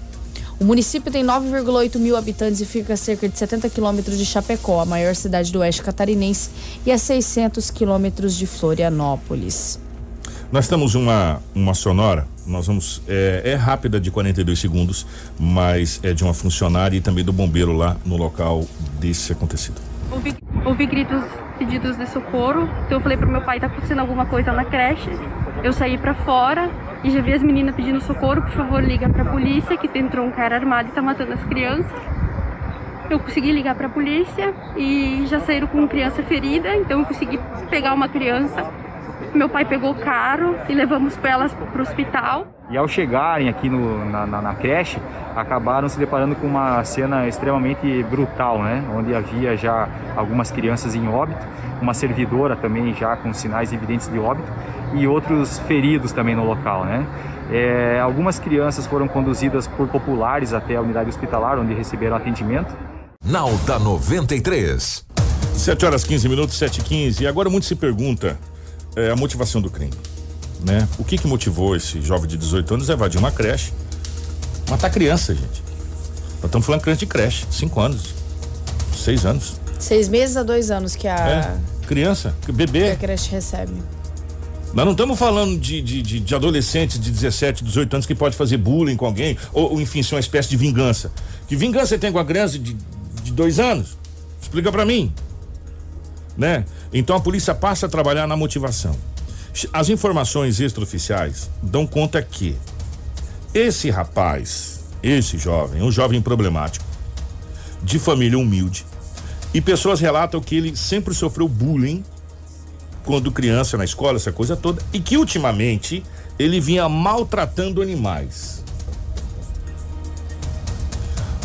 O 0.62 0.64
município 0.64 1.10
tem 1.10 1.24
9,8 1.24 1.98
mil 1.98 2.16
habitantes 2.16 2.60
e 2.60 2.64
fica 2.64 2.94
a 2.94 2.96
cerca 2.96 3.28
de 3.28 3.36
70 3.36 3.68
quilômetros 3.68 4.16
de 4.16 4.24
Chapecó, 4.24 4.80
a 4.80 4.86
maior 4.86 5.12
cidade 5.16 5.50
do 5.50 5.58
oeste 5.58 5.82
catarinense, 5.82 6.50
e 6.86 6.92
a 6.92 6.96
600 6.96 7.68
quilômetros 7.68 8.36
de 8.36 8.46
Florianópolis. 8.46 9.80
Nós 10.52 10.68
temos 10.68 10.94
uma, 10.94 11.42
uma 11.52 11.74
sonora, 11.74 12.28
nós 12.46 12.68
vamos. 12.68 13.02
É, 13.08 13.42
é 13.44 13.54
rápida 13.56 13.98
de 13.98 14.12
42 14.12 14.56
segundos, 14.56 15.04
mas 15.36 15.98
é 16.00 16.14
de 16.14 16.22
uma 16.22 16.32
funcionária 16.32 16.96
e 16.96 17.00
também 17.00 17.24
do 17.24 17.32
bombeiro 17.32 17.72
lá 17.72 17.96
no 18.06 18.16
local 18.16 18.64
desse 19.00 19.32
acontecido. 19.32 19.80
Ouvi, 20.12 20.32
ouvi 20.64 20.86
gritos, 20.86 21.24
pedidos 21.58 21.96
de 21.96 22.08
socorro. 22.08 22.68
Então 22.86 22.98
eu 22.98 23.00
falei 23.00 23.18
pro 23.18 23.28
meu 23.28 23.42
pai, 23.42 23.58
tá 23.58 23.66
acontecendo 23.66 23.98
alguma 23.98 24.26
coisa 24.26 24.52
na 24.52 24.64
creche. 24.64 25.10
Eu 25.64 25.72
saí 25.72 25.98
pra 25.98 26.14
fora 26.14 26.70
E 27.04 27.10
já 27.10 27.20
vi 27.20 27.32
as 27.32 27.42
meninas 27.42 27.74
pedindo 27.74 28.00
socorro, 28.00 28.42
por 28.42 28.52
favor, 28.52 28.82
liga 28.82 29.08
pra 29.08 29.24
polícia, 29.24 29.76
que 29.76 29.98
entrou 29.98 30.24
um 30.24 30.30
cara 30.30 30.54
armado 30.54 30.88
e 30.88 30.92
tá 30.92 31.02
matando 31.02 31.32
as 31.32 31.42
crianças. 31.44 31.92
Eu 33.10 33.18
consegui 33.18 33.50
ligar 33.50 33.74
pra 33.74 33.88
polícia 33.88 34.54
e 34.76 35.24
já 35.26 35.40
saíram 35.40 35.66
com 35.66 35.86
criança 35.88 36.22
ferida, 36.22 36.74
então 36.76 37.00
eu 37.00 37.06
consegui 37.06 37.40
pegar 37.68 37.92
uma 37.92 38.08
criança. 38.08 38.64
Meu 39.34 39.48
pai 39.48 39.64
pegou 39.64 39.90
o 39.90 39.94
carro 39.94 40.56
e 40.68 40.74
levamos 40.74 41.18
elas 41.24 41.52
pro 41.52 41.82
hospital. 41.82 42.51
E 42.72 42.76
ao 42.78 42.88
chegarem 42.88 43.50
aqui 43.50 43.68
no, 43.68 44.02
na, 44.06 44.26
na, 44.26 44.40
na, 44.40 44.54
creche, 44.54 44.96
acabaram 45.36 45.86
se 45.90 45.98
deparando 45.98 46.34
com 46.34 46.46
uma 46.46 46.82
cena 46.84 47.28
extremamente 47.28 48.02
brutal, 48.04 48.62
né? 48.62 48.82
Onde 48.96 49.14
havia 49.14 49.54
já 49.58 49.86
algumas 50.16 50.50
crianças 50.50 50.94
em 50.94 51.06
óbito, 51.06 51.46
uma 51.82 51.92
servidora 51.92 52.56
também 52.56 52.94
já 52.94 53.14
com 53.14 53.30
sinais 53.34 53.74
evidentes 53.74 54.08
de 54.08 54.18
óbito 54.18 54.50
e 54.94 55.06
outros 55.06 55.58
feridos 55.58 56.12
também 56.12 56.34
no 56.34 56.46
local, 56.46 56.86
né? 56.86 57.06
É, 57.50 58.00
algumas 58.00 58.38
crianças 58.38 58.86
foram 58.86 59.06
conduzidas 59.06 59.66
por 59.66 59.86
populares 59.88 60.54
até 60.54 60.76
a 60.76 60.80
unidade 60.80 61.10
hospitalar, 61.10 61.58
onde 61.58 61.74
receberam 61.74 62.16
atendimento. 62.16 62.74
Nauta 63.22 63.78
93. 63.78 65.04
7 65.52 65.84
horas 65.84 66.04
15 66.04 66.26
minutos, 66.26 66.56
7 66.56 66.80
e 66.80 66.82
15. 66.82 67.24
E 67.24 67.26
agora 67.26 67.50
muito 67.50 67.66
se 67.66 67.76
pergunta 67.76 68.38
é, 68.96 69.10
a 69.10 69.16
motivação 69.16 69.60
do 69.60 69.68
crime 69.68 69.92
né? 70.64 70.88
O 70.98 71.04
que 71.04 71.18
que 71.18 71.26
motivou 71.26 71.76
esse 71.76 72.00
jovem 72.00 72.28
de 72.28 72.36
18 72.36 72.74
anos 72.74 72.90
a 72.90 72.94
invadir 72.94 73.18
uma 73.18 73.30
creche? 73.30 73.72
Matar 74.68 74.90
criança, 74.90 75.34
gente. 75.34 75.62
Nós 76.36 76.44
estamos 76.46 76.66
falando 76.66 76.80
de 76.80 76.84
criança 76.84 77.00
de 77.00 77.06
creche, 77.06 77.46
5 77.50 77.80
anos, 77.80 78.14
6 78.94 79.26
anos. 79.26 79.62
Seis 79.82 80.08
meses 80.08 80.36
a 80.36 80.44
dois 80.44 80.70
anos 80.70 80.94
que 80.94 81.08
a. 81.08 81.16
É, 81.16 81.86
criança, 81.88 82.32
bebê. 82.52 82.84
Que 82.84 82.90
a 82.90 82.96
creche 82.96 83.30
recebe. 83.32 83.72
Nós 84.72 84.84
não 84.84 84.92
estamos 84.92 85.18
falando 85.18 85.58
de, 85.58 85.82
de, 85.82 86.00
de, 86.00 86.20
de, 86.20 86.34
adolescentes 86.34 87.00
de 87.00 87.10
17, 87.10 87.64
18 87.64 87.94
anos 87.94 88.06
que 88.06 88.14
pode 88.14 88.36
fazer 88.36 88.56
bullying 88.56 88.96
com 88.96 89.04
alguém, 89.04 89.36
ou, 89.52 89.72
ou 89.72 89.80
enfim, 89.80 90.02
ser 90.02 90.14
uma 90.14 90.20
espécie 90.20 90.48
de 90.48 90.56
vingança. 90.56 91.12
Que 91.48 91.56
vingança 91.56 91.88
você 91.88 91.98
tem 91.98 92.12
com 92.12 92.18
a 92.18 92.24
criança 92.24 92.58
de, 92.58 92.76
de 93.24 93.32
dois 93.32 93.58
anos? 93.58 93.98
Explica 94.40 94.70
para 94.70 94.86
mim. 94.86 95.12
Né? 96.38 96.64
Então 96.92 97.16
a 97.16 97.20
polícia 97.20 97.54
passa 97.54 97.86
a 97.86 97.88
trabalhar 97.88 98.26
na 98.26 98.36
motivação. 98.36 98.96
As 99.72 99.88
informações 99.88 100.60
extraoficiais 100.60 101.50
dão 101.62 101.86
conta 101.86 102.22
que 102.22 102.56
esse 103.52 103.90
rapaz, 103.90 104.80
esse 105.02 105.36
jovem, 105.36 105.82
um 105.82 105.92
jovem 105.92 106.22
problemático, 106.22 106.84
de 107.82 107.98
família 107.98 108.38
humilde, 108.38 108.86
e 109.52 109.60
pessoas 109.60 110.00
relatam 110.00 110.40
que 110.40 110.56
ele 110.56 110.74
sempre 110.74 111.12
sofreu 111.12 111.46
bullying 111.48 112.02
quando 113.04 113.30
criança 113.30 113.76
na 113.76 113.84
escola, 113.84 114.16
essa 114.16 114.32
coisa 114.32 114.56
toda, 114.56 114.80
e 114.92 115.00
que 115.00 115.16
ultimamente 115.16 116.02
ele 116.38 116.58
vinha 116.60 116.88
maltratando 116.88 117.82
animais. 117.82 118.64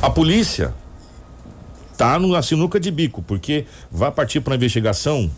A 0.01 0.09
polícia 0.09 0.73
tá 1.97 2.17
numa 2.19 2.41
sinuca 2.41 2.79
de 2.79 2.91
bico, 2.91 3.21
porque 3.21 3.65
vai 3.91 4.11
partir 4.11 4.39
para 4.39 4.55
investigação 4.55 5.29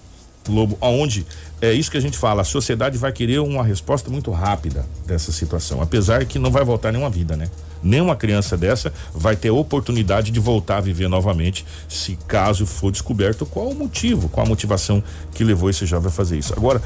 Lobo, 0.51 0.77
aonde 0.81 1.25
é 1.61 1.73
isso 1.73 1.91
que 1.91 1.97
a 1.97 2.01
gente 2.01 2.17
fala, 2.17 2.41
a 2.41 2.45
sociedade 2.45 2.97
vai 2.97 3.11
querer 3.11 3.39
uma 3.39 3.63
resposta 3.63 4.09
muito 4.09 4.31
rápida 4.31 4.85
dessa 5.05 5.31
situação, 5.31 5.81
apesar 5.81 6.25
que 6.25 6.39
não 6.39 6.51
vai 6.51 6.63
voltar 6.63 6.91
nenhuma 6.91 7.09
vida, 7.09 7.35
né? 7.35 7.49
Nenhuma 7.81 8.15
criança 8.15 8.57
dessa 8.57 8.91
vai 9.13 9.35
ter 9.35 9.49
oportunidade 9.49 10.31
de 10.31 10.39
voltar 10.39 10.77
a 10.77 10.81
viver 10.81 11.07
novamente, 11.07 11.65
se 11.87 12.17
caso 12.27 12.65
for 12.65 12.91
descoberto 12.91 13.45
qual 13.45 13.69
o 13.69 13.75
motivo, 13.75 14.29
qual 14.29 14.45
a 14.45 14.49
motivação 14.49 15.03
que 15.33 15.43
levou 15.43 15.69
esse 15.69 15.85
jovem 15.85 16.09
a 16.09 16.11
fazer 16.11 16.37
isso. 16.37 16.53
Agora, 16.53 16.81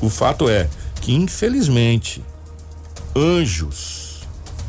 o 0.00 0.08
fato 0.08 0.48
é 0.48 0.68
que 1.00 1.12
infelizmente 1.12 2.22
anjos, 3.14 4.20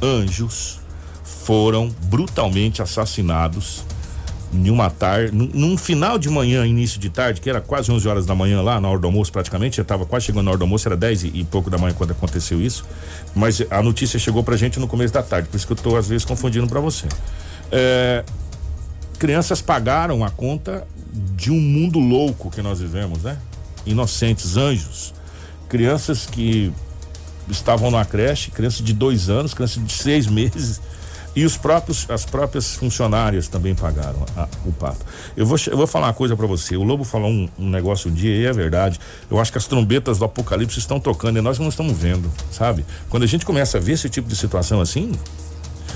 anjos 0.01 0.79
foram 1.23 1.89
brutalmente 2.03 2.81
assassinados 2.81 3.83
em 4.53 4.69
uma 4.69 4.89
tarde, 4.89 5.31
num, 5.33 5.77
final 5.77 6.19
de 6.19 6.29
manhã, 6.29 6.65
início 6.65 6.99
de 6.99 7.09
tarde, 7.09 7.39
que 7.39 7.49
era 7.49 7.61
quase 7.61 7.89
11 7.89 8.07
horas 8.07 8.25
da 8.25 8.35
manhã 8.35 8.61
lá, 8.61 8.81
na 8.81 8.89
hora 8.89 8.99
do 8.99 9.07
almoço 9.07 9.31
praticamente, 9.31 9.77
já 9.77 9.81
estava 9.81 10.05
quase 10.05 10.25
chegando 10.25 10.43
na 10.43 10.51
hora 10.51 10.57
do 10.57 10.63
almoço, 10.63 10.87
era 10.87 10.97
10 10.97 11.23
e, 11.23 11.27
e, 11.35 11.43
pouco 11.45 11.69
da 11.69 11.77
manhã 11.77 11.93
quando 11.93 12.11
aconteceu 12.11 12.61
isso, 12.61 12.85
mas 13.33 13.63
a 13.69 13.81
notícia 13.81 14.19
chegou 14.19 14.43
pra 14.43 14.57
gente 14.57 14.79
no 14.79 14.87
começo 14.87 15.13
da 15.13 15.23
tarde, 15.23 15.47
por 15.47 15.55
isso 15.55 15.65
que 15.65 15.71
eu 15.71 15.77
estou 15.77 15.97
às 15.97 16.07
vezes 16.07 16.25
confundindo 16.25 16.67
para 16.67 16.81
você. 16.81 17.07
É, 17.71 18.25
crianças 19.17 19.61
pagaram 19.61 20.23
a 20.25 20.29
conta 20.29 20.85
de 21.35 21.51
um 21.51 21.59
mundo 21.59 21.99
louco 21.99 22.49
que 22.51 22.61
nós 22.61 22.79
vivemos, 22.79 23.23
né? 23.23 23.37
Inocentes, 23.85 24.57
anjos, 24.57 25.13
crianças 25.69 26.25
que 26.25 26.73
estavam 27.49 27.89
na 27.89 28.03
creche, 28.03 28.51
crianças 28.51 28.83
de 28.83 28.93
dois 28.93 29.29
anos, 29.29 29.53
crianças 29.53 29.83
de 29.83 29.93
seis 29.93 30.27
meses, 30.27 30.81
e 31.35 31.45
os 31.45 31.55
próprios, 31.55 32.09
as 32.09 32.25
próprias 32.25 32.75
funcionárias 32.75 33.47
também 33.47 33.73
pagaram 33.73 34.25
a, 34.35 34.47
o 34.65 34.71
pato. 34.71 35.05
Eu 35.35 35.45
vou, 35.45 35.57
eu 35.67 35.77
vou 35.77 35.87
falar 35.87 36.07
uma 36.07 36.13
coisa 36.13 36.35
para 36.35 36.45
você. 36.45 36.75
O 36.75 36.83
Lobo 36.83 37.03
falou 37.03 37.29
um, 37.29 37.49
um, 37.57 37.69
negócio 37.69 38.11
um 38.11 38.13
dia 38.13 38.35
e 38.35 38.45
é 38.45 38.51
verdade. 38.51 38.99
Eu 39.29 39.39
acho 39.39 39.51
que 39.51 39.57
as 39.57 39.65
trombetas 39.65 40.19
do 40.19 40.25
apocalipse 40.25 40.77
estão 40.77 40.99
tocando 40.99 41.37
e 41.37 41.41
nós 41.41 41.57
não 41.57 41.69
estamos 41.69 41.97
vendo, 41.97 42.31
sabe? 42.51 42.85
Quando 43.09 43.23
a 43.23 43.27
gente 43.27 43.45
começa 43.45 43.77
a 43.77 43.81
ver 43.81 43.93
esse 43.93 44.09
tipo 44.09 44.27
de 44.27 44.35
situação 44.35 44.81
assim, 44.81 45.11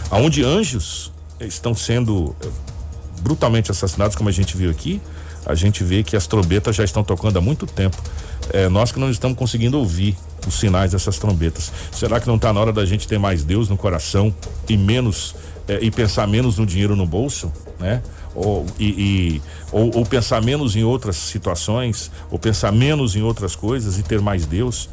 aonde 0.09 0.43
anjos 0.43 1.11
estão 1.39 1.75
sendo 1.75 2.33
eh, 2.41 2.47
brutalmente 3.21 3.71
assassinados, 3.71 4.15
como 4.15 4.30
a 4.30 4.32
gente 4.32 4.56
viu 4.56 4.69
aqui, 4.69 5.01
a 5.45 5.54
gente 5.54 5.84
vê 5.84 6.04
que 6.04 6.15
as 6.15 6.25
trombetas 6.25 6.75
já 6.75 6.84
estão 6.84 7.04
tocando 7.04 7.38
há 7.38 7.41
muito 7.41 7.65
tempo. 7.65 7.97
É, 8.51 8.67
nós 8.67 8.91
que 8.91 8.99
não 8.99 9.10
estamos 9.10 9.38
conseguindo 9.38 9.78
ouvir 9.78 10.15
os 10.47 10.60
sinais 10.60 10.91
dessas 10.91 11.17
trombetas. 11.17 11.71
Será 11.91 12.19
que 12.19 12.28
não 12.28 12.36
está 12.36 12.51
na 12.51 12.60
hora 12.60 12.73
da 12.73 12.86
gente 12.86 13.08
ter 13.08 13.19
mais 13.19 13.43
Deus 13.43 13.69
no 13.69 13.78
coração 13.78 14.34
e 14.67 14.78
menos 14.78 15.36
é, 15.67 15.80
e 15.82 15.89
pensar 15.89 16.28
menos 16.28 16.58
no 16.58 16.65
dinheiro 16.65 16.95
no 16.95 17.06
bolso, 17.06 17.51
né? 17.80 18.01
Ou, 18.34 18.65
e, 18.78 18.86
e 18.86 19.41
ou, 19.71 19.97
ou, 19.97 20.06
pensar 20.06 20.41
menos 20.41 20.75
em 20.75 20.84
outras 20.84 21.15
situações, 21.15 22.12
ou 22.30 22.38
pensar 22.38 22.71
menos 22.71 23.15
em 23.15 23.21
outras 23.21 23.56
coisas 23.56 23.97
e 23.97 24.04
ter 24.04 24.19
mais 24.19 24.45
Deus, 24.45 24.89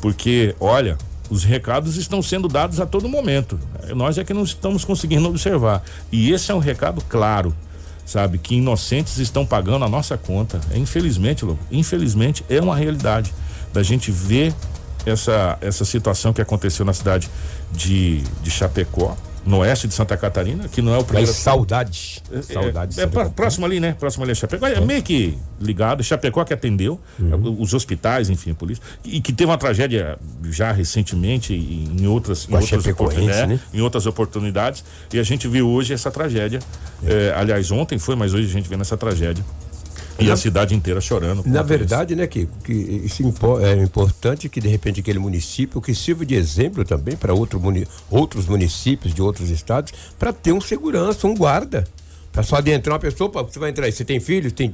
porque 0.00 0.54
olha, 0.60 0.98
os 1.32 1.44
recados 1.44 1.96
estão 1.96 2.20
sendo 2.20 2.46
dados 2.46 2.78
a 2.78 2.84
todo 2.84 3.08
momento. 3.08 3.58
Nós 3.96 4.18
é 4.18 4.24
que 4.24 4.34
não 4.34 4.42
estamos 4.42 4.84
conseguindo 4.84 5.26
observar. 5.26 5.82
E 6.12 6.30
esse 6.30 6.50
é 6.50 6.54
um 6.54 6.58
recado 6.58 7.02
claro, 7.08 7.56
sabe, 8.04 8.36
que 8.36 8.56
inocentes 8.56 9.16
estão 9.16 9.46
pagando 9.46 9.82
a 9.82 9.88
nossa 9.88 10.18
conta. 10.18 10.60
É, 10.70 10.76
infelizmente, 10.76 11.42
infelizmente 11.70 12.44
é 12.50 12.60
uma 12.60 12.76
realidade 12.76 13.32
da 13.72 13.82
gente 13.82 14.10
ver 14.10 14.54
essa, 15.06 15.56
essa 15.62 15.86
situação 15.86 16.34
que 16.34 16.42
aconteceu 16.42 16.84
na 16.84 16.92
cidade 16.92 17.30
de, 17.72 18.20
de 18.42 18.50
Chapecó, 18.50 19.16
no 19.44 19.58
oeste 19.58 19.88
de 19.88 19.94
Santa 19.94 20.16
Catarina, 20.16 20.68
que 20.68 20.80
não 20.80 20.94
é 20.94 20.98
o 20.98 21.04
primeiro. 21.04 21.28
Mas 21.28 21.36
saudade. 21.36 22.22
É, 22.32 22.42
saudade. 22.42 23.00
É, 23.00 23.04
é 23.04 23.28
próximo 23.28 23.66
ali, 23.66 23.80
né? 23.80 23.96
Próximo 23.98 24.22
ali 24.24 24.32
a 24.32 24.34
Chapecó. 24.34 24.66
É, 24.66 24.74
é 24.74 24.80
meio 24.80 25.02
que 25.02 25.36
ligado. 25.60 26.02
Chapecó 26.02 26.44
que 26.44 26.54
atendeu, 26.54 27.00
uhum. 27.18 27.56
os 27.60 27.74
hospitais, 27.74 28.30
enfim, 28.30 28.52
a 28.52 28.54
polícia. 28.54 28.82
E 29.04 29.20
que 29.20 29.32
teve 29.32 29.50
uma 29.50 29.58
tragédia 29.58 30.18
já 30.44 30.72
recentemente 30.72 31.54
em 31.54 32.06
outras, 32.06 32.48
em 32.48 32.54
outras, 32.54 32.86
oportunidades, 32.86 33.48
né? 33.48 33.60
em 33.74 33.80
outras 33.80 34.06
oportunidades. 34.06 34.84
E 35.12 35.18
a 35.18 35.22
gente 35.22 35.48
viu 35.48 35.68
hoje 35.68 35.92
essa 35.92 36.10
tragédia. 36.10 36.60
É. 37.04 37.34
aliás, 37.36 37.70
ontem 37.70 37.98
foi, 37.98 38.14
mas 38.14 38.32
hoje 38.32 38.46
a 38.46 38.52
gente 38.52 38.68
vê 38.68 38.76
nessa 38.76 38.96
tragédia 38.96 39.44
e 40.18 40.26
na, 40.26 40.34
a 40.34 40.36
cidade 40.36 40.74
inteira 40.74 41.00
chorando. 41.00 41.42
Na 41.46 41.62
verdade, 41.62 42.14
né, 42.14 42.26
que, 42.26 42.48
que 42.64 42.72
isso 42.72 43.22
é 43.62 43.82
importante 43.82 44.48
que 44.48 44.60
de 44.60 44.68
repente 44.68 45.00
aquele 45.00 45.18
município 45.18 45.80
que 45.80 45.94
sirva 45.94 46.24
de 46.24 46.34
exemplo 46.34 46.84
também 46.84 47.16
para 47.16 47.34
outro 47.34 47.60
muni, 47.60 47.86
outros 48.10 48.46
municípios 48.46 49.14
de 49.14 49.22
outros 49.22 49.50
estados 49.50 49.92
para 50.18 50.32
ter 50.32 50.52
um 50.52 50.60
segurança, 50.60 51.26
um 51.26 51.34
guarda. 51.34 51.84
Para 52.32 52.42
só 52.42 52.56
adentrar 52.56 52.94
uma 52.94 53.00
pessoa, 53.00 53.30
você 53.30 53.58
vai 53.58 53.70
entrar 53.70 53.84
aí, 53.84 53.92
você 53.92 54.04
tem 54.04 54.18
filhos, 54.18 54.52
tem 54.52 54.70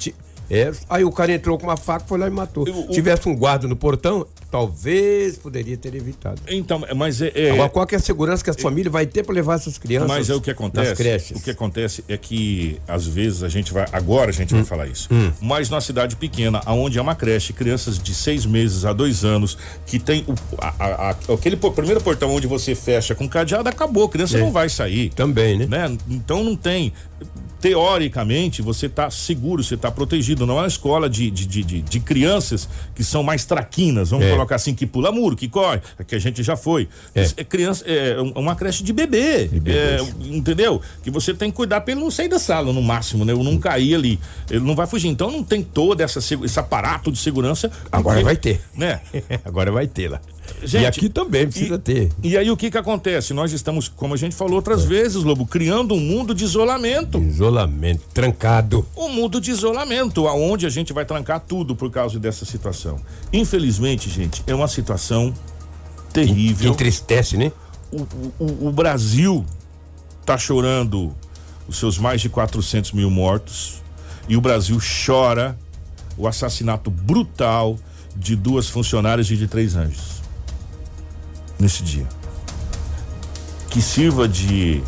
é, 0.50 0.70
aí 0.88 1.04
o 1.04 1.12
cara 1.12 1.32
entrou 1.32 1.58
com 1.58 1.66
uma 1.66 1.76
faca, 1.76 2.04
foi 2.06 2.18
lá 2.18 2.26
e 2.26 2.30
matou. 2.30 2.66
Se 2.66 2.88
tivesse 2.88 3.28
um 3.28 3.36
guarda 3.36 3.68
no 3.68 3.76
portão, 3.76 4.26
talvez 4.50 5.36
poderia 5.36 5.76
ter 5.76 5.94
evitado. 5.94 6.40
Então, 6.48 6.82
mas 6.96 7.20
é. 7.20 7.32
é 7.34 7.50
Agora, 7.50 7.68
qual 7.68 7.86
é 7.90 7.96
a 7.96 7.98
segurança 7.98 8.42
que 8.42 8.50
a 8.50 8.54
família 8.54 8.90
vai 8.90 9.06
ter 9.06 9.22
para 9.22 9.34
levar 9.34 9.56
essas 9.56 9.76
crianças? 9.76 10.08
Mas 10.08 10.30
é 10.30 10.34
o 10.34 10.40
que 10.40 10.50
acontece. 10.50 11.34
O 11.34 11.40
que 11.40 11.50
acontece 11.50 12.04
é 12.08 12.16
que, 12.16 12.80
às 12.88 13.06
vezes, 13.06 13.42
a 13.42 13.48
gente 13.48 13.72
vai. 13.72 13.86
Agora 13.92 14.30
a 14.30 14.32
gente 14.32 14.54
hum. 14.54 14.58
vai 14.58 14.66
falar 14.66 14.86
isso. 14.86 15.08
Hum. 15.12 15.30
Mas 15.40 15.68
numa 15.68 15.80
cidade 15.80 16.16
pequena, 16.16 16.62
onde 16.66 16.98
é 16.98 17.02
uma 17.02 17.14
creche, 17.14 17.52
crianças 17.52 17.98
de 17.98 18.14
seis 18.14 18.46
meses 18.46 18.84
a 18.84 18.92
dois 18.92 19.24
anos, 19.24 19.58
que 19.86 19.98
tem 19.98 20.24
o, 20.26 20.34
a, 20.58 21.10
a, 21.10 21.10
aquele 21.10 21.56
primeiro 21.56 22.00
portão 22.00 22.34
onde 22.34 22.46
você 22.46 22.74
fecha 22.74 23.14
com 23.14 23.28
cadeado, 23.28 23.68
acabou. 23.68 24.04
A 24.04 24.08
criança 24.08 24.38
é. 24.38 24.40
não 24.40 24.50
vai 24.50 24.68
sair. 24.68 25.10
Também, 25.10 25.58
né? 25.58 25.66
né? 25.66 25.98
Então 26.08 26.42
não 26.42 26.56
tem 26.56 26.92
teoricamente 27.60 28.62
você 28.62 28.86
está 28.86 29.10
seguro, 29.10 29.62
você 29.62 29.74
está 29.74 29.90
protegido. 29.90 30.37
Não 30.46 30.58
é 30.58 30.62
uma 30.62 30.66
escola 30.66 31.08
de, 31.08 31.30
de, 31.30 31.46
de, 31.46 31.82
de, 31.82 32.00
crianças 32.00 32.68
que 32.94 33.04
são 33.04 33.22
mais 33.22 33.44
traquinas, 33.44 34.10
vamos 34.10 34.26
é. 34.26 34.30
colocar 34.30 34.56
assim, 34.56 34.74
que 34.74 34.86
pula 34.86 35.10
muro, 35.12 35.36
que 35.36 35.48
corre, 35.48 35.80
que 36.06 36.14
a 36.14 36.18
gente 36.18 36.42
já 36.42 36.56
foi. 36.56 36.88
É, 37.14 37.22
é 37.36 37.44
criança, 37.44 37.84
é 37.86 38.16
uma 38.34 38.54
creche 38.54 38.82
de 38.82 38.92
bebê, 38.92 39.48
de 39.48 39.70
é, 39.70 39.98
entendeu? 40.20 40.80
Que 41.02 41.10
você 41.10 41.34
tem 41.34 41.50
que 41.50 41.56
cuidar 41.56 41.80
para 41.80 41.92
ele 41.92 42.00
não 42.00 42.10
sair 42.10 42.28
da 42.28 42.38
sala 42.38 42.72
no 42.72 42.82
máximo, 42.82 43.24
né? 43.24 43.32
Ou 43.34 43.42
não 43.42 43.58
cair 43.58 43.94
ali. 43.94 44.18
Ele 44.50 44.64
não 44.64 44.74
vai 44.74 44.86
fugir. 44.86 45.08
Então 45.08 45.30
não 45.30 45.42
tem 45.42 45.62
todo 45.62 46.00
essa, 46.00 46.18
esse 46.18 46.60
aparato 46.60 47.10
de 47.10 47.18
segurança. 47.18 47.70
Agora 47.90 48.22
vai 48.22 48.36
ter. 48.36 48.60
Né? 48.74 49.00
Agora 49.44 49.70
vai 49.70 49.86
ter 49.86 50.08
lá. 50.08 50.20
Gente, 50.62 50.82
e 50.82 50.86
aqui 50.86 51.08
também 51.08 51.46
precisa 51.46 51.74
e, 51.74 51.78
ter. 51.78 52.12
E 52.22 52.36
aí 52.36 52.50
o 52.50 52.56
que 52.56 52.70
que 52.70 52.78
acontece? 52.78 53.32
Nós 53.32 53.52
estamos, 53.52 53.88
como 53.88 54.14
a 54.14 54.16
gente 54.16 54.34
falou 54.34 54.56
outras 54.56 54.84
é. 54.84 54.86
vezes, 54.86 55.22
Lobo, 55.22 55.46
criando 55.46 55.94
um 55.94 56.00
mundo 56.00 56.34
de 56.34 56.44
isolamento. 56.44 57.18
Isolamento, 57.18 58.02
trancado. 58.12 58.86
Um 58.96 59.08
mundo 59.08 59.40
de 59.40 59.50
isolamento, 59.50 60.26
aonde 60.26 60.66
a 60.66 60.70
gente 60.70 60.92
vai 60.92 61.04
trancar 61.04 61.40
tudo 61.40 61.76
por 61.76 61.90
causa 61.90 62.18
dessa 62.18 62.44
situação. 62.44 63.00
Infelizmente, 63.32 64.10
gente, 64.10 64.42
é 64.46 64.54
uma 64.54 64.68
situação 64.68 65.32
terrível. 66.12 66.74
Que 66.74 66.82
entristece, 66.82 67.36
né? 67.36 67.52
O, 67.90 68.06
o, 68.38 68.68
o 68.68 68.72
Brasil 68.72 69.44
tá 70.26 70.36
chorando 70.36 71.14
os 71.66 71.78
seus 71.78 71.98
mais 71.98 72.20
de 72.20 72.28
400 72.28 72.92
mil 72.92 73.10
mortos 73.10 73.82
e 74.28 74.36
o 74.36 74.40
Brasil 74.40 74.78
chora 75.06 75.58
o 76.16 76.26
assassinato 76.26 76.90
brutal 76.90 77.78
de 78.16 78.34
duas 78.34 78.68
funcionárias 78.68 79.30
e 79.30 79.36
de 79.36 79.46
três 79.46 79.76
anjos 79.76 80.18
nesse 81.58 81.82
dia. 81.82 82.06
Que 83.70 83.82
sirva 83.82 84.28
de, 84.28 84.82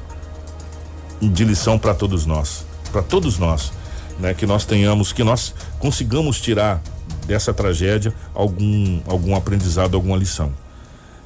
de 1.21 1.45
lição 1.45 1.79
para 1.79 1.95
todos 1.95 2.25
nós, 2.25 2.65
para 2.91 3.03
todos 3.03 3.39
nós, 3.39 3.73
né? 4.19 4.35
Que 4.35 4.47
nós 4.47 4.65
tenhamos, 4.65 5.13
que 5.13 5.23
nós 5.23 5.55
consigamos 5.79 6.41
tirar 6.41 6.83
dessa 7.27 7.53
tragédia 7.53 8.15
algum, 8.35 9.01
algum 9.07 9.37
aprendizado, 9.37 9.95
alguma 9.95 10.17
lição. 10.17 10.53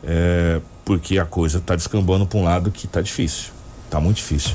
É, 0.03 0.61
porque 0.85 1.19
a 1.19 1.25
coisa 1.25 1.59
está 1.59 1.75
descambando 1.75 2.27
para 2.27 2.39
um 2.39 2.45
lado 2.45 2.71
que 2.71 2.87
está 2.87 3.01
difícil, 3.01 3.51
está 3.87 4.01
muito 4.01 4.17
difícil. 4.17 4.55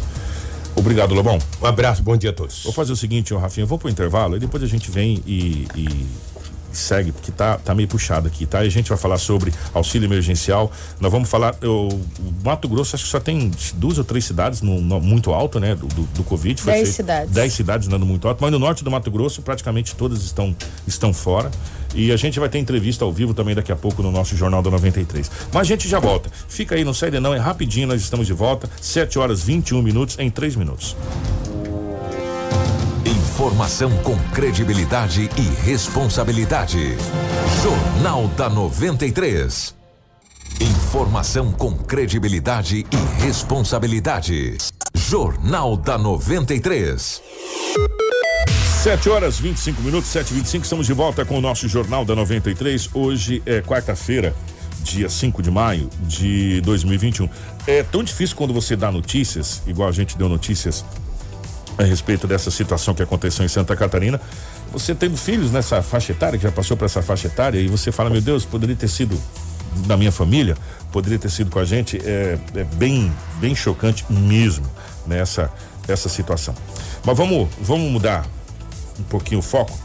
Obrigado, 0.75 1.13
Lobão. 1.13 1.39
Um 1.61 1.65
abraço, 1.65 2.03
bom 2.03 2.15
dia 2.15 2.29
a 2.29 2.33
todos. 2.33 2.63
Vou 2.63 2.71
fazer 2.71 2.93
o 2.93 2.95
seguinte, 2.95 3.33
ó, 3.33 3.37
Rafinha, 3.39 3.65
vou 3.65 3.77
pro 3.77 3.89
intervalo 3.89 4.37
e 4.37 4.39
depois 4.39 4.61
a 4.63 4.67
gente 4.67 4.91
vem 4.91 5.21
e, 5.25 5.67
e 5.75 6.07
segue, 6.71 7.11
porque 7.11 7.31
tá, 7.31 7.57
tá 7.57 7.73
meio 7.73 7.87
puxado 7.87 8.27
aqui, 8.27 8.45
tá? 8.45 8.63
E 8.63 8.67
a 8.67 8.71
gente 8.71 8.89
vai 8.89 8.97
falar 8.97 9.17
sobre 9.17 9.53
auxílio 9.73 10.07
emergencial. 10.07 10.71
Nós 10.99 11.11
vamos 11.11 11.29
falar. 11.29 11.55
o 11.63 11.99
Mato 12.43 12.67
Grosso, 12.67 12.95
acho 12.95 13.05
que 13.05 13.11
só 13.11 13.19
tem 13.19 13.51
duas 13.75 13.97
ou 13.97 14.03
três 14.03 14.25
cidades 14.25 14.61
no, 14.61 14.81
no 14.81 14.99
muito 14.99 15.31
alto, 15.31 15.59
né? 15.59 15.75
Do, 15.75 15.87
do, 15.87 16.01
do 16.03 16.23
Covid. 16.23 16.61
Foi 16.61 16.73
dez 16.73 16.89
cidades. 16.89 17.33
Dez 17.33 17.53
cidades 17.53 17.87
andando 17.87 18.05
muito 18.05 18.27
alto, 18.27 18.39
mas 18.41 18.51
no 18.51 18.59
norte 18.59 18.83
do 18.83 18.91
Mato 18.91 19.09
Grosso, 19.09 19.41
praticamente 19.41 19.95
todas 19.95 20.23
estão, 20.23 20.55
estão 20.87 21.13
fora. 21.13 21.51
E 21.95 22.11
a 22.11 22.17
gente 22.17 22.39
vai 22.39 22.49
ter 22.49 22.59
entrevista 22.59 23.03
ao 23.03 23.11
vivo 23.11 23.33
também 23.33 23.55
daqui 23.55 23.71
a 23.71 23.75
pouco 23.75 24.03
no 24.03 24.11
nosso 24.11 24.35
Jornal 24.35 24.61
da 24.61 24.69
93. 24.69 25.29
Mas 25.51 25.61
a 25.61 25.63
gente 25.63 25.87
já 25.87 25.99
volta. 25.99 26.29
Fica 26.47 26.75
aí, 26.75 26.83
não 26.83 26.93
sai 26.93 27.11
de 27.11 27.19
não, 27.19 27.33
é 27.33 27.39
rapidinho, 27.39 27.87
nós 27.87 28.01
estamos 28.01 28.27
de 28.27 28.33
volta. 28.33 28.69
7 28.79 29.17
horas 29.17 29.41
21 29.41 29.81
minutos 29.81 30.17
em 30.19 30.29
3 30.29 30.55
minutos. 30.55 30.95
Informação 33.39 33.89
com 33.99 34.17
credibilidade 34.33 35.29
e 35.37 35.65
responsabilidade. 35.65 36.97
Jornal 37.63 38.27
da 38.27 38.49
93. 38.49 39.73
Informação 40.59 41.49
com 41.53 41.73
credibilidade 41.77 42.85
e 42.91 43.23
responsabilidade. 43.23 44.57
Jornal 44.93 45.77
da 45.77 45.97
93. 45.97 47.21
7 48.83 49.09
horas 49.09 49.39
25 49.39 49.81
minutos, 49.83 50.09
7 50.09 50.31
e 50.31 50.33
25 50.33 50.63
estamos 50.65 50.85
de 50.85 50.91
volta 50.91 51.23
com 51.23 51.37
o 51.37 51.41
nosso 51.41 51.65
Jornal 51.69 52.03
da 52.03 52.13
93. 52.13 52.89
Hoje 52.93 53.41
é 53.45 53.61
quarta-feira, 53.61 54.35
dia 54.83 55.07
5 55.07 55.41
de 55.41 55.49
maio 55.49 55.89
de 56.01 56.59
2021. 56.59 57.29
É 57.65 57.83
tão 57.83 58.03
difícil 58.03 58.35
quando 58.35 58.53
você 58.53 58.75
dá 58.75 58.91
notícias, 58.91 59.61
igual 59.65 59.87
a 59.87 59.93
gente 59.93 60.17
deu 60.17 60.27
notícias 60.27 60.83
a 61.79 61.83
respeito 61.83 62.27
dessa 62.27 62.51
situação 62.51 62.93
que 62.93 63.01
aconteceu 63.01 63.45
em 63.45 63.47
Santa 63.47 63.75
Catarina. 63.75 64.19
Você 64.71 64.93
tendo 64.93 65.15
filhos 65.15 65.49
nessa 65.51 65.81
faixa 65.81 66.11
etária, 66.11 66.37
que 66.37 66.43
já 66.43 66.51
passou 66.51 66.75
por 66.75 66.85
essa 66.85 67.01
faixa 67.01 67.27
etária, 67.27 67.57
e 67.57 67.67
você 67.67 67.91
fala, 67.91 68.09
meu 68.09 68.21
Deus, 68.21 68.43
poderia 68.43 68.75
ter 68.75 68.89
sido 68.89 69.17
da 69.87 69.95
minha 69.95 70.11
família, 70.11 70.57
poderia 70.91 71.17
ter 71.17 71.29
sido 71.29 71.49
com 71.49 71.59
a 71.59 71.63
gente, 71.63 71.97
é, 72.03 72.37
é 72.55 72.63
bem, 72.75 73.11
bem 73.39 73.55
chocante 73.55 74.05
mesmo 74.09 74.65
nessa 75.07 75.43
né, 75.43 75.49
essa 75.87 76.09
situação. 76.09 76.53
Mas 77.03 77.17
vamos, 77.17 77.47
vamos 77.61 77.89
mudar 77.89 78.27
um 78.99 79.03
pouquinho 79.03 79.39
o 79.39 79.43
foco. 79.43 79.75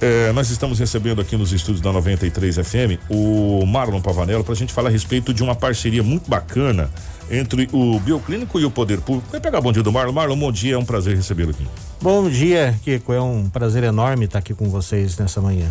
É, 0.00 0.32
nós 0.32 0.48
estamos 0.50 0.78
recebendo 0.78 1.20
aqui 1.20 1.36
nos 1.36 1.52
estúdios 1.52 1.80
da 1.80 1.92
93 1.92 2.56
FM 2.56 3.00
o 3.08 3.66
Marlon 3.66 4.00
Pavanello 4.00 4.44
para 4.44 4.52
a 4.52 4.56
gente 4.56 4.72
falar 4.72 4.88
a 4.88 4.92
respeito 4.92 5.34
de 5.34 5.42
uma 5.42 5.54
parceria 5.54 6.02
muito 6.02 6.30
bacana 6.30 6.88
entre 7.30 7.68
o 7.72 7.98
Bioclínico 8.00 8.58
e 8.58 8.64
o 8.64 8.70
Poder 8.70 9.00
Público. 9.00 9.28
Vai 9.30 9.40
pegar 9.40 9.60
bom 9.60 9.72
dia 9.72 9.82
do 9.82 9.92
Marlon. 9.92 10.12
Marlon, 10.12 10.38
bom 10.38 10.52
dia, 10.52 10.74
é 10.74 10.78
um 10.78 10.84
prazer 10.84 11.16
recebê-lo 11.16 11.50
aqui. 11.50 11.66
Bom 12.02 12.28
dia, 12.28 12.74
Kiko. 12.82 13.12
É 13.12 13.20
um 13.20 13.48
prazer 13.48 13.84
enorme 13.84 14.24
estar 14.24 14.40
aqui 14.40 14.52
com 14.54 14.68
vocês 14.68 15.16
nessa 15.16 15.40
manhã. 15.40 15.68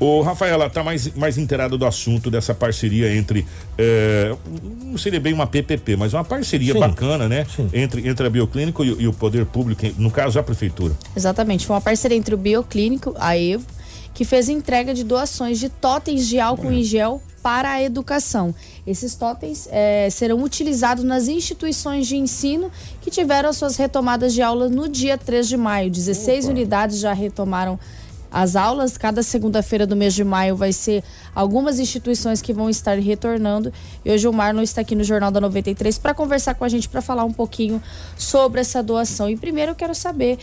O 0.00 0.22
Rafaela 0.22 0.70
tá 0.70 0.84
mais, 0.84 1.12
mais 1.14 1.36
inteirado 1.38 1.76
do 1.76 1.84
assunto 1.84 2.30
dessa 2.30 2.54
parceria 2.54 3.12
entre 3.16 3.44
é, 3.76 4.32
não 4.80 4.96
seria 4.96 5.18
bem 5.18 5.32
uma 5.32 5.46
PPP, 5.46 5.96
mas 5.96 6.14
uma 6.14 6.24
parceria 6.24 6.72
Sim. 6.72 6.78
bacana, 6.78 7.28
né? 7.28 7.44
Sim. 7.44 7.68
Entre, 7.72 8.08
entre 8.08 8.26
a 8.26 8.30
Bioclínico 8.30 8.84
e, 8.84 9.02
e, 9.02 9.08
o 9.08 9.12
Poder 9.12 9.44
Público, 9.44 9.82
no 9.98 10.10
caso 10.10 10.38
a 10.38 10.42
Prefeitura. 10.42 10.94
Exatamente, 11.16 11.66
foi 11.66 11.74
uma 11.74 11.82
parceria 11.82 12.16
entre 12.16 12.32
o 12.32 12.38
Bioclínico, 12.38 13.12
a 13.18 13.36
EVO, 13.36 13.66
que 14.14 14.24
fez 14.24 14.48
entrega 14.48 14.94
de 14.94 15.02
doações 15.02 15.58
de 15.58 15.68
totens 15.68 16.28
de 16.28 16.38
álcool 16.38 16.72
em 16.72 16.84
gel 16.84 17.20
para 17.42 17.70
a 17.70 17.82
educação. 17.82 18.54
Esses 18.86 19.14
totens 19.14 19.68
é, 19.70 20.08
serão 20.10 20.42
utilizados 20.42 21.04
nas 21.04 21.28
instituições 21.28 22.06
de 22.06 22.16
ensino 22.16 22.70
que 23.00 23.10
tiveram 23.10 23.48
as 23.48 23.56
suas 23.56 23.76
retomadas 23.76 24.34
de 24.34 24.42
aula 24.42 24.68
no 24.68 24.88
dia 24.88 25.16
3 25.16 25.48
de 25.48 25.56
maio. 25.56 25.90
16 25.90 26.44
Opa. 26.44 26.52
unidades 26.52 26.98
já 26.98 27.12
retomaram 27.12 27.78
as 28.30 28.56
aulas. 28.56 28.96
Cada 28.96 29.22
segunda-feira 29.22 29.86
do 29.86 29.96
mês 29.96 30.14
de 30.14 30.24
maio 30.24 30.56
vai 30.56 30.72
ser 30.72 31.02
algumas 31.34 31.78
instituições 31.78 32.42
que 32.42 32.52
vão 32.52 32.68
estar 32.68 32.98
retornando. 32.98 33.72
E 34.04 34.10
hoje 34.10 34.28
o 34.28 34.32
Marlon 34.32 34.62
está 34.62 34.80
aqui 34.80 34.94
no 34.94 35.04
Jornal 35.04 35.30
da 35.30 35.40
93 35.40 35.98
para 35.98 36.14
conversar 36.14 36.54
com 36.54 36.64
a 36.64 36.68
gente, 36.68 36.88
para 36.88 37.00
falar 37.00 37.24
um 37.24 37.32
pouquinho 37.32 37.82
sobre 38.16 38.60
essa 38.60 38.82
doação. 38.82 39.28
E 39.28 39.36
primeiro 39.36 39.72
eu 39.72 39.76
quero 39.76 39.94
saber 39.94 40.38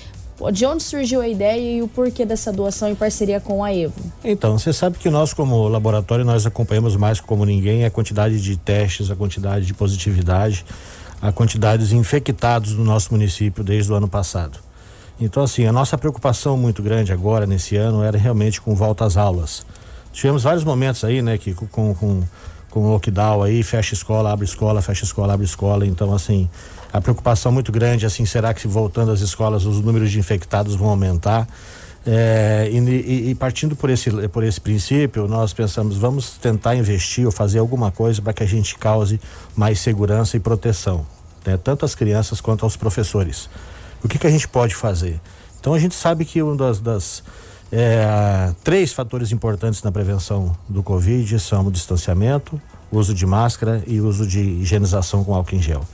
de 0.51 0.65
onde 0.65 0.83
surgiu 0.83 1.21
a 1.21 1.27
ideia 1.27 1.77
e 1.77 1.81
o 1.81 1.87
porquê 1.87 2.25
dessa 2.25 2.51
doação 2.51 2.89
em 2.89 2.95
parceria 2.95 3.39
com 3.39 3.63
a 3.63 3.73
Evo? 3.73 3.93
Então, 4.23 4.57
você 4.57 4.73
sabe 4.73 4.97
que 4.97 5.09
nós 5.09 5.33
como 5.33 5.67
laboratório 5.67 6.25
nós 6.25 6.45
acompanhamos 6.45 6.95
mais 6.95 7.21
como 7.21 7.45
ninguém 7.45 7.85
a 7.85 7.89
quantidade 7.89 8.41
de 8.41 8.57
testes, 8.57 9.09
a 9.09 9.15
quantidade 9.15 9.65
de 9.65 9.73
positividade, 9.73 10.65
a 11.21 11.31
quantidade 11.31 11.87
de 11.87 11.95
infectados 11.95 12.73
no 12.73 12.83
nosso 12.83 13.13
município 13.13 13.63
desde 13.63 13.91
o 13.91 13.95
ano 13.95 14.07
passado. 14.07 14.59
Então, 15.19 15.43
assim, 15.43 15.65
a 15.65 15.71
nossa 15.71 15.97
preocupação 15.97 16.57
muito 16.57 16.83
grande 16.83 17.13
agora, 17.13 17.47
nesse 17.47 17.77
ano, 17.77 18.03
era 18.03 18.17
realmente 18.17 18.59
com 18.59 18.75
volta 18.75 19.05
às 19.05 19.15
aulas. 19.15 19.65
Tivemos 20.11 20.43
vários 20.43 20.63
momentos 20.63 21.03
aí, 21.05 21.21
né, 21.21 21.37
que 21.37 21.53
com, 21.53 21.95
com, 21.95 22.23
com 22.69 22.91
lockdown 22.91 23.41
aí, 23.41 23.63
fecha 23.63 23.93
escola, 23.93 24.31
abre 24.31 24.45
escola, 24.45 24.81
fecha 24.81 25.05
escola, 25.05 25.33
abre 25.33 25.45
escola. 25.45 25.85
Então, 25.85 26.13
assim, 26.13 26.49
a 26.95 27.01
preocupação 27.01 27.51
muito 27.51 27.73
grande, 27.73 28.05
assim, 28.05 28.25
será 28.25 28.53
que 28.53 28.65
voltando 28.69 29.11
às 29.11 29.19
escolas 29.19 29.65
os 29.65 29.81
números 29.81 30.09
de 30.09 30.17
infectados 30.17 30.75
vão 30.75 30.87
aumentar? 30.87 31.45
É, 32.07 32.69
e, 32.71 33.31
e, 33.31 33.35
partindo 33.35 33.75
por 33.75 33.89
esse, 33.89 34.09
por 34.29 34.45
esse 34.45 34.61
princípio, 34.61 35.27
nós 35.27 35.51
pensamos, 35.51 35.97
vamos 35.97 36.37
tentar 36.37 36.73
investir 36.73 37.25
ou 37.25 37.33
fazer 37.33 37.59
alguma 37.59 37.91
coisa 37.91 38.21
para 38.21 38.31
que 38.31 38.43
a 38.43 38.45
gente 38.45 38.77
cause 38.77 39.19
mais 39.57 39.81
segurança 39.81 40.37
e 40.37 40.39
proteção, 40.39 41.05
né? 41.45 41.57
tanto 41.61 41.83
às 41.83 41.93
crianças 41.95 42.39
quanto 42.39 42.63
aos 42.63 42.77
professores. 42.77 43.49
O 44.01 44.07
que, 44.07 44.17
que 44.17 44.27
a 44.27 44.31
gente 44.31 44.47
pode 44.47 44.73
fazer? 44.73 45.19
Então 45.59 45.73
a 45.73 45.79
gente 45.79 45.95
sabe 45.95 46.23
que 46.23 46.41
um 46.41 46.55
das, 46.55 46.79
das 46.79 47.23
é, 47.73 48.53
três 48.63 48.93
fatores 48.93 49.33
importantes 49.33 49.83
na 49.83 49.91
prevenção 49.91 50.55
do 50.69 50.81
Covid 50.81 51.37
são 51.41 51.67
o 51.67 51.71
distanciamento, 51.71 52.61
uso 52.89 53.13
de 53.13 53.25
máscara 53.25 53.83
e 53.85 53.99
uso 53.99 54.25
de 54.25 54.39
higienização 54.39 55.25
com 55.25 55.35
álcool 55.35 55.55
em 55.55 55.61
gel 55.61 55.85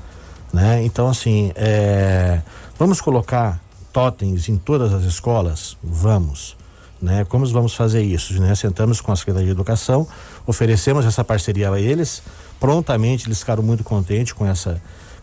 né? 0.54 0.84
Então 0.84 1.08
assim, 1.08 1.52
é, 1.56 2.42
vamos 2.78 3.02
colocar 3.02 3.60
totens 3.92 4.50
em 4.50 4.58
todas 4.58 4.94
as 4.94 5.04
escolas? 5.04 5.78
Vamos. 5.84 6.58
Né? 7.02 7.26
Como 7.26 7.46
vamos 7.48 7.74
fazer 7.74 8.04
isso? 8.04 8.40
Né? 8.40 8.54
Sentamos 8.54 9.02
com 9.02 9.12
a 9.12 9.16
Secretaria 9.16 9.48
de 9.48 9.52
Educação, 9.52 10.08
oferecemos 10.46 11.06
essa 11.06 11.24
parceria 11.24 11.72
a 11.72 11.80
eles, 11.80 12.22
prontamente 12.60 13.28
eles 13.28 13.40
ficaram 13.40 13.64
muito 13.64 13.84
contentes 13.84 14.34
com 14.34 14.46
essa 14.46 14.82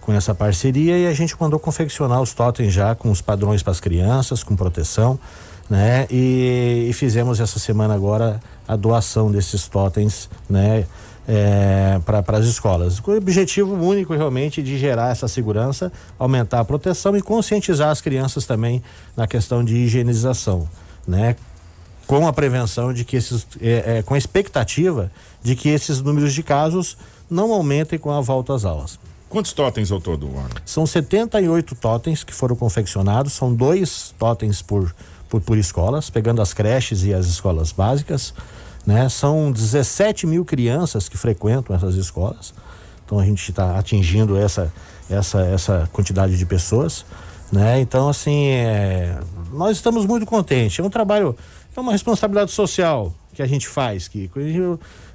com 0.09 0.15
essa 0.15 0.35
parceria 0.35 0.97
e 0.97 1.07
a 1.07 1.13
gente 1.13 1.37
mandou 1.39 1.59
confeccionar 1.59 2.23
os 2.23 2.33
totens 2.33 2.73
já 2.73 2.95
com 2.95 3.11
os 3.11 3.21
padrões 3.21 3.63
para 3.63 3.73
as 3.73 3.79
crianças, 3.79 4.43
com 4.43 4.57
proteção, 4.57 5.21
né? 5.69 6.07
E, 6.11 6.87
e, 6.89 6.93
fizemos 6.95 7.41
essa 7.41 7.59
semana 7.59 7.93
agora 7.93 8.41
a 8.67 8.75
doação 8.75 9.31
desses 9.31 9.69
totens, 9.69 10.31
né? 10.49 10.87
É, 11.29 12.01
para 12.07 12.39
as 12.39 12.47
escolas. 12.47 12.99
Com 12.99 13.11
o 13.11 13.17
objetivo 13.17 13.75
único 13.75 14.15
realmente 14.15 14.63
de 14.63 14.79
gerar 14.79 15.13
essa 15.13 15.29
segurança, 15.29 15.93
aumentar 16.19 16.61
a 16.61 16.65
proteção 16.65 17.15
e 17.15 17.21
conscientizar 17.21 17.91
as 17.91 18.01
crianças 18.01 18.47
também 18.47 18.83
na 19.15 19.27
questão 19.27 19.63
de 19.63 19.77
higienização, 19.77 20.67
né? 21.07 21.37
Com 22.07 22.27
a 22.27 22.33
prevenção 22.33 22.95
de 22.95 23.05
que 23.05 23.17
esses, 23.17 23.47
é, 23.61 23.99
é, 23.99 24.03
com 24.03 24.15
a 24.15 24.19
expectativa 24.19 25.13
de 25.43 25.55
que 25.55 25.69
esses 25.69 26.01
números 26.01 26.33
de 26.33 26.43
casos 26.43 26.97
não 27.29 27.53
aumentem 27.53 27.99
com 27.99 28.11
a 28.11 28.23
volta 28.23 28.55
às 28.55 28.65
aulas. 28.65 28.99
Quantos 29.29 29.53
totens 29.53 29.93
ao 29.93 30.01
todo, 30.01 30.27
Ana? 30.29 30.49
São 30.65 30.87
78 30.87 31.75
totens 31.75 32.25
que 32.25 32.33
foram 32.33 32.57
confeccionados, 32.57 33.35
são 33.35 33.55
dois 33.55 34.15
totens 34.19 34.63
por, 34.63 34.95
por, 35.29 35.43
por 35.43 35.59
escolas, 35.59 36.09
pegando 36.09 36.41
as 36.41 36.55
creches 36.55 37.05
e 37.05 37.13
as 37.13 37.27
escolas 37.27 37.71
básicas 37.71 38.33
né? 38.89 39.07
São 39.11 39.53
17 39.53 40.27
mil 40.27 40.47
crianças 40.47 41.11
que 41.11 41.19
frequentam 41.19 41.77
essas 41.77 41.95
escolas. 41.95 42.55
Então 43.05 43.19
a 43.19 43.25
gente 43.25 43.51
está 43.51 43.79
atingindo 43.79 44.35
essa, 44.35 44.73
essa, 45.11 45.43
essa 45.43 45.91
quantidade 45.93 46.39
de 46.39 46.47
pessoas, 46.47 47.05
né? 47.53 47.79
Então 47.83 48.09
assim, 48.09 48.47
é, 48.47 49.19
nós 49.53 49.77
estamos 49.77 50.07
muito 50.07 50.25
contentes. 50.25 50.79
É 50.79 50.83
um 50.83 50.89
trabalho, 50.89 51.37
é 51.77 51.79
uma 51.79 51.93
responsabilidade 51.93 52.51
social 52.51 53.13
que 53.35 53.43
a 53.43 53.47
gente 53.47 53.69
faz, 53.69 54.09
que 54.09 54.31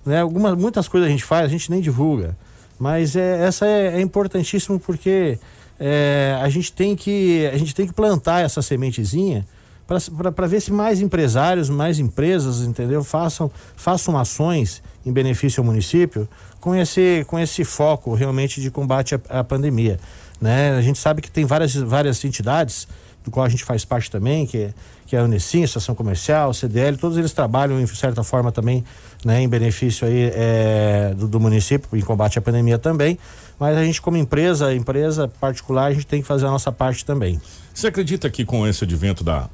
né? 0.06 0.22
Algumas, 0.22 0.56
muitas 0.56 0.88
coisas 0.88 1.10
a 1.10 1.12
gente 1.12 1.24
faz, 1.24 1.46
a 1.46 1.50
gente 1.50 1.72
nem 1.72 1.82
divulga, 1.82 2.38
mas 2.78 3.16
é, 3.16 3.44
essa 3.44 3.66
é, 3.66 3.96
é 3.96 4.02
importantíssimo 4.02 4.80
porque 4.80 5.40
é, 5.80 6.38
a 6.40 6.48
gente 6.48 6.72
tem 6.72 6.96
que 6.96 7.50
a 7.52 7.58
gente 7.58 7.74
tem 7.74 7.88
que 7.88 7.94
plantar 7.94 8.42
essa 8.42 8.62
sementezinha 8.62 9.48
para 9.86 10.48
ver 10.48 10.62
se 10.62 10.72
mais 10.72 11.02
empresários, 11.02 11.70
mais 11.70 12.00
empresas, 12.00 12.62
entendeu, 12.62 13.04
façam 13.04 13.52
façam 13.76 14.18
ações 14.18 14.82
em 15.06 15.12
benefício 15.12 15.62
ao 15.62 15.66
município 15.66 16.28
com 16.60 16.74
esse 16.74 17.26
com 17.28 17.38
esse 17.38 17.64
foco 17.64 18.14
realmente 18.14 18.62
de 18.62 18.72
combate 18.72 19.16
à, 19.16 19.40
à 19.40 19.44
pandemia, 19.44 20.00
né? 20.40 20.72
A 20.78 20.82
gente 20.82 21.00
sabe 21.00 21.22
que 21.22 21.30
tem 21.30 21.46
várias 21.46 21.74
várias 21.76 22.24
entidades 22.24 22.88
do 23.24 23.32
qual 23.32 23.46
a 23.46 23.50
gente 23.50 23.64
faz 23.64 23.86
parte 23.86 24.12
também, 24.12 24.46
que 24.46 24.58
é, 24.58 24.74
que 25.06 25.16
é 25.16 25.20
a 25.20 25.24
Unicim, 25.24 25.64
Estação 25.64 25.96
Comercial, 25.96 26.54
CDL, 26.54 26.98
todos 26.98 27.18
eles 27.18 27.32
trabalham 27.32 27.80
em 27.80 27.88
certa 27.88 28.24
forma 28.24 28.52
também, 28.52 28.84
né, 29.24 29.42
em 29.42 29.48
benefício 29.48 30.06
aí 30.06 30.32
é, 30.34 31.14
do, 31.16 31.28
do, 31.28 31.40
município, 31.40 31.88
em 31.98 32.02
combate 32.02 32.38
à 32.38 32.42
pandemia 32.42 32.78
também, 32.78 33.18
mas 33.58 33.78
a 33.78 33.84
gente 33.84 34.02
como 34.02 34.18
empresa, 34.18 34.74
empresa 34.74 35.28
particular, 35.40 35.86
a 35.86 35.94
gente 35.94 36.06
tem 36.06 36.22
que 36.22 36.28
fazer 36.28 36.46
a 36.46 36.52
nossa 36.52 36.72
parte 36.72 37.06
também. 37.06 37.40
Você 37.74 37.88
acredita 37.88 38.30
que 38.30 38.44
com 38.44 38.68
esse 38.68 38.84
advento 38.84 39.24
da, 39.24 39.50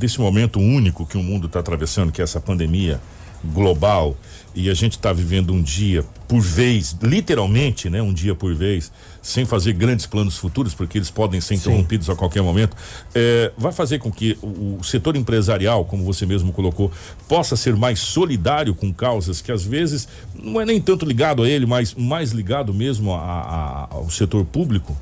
desse 0.00 0.18
momento 0.18 0.58
único 0.58 1.04
que 1.04 1.18
o 1.18 1.22
mundo 1.22 1.46
está 1.46 1.60
atravessando, 1.60 2.10
que 2.10 2.22
é 2.22 2.24
essa 2.24 2.40
pandemia 2.40 2.98
global, 3.44 4.16
e 4.54 4.68
a 4.70 4.74
gente 4.74 4.92
está 4.92 5.12
vivendo 5.12 5.52
um 5.52 5.62
dia 5.62 6.04
por 6.26 6.40
vez, 6.40 6.96
literalmente, 7.02 7.90
né, 7.90 8.00
um 8.00 8.12
dia 8.12 8.34
por 8.34 8.54
vez, 8.54 8.90
sem 9.22 9.44
fazer 9.44 9.74
grandes 9.74 10.06
planos 10.06 10.38
futuros, 10.38 10.74
porque 10.74 10.96
eles 10.96 11.10
podem 11.10 11.40
ser 11.40 11.54
interrompidos 11.54 12.06
Sim. 12.06 12.12
a 12.12 12.16
qualquer 12.16 12.42
momento, 12.42 12.74
é, 13.14 13.52
vai 13.58 13.72
fazer 13.72 13.98
com 13.98 14.10
que 14.10 14.38
o, 14.42 14.78
o, 14.80 14.84
setor 14.84 15.16
empresarial, 15.16 15.84
como 15.84 16.02
você 16.02 16.24
mesmo 16.24 16.50
colocou, 16.50 16.90
possa 17.28 17.54
ser 17.56 17.76
mais 17.76 18.00
solidário 18.00 18.74
com 18.74 18.92
causas 18.92 19.42
que 19.42 19.52
às 19.52 19.64
vezes 19.64 20.08
não 20.34 20.60
é 20.60 20.64
nem 20.64 20.80
tanto 20.80 21.04
ligado 21.04 21.42
a 21.42 21.48
ele, 21.48 21.66
mas 21.66 21.94
mais 21.94 22.32
ligado 22.32 22.72
mesmo 22.72 23.12
a, 23.12 23.18
a, 23.18 23.88
ao 23.90 24.08
setor 24.08 24.46
público? 24.46 24.96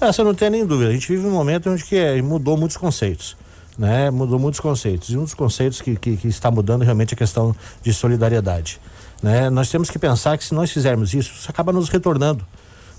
Essa 0.00 0.24
não 0.24 0.34
tem 0.34 0.50
nem 0.50 0.66
dúvida. 0.66 0.90
A 0.90 0.92
gente 0.92 1.06
vive 1.08 1.26
um 1.26 1.30
momento 1.30 1.70
onde 1.70 1.84
que 1.84 1.96
é, 1.96 2.20
mudou 2.22 2.56
muitos 2.56 2.76
conceitos. 2.76 3.36
Né? 3.80 4.10
Mudou 4.10 4.38
muitos 4.38 4.60
conceitos. 4.60 5.08
E 5.08 5.16
um 5.16 5.24
dos 5.24 5.32
conceitos 5.32 5.80
que, 5.80 5.96
que, 5.96 6.14
que 6.14 6.28
está 6.28 6.50
mudando 6.50 6.82
realmente 6.82 7.12
é 7.12 7.14
a 7.14 7.16
questão 7.16 7.56
de 7.80 7.94
solidariedade. 7.94 8.78
Né? 9.22 9.48
Nós 9.48 9.70
temos 9.70 9.88
que 9.88 9.98
pensar 9.98 10.36
que 10.36 10.44
se 10.44 10.52
nós 10.52 10.70
fizermos 10.70 11.14
isso, 11.14 11.32
isso 11.32 11.50
acaba 11.50 11.72
nos 11.72 11.88
retornando. 11.88 12.44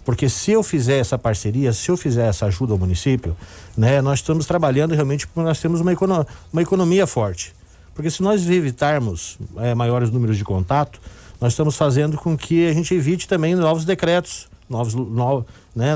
Porque 0.03 0.27
se 0.27 0.53
eu 0.53 0.63
fizer 0.63 0.97
essa 0.97 1.19
parceria, 1.19 1.71
se 1.71 1.91
eu 1.91 1.95
fizer 1.95 2.27
essa 2.27 2.47
ajuda 2.47 2.73
ao 2.73 2.79
município, 2.79 3.37
né, 3.77 4.01
nós 4.01 4.17
estamos 4.17 4.47
trabalhando 4.47 4.95
realmente 4.95 5.27
porque 5.27 5.47
nós 5.47 5.59
temos 5.59 5.81
uma, 5.81 5.93
econo 5.93 6.25
uma 6.51 6.63
economia 6.63 7.05
forte. 7.05 7.53
Porque 7.93 8.09
se 8.09 8.23
nós 8.23 8.49
evitarmos 8.49 9.37
é, 9.57 9.75
maiores 9.75 10.09
números 10.09 10.35
de 10.35 10.43
contato, 10.43 10.99
nós 11.39 11.53
estamos 11.53 11.77
fazendo 11.77 12.17
com 12.17 12.35
que 12.35 12.67
a 12.67 12.73
gente 12.73 12.91
evite 12.95 13.27
também 13.27 13.53
novos 13.53 13.85
decretos, 13.85 14.49
novos, 14.67 14.95
no, 14.95 15.45
né, 15.75 15.93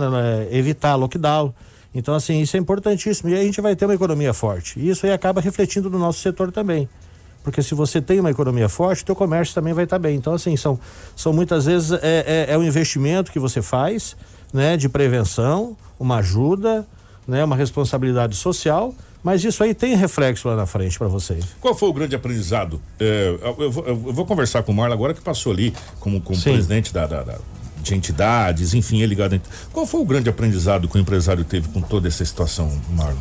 evitar 0.52 0.94
lockdown. 0.94 1.52
Então, 1.96 2.14
assim, 2.14 2.42
isso 2.42 2.56
é 2.58 2.60
importantíssimo. 2.60 3.30
E 3.30 3.34
aí 3.34 3.42
a 3.42 3.44
gente 3.46 3.62
vai 3.62 3.76
ter 3.76 3.86
uma 3.86 3.96
economia 3.96 4.34
forte. 4.34 4.80
E 4.80 4.90
isso 4.90 5.06
aí 5.06 5.14
acaba 5.14 5.42
refletindo 5.42 5.90
no 5.90 5.98
nosso 5.98 6.20
setor 6.20 6.52
também 6.52 6.88
porque 7.46 7.62
se 7.62 7.76
você 7.76 8.02
tem 8.02 8.20
uma 8.20 8.32
economia 8.32 8.68
forte, 8.68 9.04
o 9.04 9.06
teu 9.06 9.16
comércio 9.16 9.54
também 9.54 9.72
vai 9.72 9.84
estar 9.84 9.98
tá 9.98 10.00
bem. 10.00 10.16
Então, 10.16 10.34
assim, 10.34 10.58
são, 10.58 10.80
são 11.16 11.32
muitas 11.32 11.66
vezes 11.68 11.92
é, 11.92 12.48
é, 12.50 12.54
é 12.54 12.58
um 12.58 12.64
investimento 12.64 13.32
que 13.32 13.38
você 13.38 13.62
faz, 13.62 14.18
né, 14.52 14.76
de 14.76 14.90
prevenção, 14.90 15.78
uma 16.00 16.18
ajuda, 16.18 16.88
né, 17.28 17.44
uma 17.44 17.56
responsabilidade 17.56 18.36
social, 18.36 18.96
mas 19.24 19.44
isso 19.44 19.64
aí 19.64 19.76
tem 19.76 19.96
reflexo 19.96 20.48
lá 20.48 20.56
na 20.56 20.66
frente 20.66 20.98
para 20.98 21.08
você. 21.08 21.38
Qual 21.62 21.76
foi 21.76 21.88
o 21.88 21.94
grande 21.94 22.16
aprendizado? 22.16 22.82
É, 23.00 23.38
eu, 23.60 23.72
vou, 23.72 23.86
eu, 23.86 23.96
vou, 23.96 24.26
conversar 24.26 24.64
com 24.64 24.72
o 24.72 24.76
Marlon 24.76 24.94
agora 24.94 25.14
que 25.14 25.22
passou 25.22 25.52
ali 25.52 25.72
como, 26.00 26.20
como 26.22 26.42
presidente 26.42 26.92
da, 26.92 27.06
da, 27.06 27.22
da, 27.22 27.38
de 27.86 27.96
entidades, 27.96 28.74
enfim, 28.74 29.02
é 29.02 29.06
ligado. 29.06 29.40
Qual 29.72 29.86
foi 29.86 30.02
o 30.02 30.06
grande 30.06 30.30
aprendizado 30.30 30.88
que 30.88 30.98
o 30.98 31.00
empresário 31.00 31.44
teve 31.44 31.68
com 31.70 31.82
toda 31.82 32.08
essa 32.08 32.26
situação, 32.26 32.72
Marlon? 32.90 33.20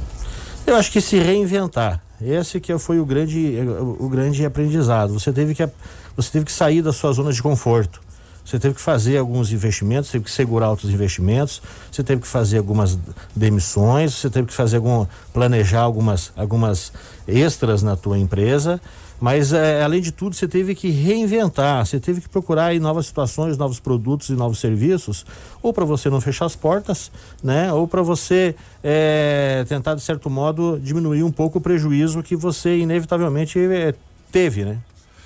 Eu 0.66 0.76
acho 0.76 0.90
que 0.90 1.00
se 1.00 1.18
reinventar. 1.18 2.00
Esse 2.20 2.58
que 2.58 2.76
foi 2.78 2.98
o 2.98 3.04
grande, 3.04 3.58
o 3.98 4.08
grande 4.08 4.44
aprendizado. 4.44 5.12
Você 5.12 5.32
teve 5.32 5.54
que, 5.54 5.68
você 6.16 6.30
teve 6.30 6.46
que 6.46 6.52
sair 6.52 6.80
da 6.80 6.92
sua 6.92 7.12
zona 7.12 7.32
de 7.32 7.42
conforto. 7.42 8.00
Você 8.44 8.58
teve 8.58 8.74
que 8.74 8.80
fazer 8.80 9.16
alguns 9.16 9.52
investimentos, 9.52 10.10
teve 10.10 10.24
que 10.24 10.30
segurar 10.30 10.68
outros 10.68 10.90
investimentos, 10.92 11.62
você 11.90 12.02
teve 12.02 12.20
que 12.20 12.28
fazer 12.28 12.58
algumas 12.58 12.98
demissões, 13.34 14.14
você 14.14 14.28
teve 14.28 14.48
que 14.48 14.52
fazer 14.52 14.76
algum, 14.76 15.06
planejar 15.32 15.80
algumas, 15.80 16.30
algumas 16.36 16.92
extras 17.26 17.82
na 17.82 17.96
tua 17.96 18.18
empresa 18.18 18.80
mas 19.24 19.54
é, 19.54 19.82
além 19.82 20.02
de 20.02 20.12
tudo, 20.12 20.36
você 20.36 20.46
teve 20.46 20.74
que 20.74 20.90
reinventar, 20.90 21.86
você 21.86 21.98
teve 21.98 22.20
que 22.20 22.28
procurar 22.28 22.66
aí 22.66 22.78
novas 22.78 23.06
situações, 23.06 23.56
novos 23.56 23.80
produtos 23.80 24.28
e 24.28 24.34
novos 24.34 24.58
serviços, 24.58 25.24
ou 25.62 25.72
para 25.72 25.86
você 25.86 26.10
não 26.10 26.20
fechar 26.20 26.44
as 26.44 26.54
portas, 26.54 27.10
né? 27.42 27.72
Ou 27.72 27.88
para 27.88 28.02
você 28.02 28.54
é, 28.82 29.64
tentar 29.66 29.94
de 29.94 30.02
certo 30.02 30.28
modo 30.28 30.78
diminuir 30.78 31.22
um 31.22 31.32
pouco 31.32 31.56
o 31.56 31.60
prejuízo 31.62 32.22
que 32.22 32.36
você 32.36 32.76
inevitavelmente 32.76 33.58
é, 33.58 33.94
teve, 34.30 34.62
né? 34.62 34.76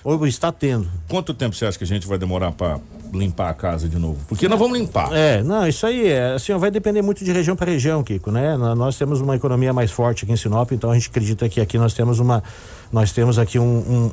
Ou 0.09 0.27
está 0.27 0.51
tendo. 0.51 0.89
Quanto 1.07 1.35
tempo 1.35 1.55
você 1.55 1.67
acha 1.67 1.77
que 1.77 1.85
a 1.85 1.87
gente 1.87 2.07
vai 2.07 2.17
demorar 2.17 2.51
para 2.53 2.81
limpar 3.13 3.51
a 3.51 3.53
casa 3.53 3.87
de 3.87 3.99
novo? 3.99 4.17
Porque 4.27 4.49
nós 4.49 4.59
vamos 4.59 4.79
limpar. 4.79 5.13
É, 5.13 5.43
não, 5.43 5.69
isso 5.69 5.87
aí 5.87 6.09
é, 6.09 6.33
assim, 6.33 6.57
vai 6.57 6.71
depender 6.71 7.03
muito 7.03 7.23
de 7.23 7.31
região 7.31 7.55
para 7.55 7.71
região, 7.71 8.03
Kiko, 8.03 8.31
né? 8.31 8.57
Nós 8.57 8.97
temos 8.97 9.21
uma 9.21 9.37
economia 9.37 9.71
mais 9.71 9.91
forte 9.91 10.25
aqui 10.25 10.33
em 10.33 10.37
Sinop, 10.37 10.73
então 10.73 10.91
a 10.91 10.95
gente 10.95 11.11
acredita 11.11 11.47
que 11.47 11.61
aqui 11.61 11.77
nós 11.77 11.93
temos 11.93 12.21
uma 12.21 12.43
nós 12.91 13.13
temos 13.13 13.39
aqui 13.39 13.59
um, 13.59 13.65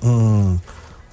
um, 0.04 0.10
um, 0.10 0.60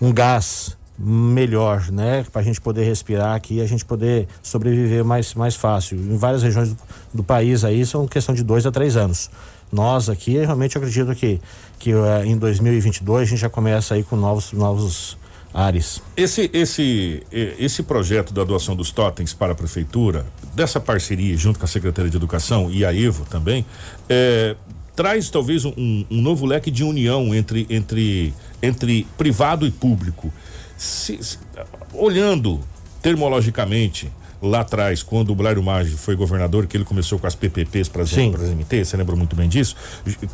um 0.09 0.13
gás 0.13 0.77
melhor, 0.99 1.89
né? 1.93 2.25
Para 2.33 2.41
a 2.41 2.45
gente 2.45 2.61
poder 2.61 2.83
respirar 2.83 3.37
aqui 3.37 3.59
e 3.59 3.61
a 3.61 3.67
gente 3.67 3.85
poder 3.85 4.27
sobreviver 4.43 5.05
mais, 5.05 5.33
mais 5.35 5.55
fácil. 5.55 5.97
Em 5.97 6.17
várias 6.17 6.43
regiões 6.43 6.71
do, 6.71 6.79
do, 7.15 7.23
país 7.23 7.65
aí 7.65 7.87
são 7.87 8.07
questão 8.07 8.35
de 8.35 8.43
dois 8.43 8.67
a 8.67 8.73
três 8.73 8.97
anos. 8.97 9.31
Nós 9.73 10.11
aqui, 10.11 10.37
realmente 10.37 10.77
acredito 10.77 11.15
que, 11.15 11.41
que 11.79 11.95
uh, 11.95 12.25
em 12.25 12.37
2022 12.37 13.23
a 13.23 13.25
gente 13.25 13.41
já 13.41 13.49
começa 13.49 13.95
aí 13.95 14.05
com 14.05 14.17
novos, 14.17 14.53
novos 14.53 15.17
ares. 15.55 16.03
Esse, 16.17 16.51
esse, 16.53 17.23
esse 17.31 17.83
projeto 17.83 18.33
da 18.33 18.45
doação 18.45 18.77
dos 18.77 18.91
totens 18.91 19.33
para 19.33 19.53
a 19.53 19.55
prefeitura, 19.55 20.27
dessa 20.55 20.79
parceria 20.79 21.37
junto 21.37 21.59
com 21.59 21.65
a 21.65 21.69
Secretaria 21.69 22.11
de 22.11 22.17
Educação 22.17 22.71
e 22.71 22.85
a 22.85 22.95
Evo 22.95 23.25
também, 23.25 23.65
é, 24.09 24.57
traz 24.95 25.31
talvez 25.31 25.65
um, 25.65 25.73
um, 25.77 26.21
novo 26.23 26.47
leque 26.47 26.71
de 26.71 26.85
união 26.85 27.35
entre, 27.35 27.67
entre, 27.71 28.35
entre 28.63 29.07
privado 29.17 29.67
e 29.67 29.71
público. 29.71 30.33
Se, 30.77 31.23
se, 31.23 31.39
olhando 31.95 32.61
termologicamente 33.01 34.11
lá 34.43 34.61
atrás, 34.61 35.03
quando 35.03 35.31
o 35.31 35.35
Blairo 35.35 35.63
Maggi 35.63 35.97
foi 35.97 36.17
governador, 36.17 36.67
que 36.67 36.77
ele 36.77 36.85
começou 36.85 37.19
com 37.19 37.27
as 37.27 37.35
PPPs 37.35 37.89
para 37.89 38.03
as 38.03 38.11
MT, 38.13 38.85
você 38.85 38.97
lembra 38.97 39.15
muito 39.15 39.37
bem 39.37 39.49
disso? 39.49 39.77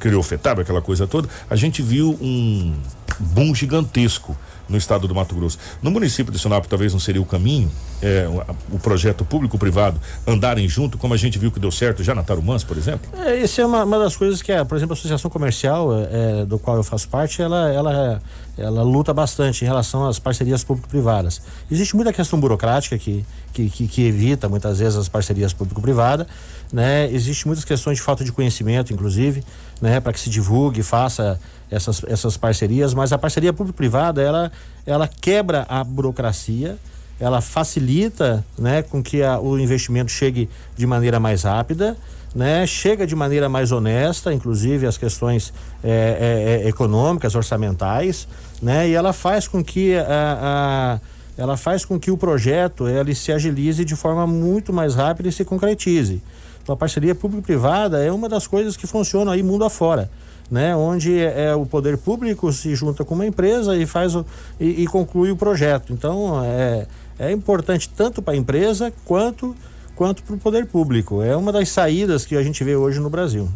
Criou 0.00 0.20
o 0.20 0.22
FETAB, 0.22 0.62
aquela 0.62 0.80
coisa 0.80 1.06
toda. 1.06 1.28
A 1.50 1.54
gente 1.54 1.82
viu 1.82 2.18
um 2.20 2.74
boom 3.20 3.54
gigantesco 3.54 4.36
no 4.68 4.76
estado 4.76 5.08
do 5.08 5.14
Mato 5.14 5.34
Grosso. 5.34 5.58
No 5.82 5.90
município 5.90 6.32
de 6.32 6.38
Sinop 6.38 6.66
talvez 6.66 6.92
não 6.92 7.00
seria 7.00 7.22
o 7.22 7.24
caminho, 7.24 7.70
é, 8.02 8.26
o, 8.70 8.78
projeto 8.78 9.24
público-privado 9.24 10.00
andarem 10.26 10.68
junto, 10.68 10.96
como 10.98 11.14
a 11.14 11.16
gente 11.16 11.38
viu 11.38 11.50
que 11.50 11.58
deu 11.58 11.70
certo 11.70 12.04
já 12.04 12.14
na 12.14 12.22
Tarumãs, 12.22 12.62
por 12.62 12.76
exemplo? 12.76 13.10
É, 13.24 13.60
é 13.60 13.66
uma, 13.66 13.84
uma, 13.84 13.98
das 13.98 14.16
coisas 14.16 14.40
que, 14.40 14.52
é, 14.52 14.62
por 14.62 14.76
exemplo, 14.76 14.94
a 14.94 14.98
Associação 14.98 15.30
Comercial, 15.30 15.90
é, 16.10 16.44
do 16.44 16.58
qual 16.58 16.76
eu 16.76 16.84
faço 16.84 17.08
parte, 17.08 17.42
ela, 17.42 17.72
ela, 17.72 18.22
ela 18.56 18.82
luta 18.82 19.12
bastante 19.12 19.64
em 19.64 19.66
relação 19.66 20.06
às 20.06 20.18
parcerias 20.18 20.62
público-privadas. 20.62 21.42
Existe 21.70 21.96
muita 21.96 22.12
questão 22.12 22.38
burocrática 22.38 22.96
que, 22.98 23.24
que, 23.52 23.68
que, 23.68 23.88
que 23.88 24.06
evita 24.06 24.48
muitas 24.48 24.78
vezes 24.78 24.96
as 24.96 25.08
parcerias 25.08 25.52
público-privadas, 25.52 26.26
né? 26.72 27.10
Existe 27.10 27.46
muitas 27.46 27.64
questões 27.64 27.96
de 27.96 28.02
falta 28.02 28.24
de 28.24 28.32
conhecimento, 28.32 28.92
inclusive, 28.92 29.42
né? 29.80 30.00
Para 30.00 30.12
que 30.12 30.20
se 30.20 30.30
divulgue, 30.30 30.82
faça 30.82 31.40
essas, 31.70 32.02
essas 32.04 32.36
parcerias, 32.36 32.94
mas 32.94 33.12
a 33.12 33.18
parceria 33.18 33.52
público-privada 33.52 34.22
ela, 34.22 34.52
ela 34.86 35.08
quebra 35.08 35.66
a 35.68 35.82
burocracia, 35.84 36.78
ela 37.20 37.40
facilita 37.40 38.44
né, 38.58 38.82
com 38.82 39.02
que 39.02 39.22
a, 39.22 39.38
o 39.38 39.58
investimento 39.58 40.10
chegue 40.10 40.48
de 40.76 40.86
maneira 40.86 41.18
mais 41.18 41.42
rápida, 41.42 41.96
né, 42.34 42.66
chega 42.66 43.06
de 43.06 43.16
maneira 43.16 43.48
mais 43.48 43.72
honesta, 43.72 44.32
inclusive 44.32 44.86
as 44.86 44.96
questões 44.96 45.52
é, 45.82 46.60
é, 46.62 46.66
é, 46.66 46.68
econômicas, 46.68 47.34
orçamentais, 47.34 48.28
né, 48.62 48.88
e 48.88 48.94
ela 48.94 49.12
faz 49.12 49.48
com 49.48 49.64
que 49.64 49.96
a, 49.96 50.04
a, 50.08 51.00
ela 51.36 51.56
faz 51.56 51.84
com 51.84 51.98
que 51.98 52.10
o 52.10 52.16
projeto 52.16 52.88
ele 52.88 53.14
se 53.14 53.32
agilize 53.32 53.84
de 53.84 53.96
forma 53.96 54.26
muito 54.26 54.72
mais 54.72 54.94
rápida 54.94 55.28
e 55.28 55.32
se 55.32 55.44
concretize. 55.44 56.22
Então 56.68 56.74
a 56.74 56.76
parceria 56.76 57.14
público-privada 57.14 58.04
é 58.04 58.12
uma 58.12 58.28
das 58.28 58.46
coisas 58.46 58.76
que 58.76 58.86
funcionam 58.86 59.32
aí 59.32 59.42
mundo 59.42 59.64
afora 59.64 60.10
né, 60.50 60.76
onde 60.76 61.18
é, 61.18 61.54
o 61.54 61.64
poder 61.64 61.96
público 61.96 62.52
se 62.52 62.74
junta 62.74 63.06
com 63.06 63.14
uma 63.14 63.24
empresa 63.24 63.74
e 63.74 63.86
faz 63.86 64.14
o, 64.14 64.24
e, 64.60 64.82
e 64.82 64.86
conclui 64.86 65.30
o 65.30 65.36
projeto. 65.36 65.94
Então 65.94 66.44
é, 66.44 66.86
é 67.18 67.32
importante 67.32 67.88
tanto 67.88 68.20
para 68.20 68.34
a 68.34 68.36
empresa 68.36 68.92
quanto 69.06 69.56
quanto 69.96 70.22
para 70.22 70.34
o 70.34 70.38
poder 70.38 70.66
público. 70.66 71.22
É 71.22 71.34
uma 71.34 71.50
das 71.50 71.70
saídas 71.70 72.26
que 72.26 72.36
a 72.36 72.42
gente 72.42 72.62
vê 72.62 72.76
hoje 72.76 73.00
no 73.00 73.08
Brasil 73.08 73.48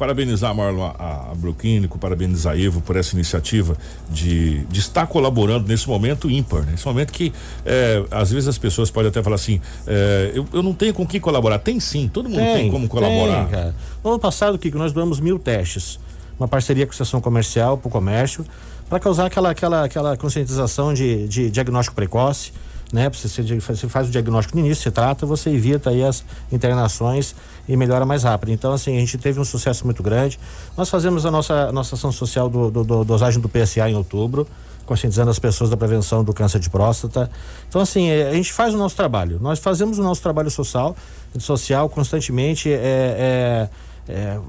parabenizar, 0.00 0.54
Marlon, 0.54 0.90
a, 0.98 1.30
a 1.30 1.34
Broquínico, 1.34 1.98
parabenizar 1.98 2.54
a 2.54 2.58
Evo 2.58 2.80
por 2.80 2.96
essa 2.96 3.14
iniciativa 3.14 3.76
de, 4.08 4.60
de 4.64 4.80
estar 4.80 5.06
colaborando 5.06 5.68
nesse 5.68 5.86
momento 5.86 6.30
ímpar, 6.30 6.62
né? 6.62 6.72
Nesse 6.72 6.86
momento 6.86 7.12
que 7.12 7.30
é, 7.66 8.02
às 8.10 8.30
vezes 8.30 8.48
as 8.48 8.56
pessoas 8.56 8.90
podem 8.90 9.10
até 9.10 9.22
falar 9.22 9.36
assim, 9.36 9.60
é, 9.86 10.32
eu, 10.34 10.46
eu 10.54 10.62
não 10.62 10.72
tenho 10.72 10.94
com 10.94 11.06
que 11.06 11.20
colaborar. 11.20 11.58
Tem 11.58 11.78
sim, 11.78 12.08
todo 12.08 12.30
mundo 12.30 12.38
tem, 12.38 12.62
tem 12.62 12.70
como 12.70 12.88
colaborar. 12.88 13.42
Tem, 13.44 13.50
cara. 13.50 13.74
No 14.02 14.10
ano 14.12 14.18
passado, 14.18 14.58
Kiko, 14.58 14.78
nós 14.78 14.90
doamos 14.90 15.20
mil 15.20 15.38
testes. 15.38 16.00
Uma 16.38 16.48
parceria 16.48 16.86
com 16.86 16.92
a 16.92 16.94
Associação 16.94 17.20
Comercial 17.20 17.76
para 17.76 17.88
o 17.88 17.90
comércio, 17.90 18.46
para 18.88 18.98
causar 18.98 19.26
aquela, 19.26 19.50
aquela, 19.50 19.84
aquela 19.84 20.16
conscientização 20.16 20.94
de, 20.94 21.28
de 21.28 21.50
diagnóstico 21.50 21.94
precoce 21.94 22.52
né? 22.92 23.08
Você, 23.10 23.42
você 23.42 23.88
faz 23.88 24.08
o 24.08 24.10
diagnóstico 24.10 24.58
no 24.58 24.64
início, 24.64 24.82
você 24.82 24.90
trata, 24.90 25.24
você 25.24 25.50
evita 25.50 25.90
aí 25.90 26.02
as 26.02 26.24
internações 26.50 27.34
e 27.68 27.76
melhora 27.76 28.04
mais 28.04 28.24
rápido. 28.24 28.50
Então, 28.50 28.72
assim, 28.72 28.96
a 28.96 29.00
gente 29.00 29.16
teve 29.18 29.38
um 29.38 29.44
sucesso 29.44 29.84
muito 29.84 30.02
grande. 30.02 30.38
Nós 30.76 30.88
fazemos 30.88 31.24
a 31.24 31.30
nossa, 31.30 31.70
nossa 31.72 31.94
ação 31.94 32.10
social 32.10 32.48
do, 32.48 32.70
do, 32.70 32.84
do 32.84 33.04
dosagem 33.04 33.40
do 33.40 33.48
PSA 33.48 33.88
em 33.88 33.94
outubro, 33.94 34.46
conscientizando 34.84 35.30
as 35.30 35.38
pessoas 35.38 35.70
da 35.70 35.76
prevenção 35.76 36.24
do 36.24 36.32
câncer 36.32 36.58
de 36.58 36.68
próstata. 36.68 37.30
Então, 37.68 37.80
assim, 37.80 38.08
é, 38.08 38.28
a 38.28 38.34
gente 38.34 38.52
faz 38.52 38.74
o 38.74 38.78
nosso 38.78 38.96
trabalho. 38.96 39.38
Nós 39.40 39.58
fazemos 39.60 39.98
o 39.98 40.02
nosso 40.02 40.20
trabalho 40.20 40.50
social, 40.50 40.96
social 41.38 41.88
constantemente. 41.88 42.72
É, 42.72 43.68
é, 44.08 44.12
é 44.12 44.40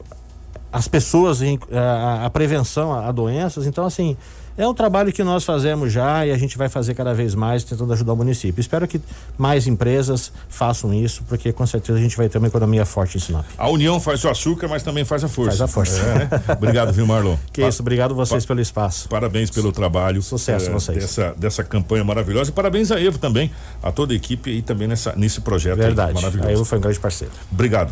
as 0.72 0.88
pessoas, 0.88 1.42
a, 1.42 2.26
a 2.26 2.30
prevenção 2.30 2.94
a, 2.94 3.08
a 3.08 3.12
doenças. 3.12 3.68
Então, 3.68 3.86
assim, 3.86 4.16
é 4.58 4.68
um 4.68 4.74
trabalho 4.74 5.12
que 5.12 5.24
nós 5.24 5.44
fazemos 5.44 5.92
já 5.92 6.26
e 6.26 6.32
a 6.32 6.38
gente 6.38 6.58
vai 6.58 6.70
fazer 6.70 6.94
cada 6.94 7.14
vez 7.14 7.34
mais 7.36 7.64
tentando 7.64 7.92
ajudar 7.94 8.14
o 8.14 8.16
município. 8.16 8.60
Espero 8.60 8.88
que 8.88 9.02
mais 9.38 9.68
empresas 9.68 10.32
façam 10.50 10.94
isso, 10.94 11.24
porque 11.28 11.52
com 11.52 11.66
certeza 11.66 11.98
a 11.98 12.02
gente 12.02 12.18
vai 12.18 12.28
ter 12.28 12.38
uma 12.38 12.48
economia 12.48 12.86
forte 12.86 13.18
em 13.18 13.20
Sinop. 13.20 13.46
A 13.58 13.70
união 13.70 14.00
faz 14.00 14.24
o 14.24 14.30
açúcar, 14.30 14.68
mas 14.68 14.84
também 14.84 15.06
faz 15.06 15.24
a 15.24 15.28
força. 15.28 15.52
Faz 15.52 15.62
a 15.62 15.68
força. 15.68 16.02
É, 16.02 16.16
né? 16.16 16.30
Obrigado, 16.58 16.92
viu, 16.92 17.06
Marlon? 17.08 17.36
Que 17.52 17.62
pa 17.62 17.70
isso, 17.70 17.82
obrigado 17.82 18.14
vocês 18.14 18.46
pelo 18.46 18.60
espaço. 18.60 19.08
Parabéns 19.10 19.50
pelo 19.50 19.72
trabalho. 19.72 20.22
Sucesso 20.22 20.70
é, 20.70 20.74
vocês. 20.74 20.98
Dessa, 20.98 21.34
dessa 21.38 21.64
campanha 21.64 22.04
maravilhosa 22.04 22.50
e 22.50 22.54
parabéns 22.54 22.92
a 22.92 23.02
Evo 23.02 23.18
também, 23.18 23.52
a 23.82 23.92
toda 23.92 24.14
a 24.14 24.16
equipe 24.16 24.52
aí 24.52 24.62
também 24.62 24.88
nessa, 24.88 25.14
nesse 25.16 25.42
projeto 25.42 25.78
Verdade. 25.78 26.14
maravilhoso. 26.14 26.50
A 26.50 26.52
Evo 26.52 26.66
foi 26.66 26.78
um 26.78 26.82
grande 26.82 27.00
parceiro. 27.00 27.34
Obrigado. 27.52 27.92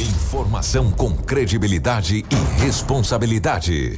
Informação 0.00 0.90
com 0.92 1.16
credibilidade 1.16 2.24
e 2.30 2.62
responsabilidade. 2.62 3.96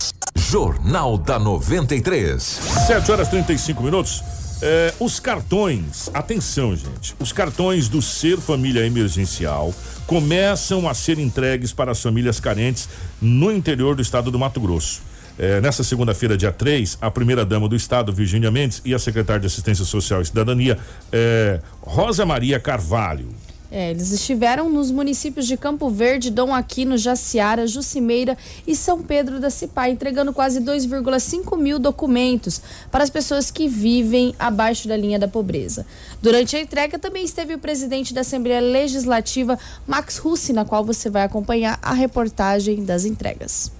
Jornal 0.51 1.17
da 1.17 1.39
93. 1.39 2.43
7 2.43 3.13
horas 3.13 3.29
35 3.29 3.85
minutos. 3.85 4.21
É, 4.61 4.93
os 4.99 5.21
cartões, 5.21 6.11
atenção, 6.13 6.75
gente. 6.75 7.15
Os 7.21 7.33
cartões 7.33 7.89
do 7.89 8.03
Ser 8.03 8.37
Família 8.37 8.85
Emergencial 8.85 9.73
começam 10.09 10.89
a 10.89 10.93
ser 10.93 11.21
entregues 11.21 11.73
para 11.73 11.93
as 11.93 12.03
famílias 12.03 12.41
carentes 12.41 12.89
no 13.23 13.53
interior 13.53 13.95
do 13.95 14.03
estado 14.03 14.29
do 14.29 14.41
Mato 14.41 14.61
Grosso. 14.61 15.03
É, 15.39 15.61
nessa 15.61 15.85
segunda-feira, 15.85 16.37
dia 16.37 16.51
3, 16.51 16.99
a 17.01 17.13
primeira-dama 17.13 17.69
do 17.69 17.77
Estado, 17.77 18.13
Virgínia 18.13 18.51
Mendes, 18.51 18.83
e 18.85 18.93
a 18.93 18.99
secretária 18.99 19.41
de 19.43 19.47
Assistência 19.47 19.85
Social 19.85 20.21
e 20.21 20.27
Cidadania, 20.27 20.77
é, 21.13 21.61
Rosa 21.81 22.27
Maria 22.27 22.59
Carvalho, 22.59 23.29
é, 23.71 23.91
eles 23.91 24.11
estiveram 24.11 24.69
nos 24.69 24.91
municípios 24.91 25.47
de 25.47 25.57
Campo 25.57 25.89
Verde, 25.89 26.31
Dom 26.31 26.53
Aquino, 26.53 26.99
Jaciara, 26.99 27.67
Jucimeira 27.67 28.37
e 28.67 28.75
São 28.75 29.01
Pedro 29.01 29.39
da 29.39 29.49
Cipá, 29.49 29.89
entregando 29.89 30.33
quase 30.33 30.61
2,5 30.61 31.57
mil 31.57 31.79
documentos 31.79 32.61
para 32.91 33.05
as 33.05 33.11
pessoas 33.11 33.51
que 33.51 33.69
vivem 33.69 34.35
abaixo 34.39 34.89
da 34.89 34.97
linha 34.97 35.19
da 35.19 35.29
pobreza. 35.29 35.87
Durante 36.21 36.57
a 36.57 36.61
entrega 36.61 36.99
também 36.99 37.25
esteve 37.25 37.55
o 37.55 37.59
presidente 37.59 38.13
da 38.13 38.23
Assembleia 38.23 38.61
Legislativa, 38.61 39.59
Max 39.87 40.19
Russi, 40.19 40.53
na 40.53 40.65
qual 40.65 40.85
você 40.85 41.09
vai 41.09 41.23
acompanhar 41.23 41.79
a 41.81 41.95
reportagem 41.95 42.85
das 42.85 43.05
entregas. 43.05 43.71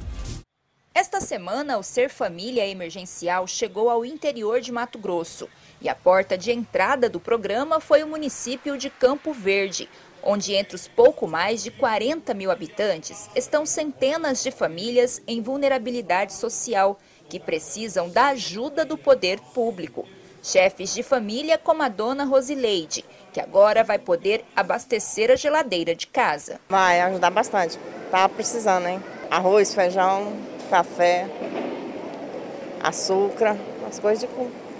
Esta 0.93 1.21
semana, 1.21 1.79
o 1.79 1.83
Ser 1.83 2.11
Família 2.11 2.67
Emergencial 2.67 3.47
chegou 3.47 3.89
ao 3.89 4.05
interior 4.05 4.61
de 4.61 4.71
Mato 4.71 4.99
Grosso. 4.99 5.49
E 5.81 5.89
a 5.89 5.95
porta 5.95 6.37
de 6.37 6.53
entrada 6.53 7.09
do 7.09 7.19
programa 7.19 7.81
foi 7.81 8.03
o 8.03 8.07
município 8.07 8.77
de 8.77 8.91
Campo 8.91 9.33
Verde, 9.33 9.89
onde 10.23 10.55
entre 10.55 10.77
os 10.77 10.87
pouco 10.87 11.27
mais 11.27 11.63
de 11.63 11.71
40 11.71 12.35
mil 12.35 12.51
habitantes 12.51 13.31
estão 13.35 13.65
centenas 13.65 14.43
de 14.43 14.51
famílias 14.51 15.23
em 15.27 15.41
vulnerabilidade 15.41 16.35
social 16.35 16.99
que 17.31 17.41
precisam 17.41 18.11
da 18.11 18.29
ajuda 18.29 18.85
do 18.85 18.99
poder 18.99 19.41
público. 19.55 20.07
Chefes 20.43 20.95
de 20.95 21.03
família 21.03 21.57
como 21.59 21.83
a 21.83 21.89
dona 21.89 22.25
Rosileide, 22.25 23.05
que 23.33 23.41
agora 23.41 23.85
vai 23.85 23.99
poder 23.99 24.45
abastecer 24.57 25.31
a 25.31 25.37
geladeira 25.37 25.95
de 25.95 26.07
casa. 26.07 26.61
Vai 26.69 27.01
ajudar 27.01 27.31
bastante. 27.31 27.79
Tá 28.11 28.29
precisando, 28.29 28.87
hein? 28.87 29.03
Arroz, 29.31 29.75
feijão, 29.75 30.33
café, 30.69 31.27
açúcar, 32.83 33.57
as 33.87 33.99
coisas 33.99 34.21
de 34.21 34.27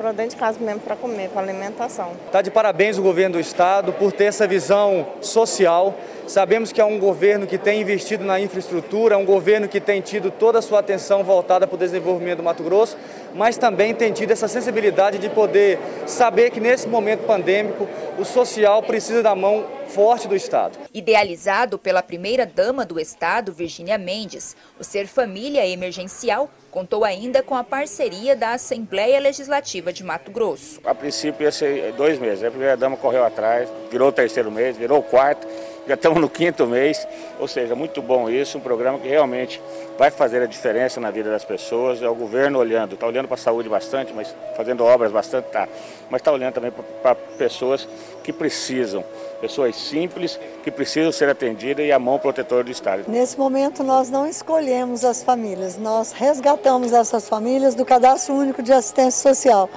para 0.01 0.13
dentro 0.13 0.31
de 0.31 0.37
casa 0.37 0.59
mesmo 0.59 0.81
para 0.81 0.97
comer, 0.97 1.29
para 1.29 1.43
alimentação. 1.43 2.13
Está 2.25 2.41
de 2.41 2.51
parabéns 2.51 2.97
o 2.97 3.03
governo 3.03 3.35
do 3.35 3.41
estado 3.41 3.93
por 3.93 4.13
ter 4.13 4.25
essa 4.25 4.47
visão 4.47 5.07
social. 5.21 5.95
Sabemos 6.31 6.71
que 6.71 6.81
é 6.81 6.85
um 6.85 6.97
governo 6.97 7.45
que 7.45 7.59
tem 7.59 7.81
investido 7.81 8.23
na 8.25 8.39
infraestrutura, 8.39 9.17
é 9.17 9.19
um 9.19 9.25
governo 9.25 9.67
que 9.67 9.81
tem 9.81 10.01
tido 10.01 10.31
toda 10.31 10.61
a 10.61 10.63
sua 10.63 10.79
atenção 10.79 11.25
voltada 11.25 11.67
para 11.67 11.75
o 11.75 11.79
desenvolvimento 11.79 12.37
do 12.37 12.45
Mato 12.45 12.63
Grosso, 12.63 12.97
mas 13.35 13.59
também 13.59 13.93
tem 13.93 14.13
tido 14.13 14.31
essa 14.31 14.47
sensibilidade 14.47 15.19
de 15.19 15.29
poder 15.29 15.77
saber 16.07 16.53
que 16.53 16.61
nesse 16.61 16.87
momento 16.87 17.27
pandêmico 17.27 17.89
o 18.17 18.25
social 18.25 18.81
precisa 18.81 19.25
da 19.25 19.35
mão 19.35 19.67
forte 19.89 20.29
do 20.29 20.37
Estado. 20.37 20.79
Idealizado 20.95 21.77
pela 21.77 22.01
primeira-dama 22.01 22.87
do 22.87 23.01
Estado, 23.01 23.53
Virgínia 23.53 23.99
Mendes, 23.99 24.55
o 24.79 24.85
Ser 24.85 25.09
Família 25.09 25.67
Emergencial 25.67 26.49
contou 26.71 27.05
ainda 27.05 27.43
com 27.43 27.57
a 27.57 27.65
parceria 27.65 28.37
da 28.37 28.53
Assembleia 28.53 29.19
Legislativa 29.19 29.93
de 29.93 30.05
Mato 30.05 30.31
Grosso. 30.31 30.81
A 30.85 30.95
princípio 30.95 31.43
ia 31.43 31.51
ser 31.51 31.93
dois 31.95 32.21
meses, 32.21 32.45
a 32.45 32.51
primeira-dama 32.51 32.97
correu 32.97 33.25
atrás, 33.25 33.69
virou 33.91 34.11
o 34.11 34.13
terceiro 34.13 34.49
mês, 34.53 34.77
virou 34.77 35.01
o 35.01 35.03
quarto, 35.03 35.49
já 35.87 35.95
estamos 35.95 36.21
no 36.21 36.29
quinto 36.29 36.67
mês, 36.67 37.07
ou 37.39 37.49
seja, 37.49 37.75
muito 37.75 38.01
bom 38.01 38.29
isso, 38.29 38.59
um 38.59 38.61
programa 38.61 38.99
que 38.99 39.09
realmente 39.09 39.61
vai 39.99 40.11
fazer 40.11 40.43
a 40.43 40.47
diferença 40.47 41.01
na 41.01 41.11
vida 41.11 41.31
das 41.31 41.45
pessoas, 41.45 42.03
é 42.03 42.09
o 42.09 42.15
governo 42.15 42.59
olhando, 42.59 42.95
está 42.95 43.07
olhando 43.07 43.27
para 43.27 43.35
a 43.35 43.39
saúde 43.39 43.69
bastante, 43.69 44.13
mas 44.15 44.35
fazendo 44.57 44.85
obras 44.85 45.11
bastante, 45.11 45.47
tá, 45.47 45.69
mas 46.09 46.21
está 46.21 46.33
olhando 46.33 46.55
também 46.55 46.73
para 47.03 47.15
pessoas 47.15 47.89
que 48.23 48.33
precisam, 48.33 49.05
pessoas 49.41 49.77
simples 49.77 50.39
que 50.63 50.71
precisam 50.71 51.11
ser 51.13 51.29
atendidas 51.29 51.85
e 51.85 51.93
a 51.93 51.99
mão 51.99 52.19
protetora 52.19 52.63
do 52.63 52.71
Estado. 52.71 53.05
Nesse 53.09 53.39
momento 53.39 53.83
nós 53.83 54.11
não 54.11 54.27
escolhemos 54.27 55.05
as 55.05 55.23
famílias, 55.23 55.77
nós 55.77 56.13
resgatamos 56.13 56.93
essas 56.93 57.29
famílias 57.29 57.75
do 57.75 57.85
Cadastro 57.85 58.35
Único 58.35 58.63
de 58.63 58.73
Assistência 58.73 59.35
Social. 59.35 59.69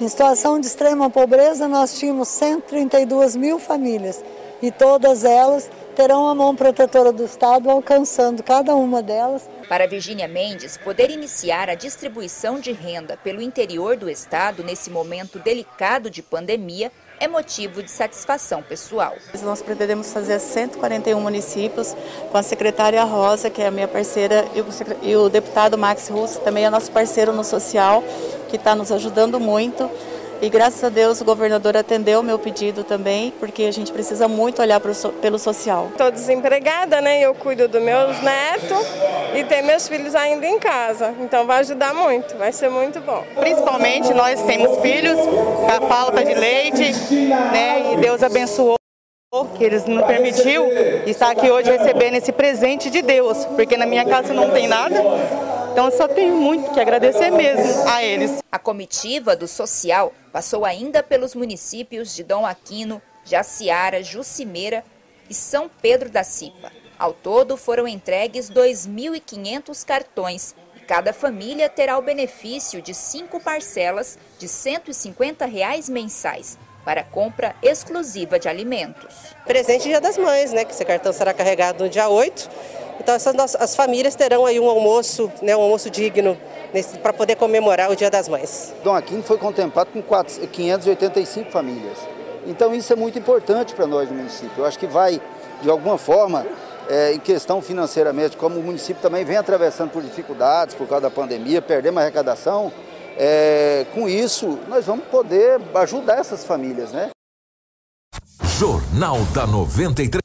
Em 0.00 0.08
situação 0.08 0.58
de 0.58 0.66
extrema 0.66 1.08
pobreza, 1.08 1.68
nós 1.68 1.96
tínhamos 1.98 2.28
132 2.28 3.36
mil 3.36 3.58
famílias 3.58 4.22
e 4.62 4.70
todas 4.70 5.24
elas 5.24 5.68
terão 5.96 6.28
a 6.28 6.34
mão 6.34 6.54
protetora 6.54 7.12
do 7.12 7.24
Estado 7.24 7.68
alcançando 7.68 8.42
cada 8.42 8.74
uma 8.74 9.02
delas. 9.02 9.50
Para 9.68 9.86
Virgínia 9.86 10.28
Mendes, 10.28 10.76
poder 10.76 11.10
iniciar 11.10 11.68
a 11.68 11.74
distribuição 11.74 12.60
de 12.60 12.72
renda 12.72 13.18
pelo 13.22 13.42
interior 13.42 13.96
do 13.96 14.08
Estado 14.08 14.62
nesse 14.62 14.88
momento 14.88 15.38
delicado 15.38 16.08
de 16.08 16.22
pandemia 16.22 16.92
é 17.18 17.28
motivo 17.28 17.82
de 17.82 17.90
satisfação 17.90 18.62
pessoal. 18.62 19.14
Nós 19.42 19.62
pretendemos 19.62 20.12
fazer 20.12 20.40
141 20.40 21.20
municípios 21.20 21.94
com 22.30 22.36
a 22.36 22.42
secretária 22.42 23.02
Rosa, 23.04 23.48
que 23.48 23.62
é 23.62 23.68
a 23.68 23.70
minha 23.70 23.86
parceira, 23.86 24.44
e 25.02 25.14
o 25.14 25.28
deputado 25.28 25.78
Max 25.78 26.08
Russo, 26.08 26.40
também 26.40 26.64
é 26.64 26.70
nosso 26.70 26.90
parceiro 26.90 27.32
no 27.32 27.44
social, 27.44 28.02
que 28.48 28.56
está 28.56 28.74
nos 28.74 28.90
ajudando 28.90 29.38
muito. 29.38 29.88
E 30.42 30.48
graças 30.48 30.82
a 30.82 30.88
Deus 30.88 31.20
o 31.20 31.24
governador 31.24 31.76
atendeu 31.76 32.18
o 32.18 32.22
meu 32.22 32.36
pedido 32.36 32.82
também, 32.82 33.32
porque 33.38 33.62
a 33.62 33.70
gente 33.70 33.92
precisa 33.92 34.26
muito 34.26 34.60
olhar 34.60 34.80
pro, 34.80 34.92
pelo 35.20 35.38
social. 35.38 35.86
Estou 35.92 36.10
desempregada, 36.10 37.00
né? 37.00 37.20
Eu 37.20 37.32
cuido 37.32 37.68
dos 37.68 37.80
meus 37.80 38.20
netos 38.20 38.84
e 39.36 39.44
tenho 39.44 39.64
meus 39.64 39.86
filhos 39.86 40.16
ainda 40.16 40.44
em 40.44 40.58
casa. 40.58 41.14
Então 41.20 41.46
vai 41.46 41.60
ajudar 41.60 41.94
muito, 41.94 42.36
vai 42.36 42.50
ser 42.50 42.68
muito 42.68 43.00
bom. 43.00 43.24
Principalmente 43.36 44.12
nós 44.12 44.42
temos 44.42 44.80
filhos 44.80 45.16
com 45.16 45.84
a 45.84 45.88
falta 45.88 46.24
de 46.24 46.34
leite, 46.34 46.92
né? 47.12 47.92
E 47.92 47.96
Deus 47.98 48.20
abençoou 48.20 48.74
que 49.56 49.62
eles 49.62 49.86
nos 49.86 50.04
permitiu 50.06 50.66
estar 51.06 51.30
aqui 51.30 51.48
hoje 51.52 51.70
recebendo 51.70 52.16
esse 52.16 52.32
presente 52.32 52.90
de 52.90 53.00
Deus, 53.00 53.44
porque 53.44 53.76
na 53.76 53.86
minha 53.86 54.04
casa 54.04 54.34
não 54.34 54.50
tem 54.50 54.66
nada. 54.66 55.00
Então 55.72 55.86
eu 55.86 55.90
só 55.90 56.06
tenho 56.06 56.36
muito 56.36 56.70
que 56.70 56.78
agradecer 56.78 57.30
mesmo 57.30 57.88
a 57.88 58.04
eles. 58.04 58.42
A 58.52 58.58
comitiva 58.58 59.34
do 59.34 59.48
social 59.48 60.12
passou 60.30 60.66
ainda 60.66 61.02
pelos 61.02 61.34
municípios 61.34 62.14
de 62.14 62.22
Dom 62.22 62.44
Aquino, 62.44 63.00
Jaciara, 63.24 64.02
Jucimeira 64.02 64.84
e 65.30 65.34
São 65.34 65.70
Pedro 65.80 66.10
da 66.10 66.22
Cipa. 66.22 66.70
Ao 66.98 67.14
todo, 67.14 67.56
foram 67.56 67.88
entregues 67.88 68.50
2.500 68.50 69.82
cartões 69.86 70.54
e 70.76 70.80
cada 70.80 71.10
família 71.14 71.70
terá 71.70 71.96
o 71.96 72.02
benefício 72.02 72.82
de 72.82 72.92
cinco 72.92 73.40
parcelas 73.40 74.18
de 74.38 74.48
150 74.48 75.46
reais 75.46 75.88
mensais 75.88 76.58
para 76.84 77.02
compra 77.02 77.56
exclusiva 77.62 78.38
de 78.38 78.46
alimentos. 78.46 79.14
Presente 79.46 79.84
Dia 79.84 80.02
das 80.02 80.18
Mães, 80.18 80.52
né? 80.52 80.66
Que 80.66 80.72
esse 80.72 80.84
cartão 80.84 81.14
será 81.14 81.32
carregado 81.32 81.84
no 81.84 81.88
dia 81.88 82.10
8. 82.10 82.50
Então 83.02 83.16
essas 83.16 83.34
nossas, 83.34 83.60
as 83.60 83.74
famílias 83.74 84.14
terão 84.14 84.46
aí 84.46 84.60
um 84.60 84.70
almoço, 84.70 85.30
né, 85.42 85.56
um 85.56 85.60
almoço 85.60 85.90
digno 85.90 86.38
para 87.02 87.12
poder 87.12 87.34
comemorar 87.34 87.90
o 87.90 87.96
Dia 87.96 88.08
das 88.08 88.28
Mães. 88.28 88.72
Dom 88.84 88.94
Aquino 88.94 89.24
foi 89.24 89.36
contemplado 89.38 89.90
com 89.92 90.00
4, 90.00 90.46
585 90.46 91.50
famílias. 91.50 91.98
Então 92.46 92.72
isso 92.72 92.92
é 92.92 92.96
muito 92.96 93.18
importante 93.18 93.74
para 93.74 93.88
nós 93.88 94.08
no 94.08 94.14
município. 94.14 94.52
Eu 94.56 94.64
acho 94.64 94.78
que 94.78 94.86
vai, 94.86 95.20
de 95.60 95.68
alguma 95.68 95.98
forma, 95.98 96.46
é, 96.88 97.12
em 97.12 97.18
questão 97.18 97.60
financeiramente, 97.60 98.36
como 98.36 98.60
o 98.60 98.62
município 98.62 99.02
também 99.02 99.24
vem 99.24 99.36
atravessando 99.36 99.90
por 99.90 100.00
dificuldades 100.00 100.76
por 100.76 100.86
causa 100.86 101.02
da 101.02 101.10
pandemia, 101.10 101.60
perdemos 101.60 101.98
a 101.98 102.02
arrecadação, 102.02 102.72
é, 103.16 103.84
com 103.92 104.08
isso 104.08 104.60
nós 104.68 104.86
vamos 104.86 105.06
poder 105.06 105.60
ajudar 105.74 106.18
essas 106.18 106.44
famílias, 106.44 106.92
né? 106.92 107.10
Jornal 108.60 109.18
da 109.34 109.44
93. 109.44 110.21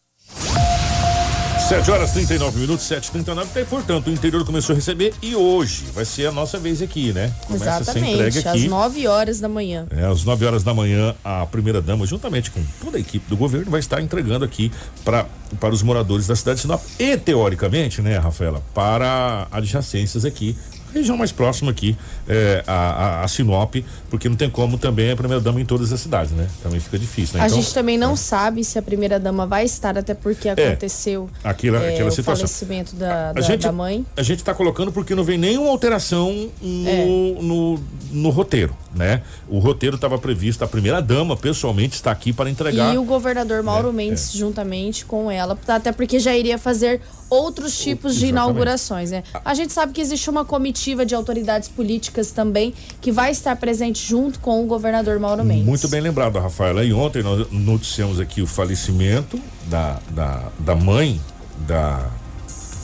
7 1.68 1.91
horas 1.91 2.11
39 2.11 2.59
minutos, 2.59 2.86
7h39. 2.86 3.45
Então, 3.51 3.65
portanto, 3.65 4.07
o 4.07 4.09
interior 4.09 4.45
começou 4.45 4.72
a 4.72 4.78
receber 4.78 5.13
e 5.22 5.36
hoje 5.36 5.84
vai 5.93 6.05
ser 6.05 6.28
a 6.28 6.32
nossa 6.32 6.57
vez 6.57 6.82
aqui, 6.82 7.11
né? 7.11 7.30
Começa 7.45 7.82
Exatamente, 7.82 8.22
a 8.22 8.32
ser 8.32 8.47
aqui. 8.47 8.63
às 8.63 8.63
9 8.63 9.07
horas 9.07 9.41
da 9.41 9.49
manhã. 9.49 9.86
É, 9.91 10.05
às 10.05 10.24
9 10.24 10.45
horas 10.45 10.63
da 10.63 10.74
manhã, 10.74 11.13
a 11.26 11.45
primeira 11.45 11.82
dama, 11.82 12.05
juntamente 12.05 12.51
com 12.51 12.63
toda 12.82 12.95
a 12.95 13.01
equipe 13.01 13.28
do 13.28 13.36
governo, 13.36 13.70
vai 13.70 13.82
estar 13.82 14.01
entregando 14.01 14.45
aqui 14.45 14.72
pra, 15.03 15.26
para 15.59 15.74
os 15.74 15.84
moradores 15.84 16.26
da 16.26 16.38
cidade 16.38 16.55
de 16.55 16.61
Sinop. 16.61 16.82
E, 16.97 17.18
teoricamente, 17.18 18.01
né, 18.01 18.18
Rafaela, 18.18 18.63
para 18.74 19.45
adjacências 19.51 20.24
aqui 20.24 20.55
região 20.93 21.18
mais 21.18 21.32
próxima 21.32 21.72
aqui, 21.72 21.97
é, 22.28 22.63
a, 22.67 22.73
a, 22.73 23.23
a, 23.23 23.28
Sinop, 23.28 23.75
porque 24.09 24.28
não 24.28 24.36
tem 24.36 24.49
como 24.49 24.78
também 24.78 25.11
a 25.11 25.15
primeira-dama 25.15 25.61
em 25.61 25.65
todas 25.65 25.91
as 25.93 25.99
cidades, 25.99 26.32
né? 26.32 26.47
Também 26.61 26.80
fica 26.80 26.99
difícil, 26.99 27.38
né? 27.38 27.43
A 27.43 27.47
então, 27.47 27.61
gente 27.61 27.73
também 27.73 27.97
não 27.97 28.13
é. 28.13 28.15
sabe 28.15 28.63
se 28.63 28.78
a 28.78 28.82
primeira-dama 28.82 29.45
vai 29.45 29.65
estar, 29.65 29.97
até 29.97 30.13
porque 30.13 30.49
é, 30.49 30.51
aconteceu 30.51 31.30
aquela, 31.43 31.84
é, 31.84 31.93
aquela 31.93 32.09
o 32.09 32.11
situação. 32.11 32.47
falecimento 32.47 32.95
da, 32.95 33.34
da, 33.34 33.41
gente, 33.41 33.63
da 33.63 33.71
mãe. 33.71 34.05
A 34.15 34.23
gente 34.23 34.39
está 34.39 34.53
colocando 34.53 34.91
porque 34.91 35.15
não 35.15 35.23
vem 35.23 35.38
nenhuma 35.38 35.69
alteração 35.69 36.49
no, 36.61 36.89
é. 36.89 37.05
no, 37.41 37.80
no 38.11 38.30
roteiro, 38.30 38.75
né? 38.95 39.21
O 39.47 39.59
roteiro 39.59 39.95
estava 39.95 40.17
previsto, 40.17 40.63
a 40.63 40.67
primeira-dama 40.67 41.38
pessoalmente 41.38 41.95
está 41.95 42.11
aqui 42.11 42.34
para 42.34 42.49
entregar. 42.49 42.93
E 42.93 42.97
o 42.97 43.03
governador 43.03 43.63
Mauro 43.63 43.93
Mendes, 43.93 44.32
juntamente 44.34 45.05
com 45.05 45.32
ela, 45.32 45.57
até 45.67 45.91
porque 45.91 46.19
já 46.19 46.36
iria 46.36 46.57
fazer 46.57 47.01
outros 47.30 47.78
tipos 47.78 48.15
de 48.15 48.28
inaugurações, 48.28 49.11
né? 49.11 49.23
A 49.43 49.53
gente 49.53 49.73
sabe 49.73 49.93
que 49.93 50.01
existe 50.01 50.30
uma 50.30 50.45
comitiva 50.45 51.05
de 51.05 51.13
autoridades 51.13 51.67
políticas 51.67 52.16
também 52.26 52.74
que 53.01 53.11
vai 53.11 53.32
estar 53.32 53.55
presente 53.55 54.05
junto 54.07 54.39
com 54.39 54.63
o 54.63 54.68
governador 54.68 55.20
Mauro 55.20 55.43
Mendes. 55.43 55.65
Muito 55.65 55.88
bem 55.88 56.01
lembrado, 56.01 56.39
Rafaela. 56.39 56.84
E 56.84 56.93
ontem 56.93 57.24
nós 57.24 57.47
noticiamos 57.51 58.20
aqui 58.20 58.41
o 58.41 58.47
falecimento 58.47 59.39
da, 59.68 59.99
da, 60.09 60.51
da 60.59 60.76
mãe 60.76 61.20
da, 61.68 62.09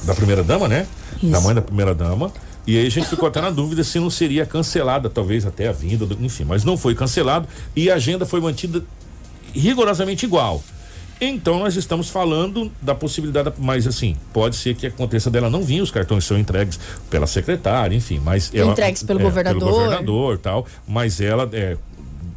da 0.06 0.14
primeira 0.14 0.44
dama, 0.44 0.68
né? 0.68 0.88
Isso. 1.22 1.32
Da 1.32 1.42
mãe 1.42 1.56
da 1.56 1.62
primeira 1.62 1.94
dama. 1.94 2.32
E 2.66 2.78
aí 2.78 2.88
a 2.88 2.90
gente 2.90 3.08
ficou 3.08 3.28
até 3.28 3.42
na 3.42 3.50
dúvida 3.50 3.84
se 3.84 4.00
não 4.00 4.10
seria 4.10 4.46
cancelada, 4.46 5.10
talvez 5.10 5.46
até 5.46 5.68
a 5.68 5.72
vinda, 5.72 6.06
do, 6.06 6.24
enfim, 6.24 6.46
mas 6.46 6.64
não 6.64 6.78
foi 6.78 6.96
cancelado 6.96 7.48
e 7.76 7.92
a 7.92 7.96
agenda 7.96 8.26
foi 8.26 8.40
mantida 8.40 8.84
rigorosamente 9.54 10.26
igual. 10.26 10.64
Então 11.20 11.60
nós 11.60 11.76
estamos 11.76 12.10
falando 12.10 12.72
da 12.82 12.94
possibilidade, 12.94 13.54
mas 13.58 13.88
assim, 13.88 14.18
pode 14.34 14.56
ser 14.56 14.76
que 14.76 14.88
aconteça 14.88 15.30
dela 15.30 15.50
não 15.50 15.64
vir, 15.64 15.82
os 15.82 15.92
cartões 15.92 16.26
são 16.26 16.38
entregues 16.38 16.80
pela 17.10 17.28
secretária, 17.28 17.96
enfim, 17.96 18.20
mas 18.24 18.52
ela 18.54 18.72
entregues 18.72 19.04
pelo 19.04 19.20
é, 19.20 19.24
governador, 19.24 19.60
pelo 19.60 19.72
governador, 19.72 20.38
tal, 20.38 20.66
mas 20.88 21.22
ela 21.22 21.50
é 21.54 21.78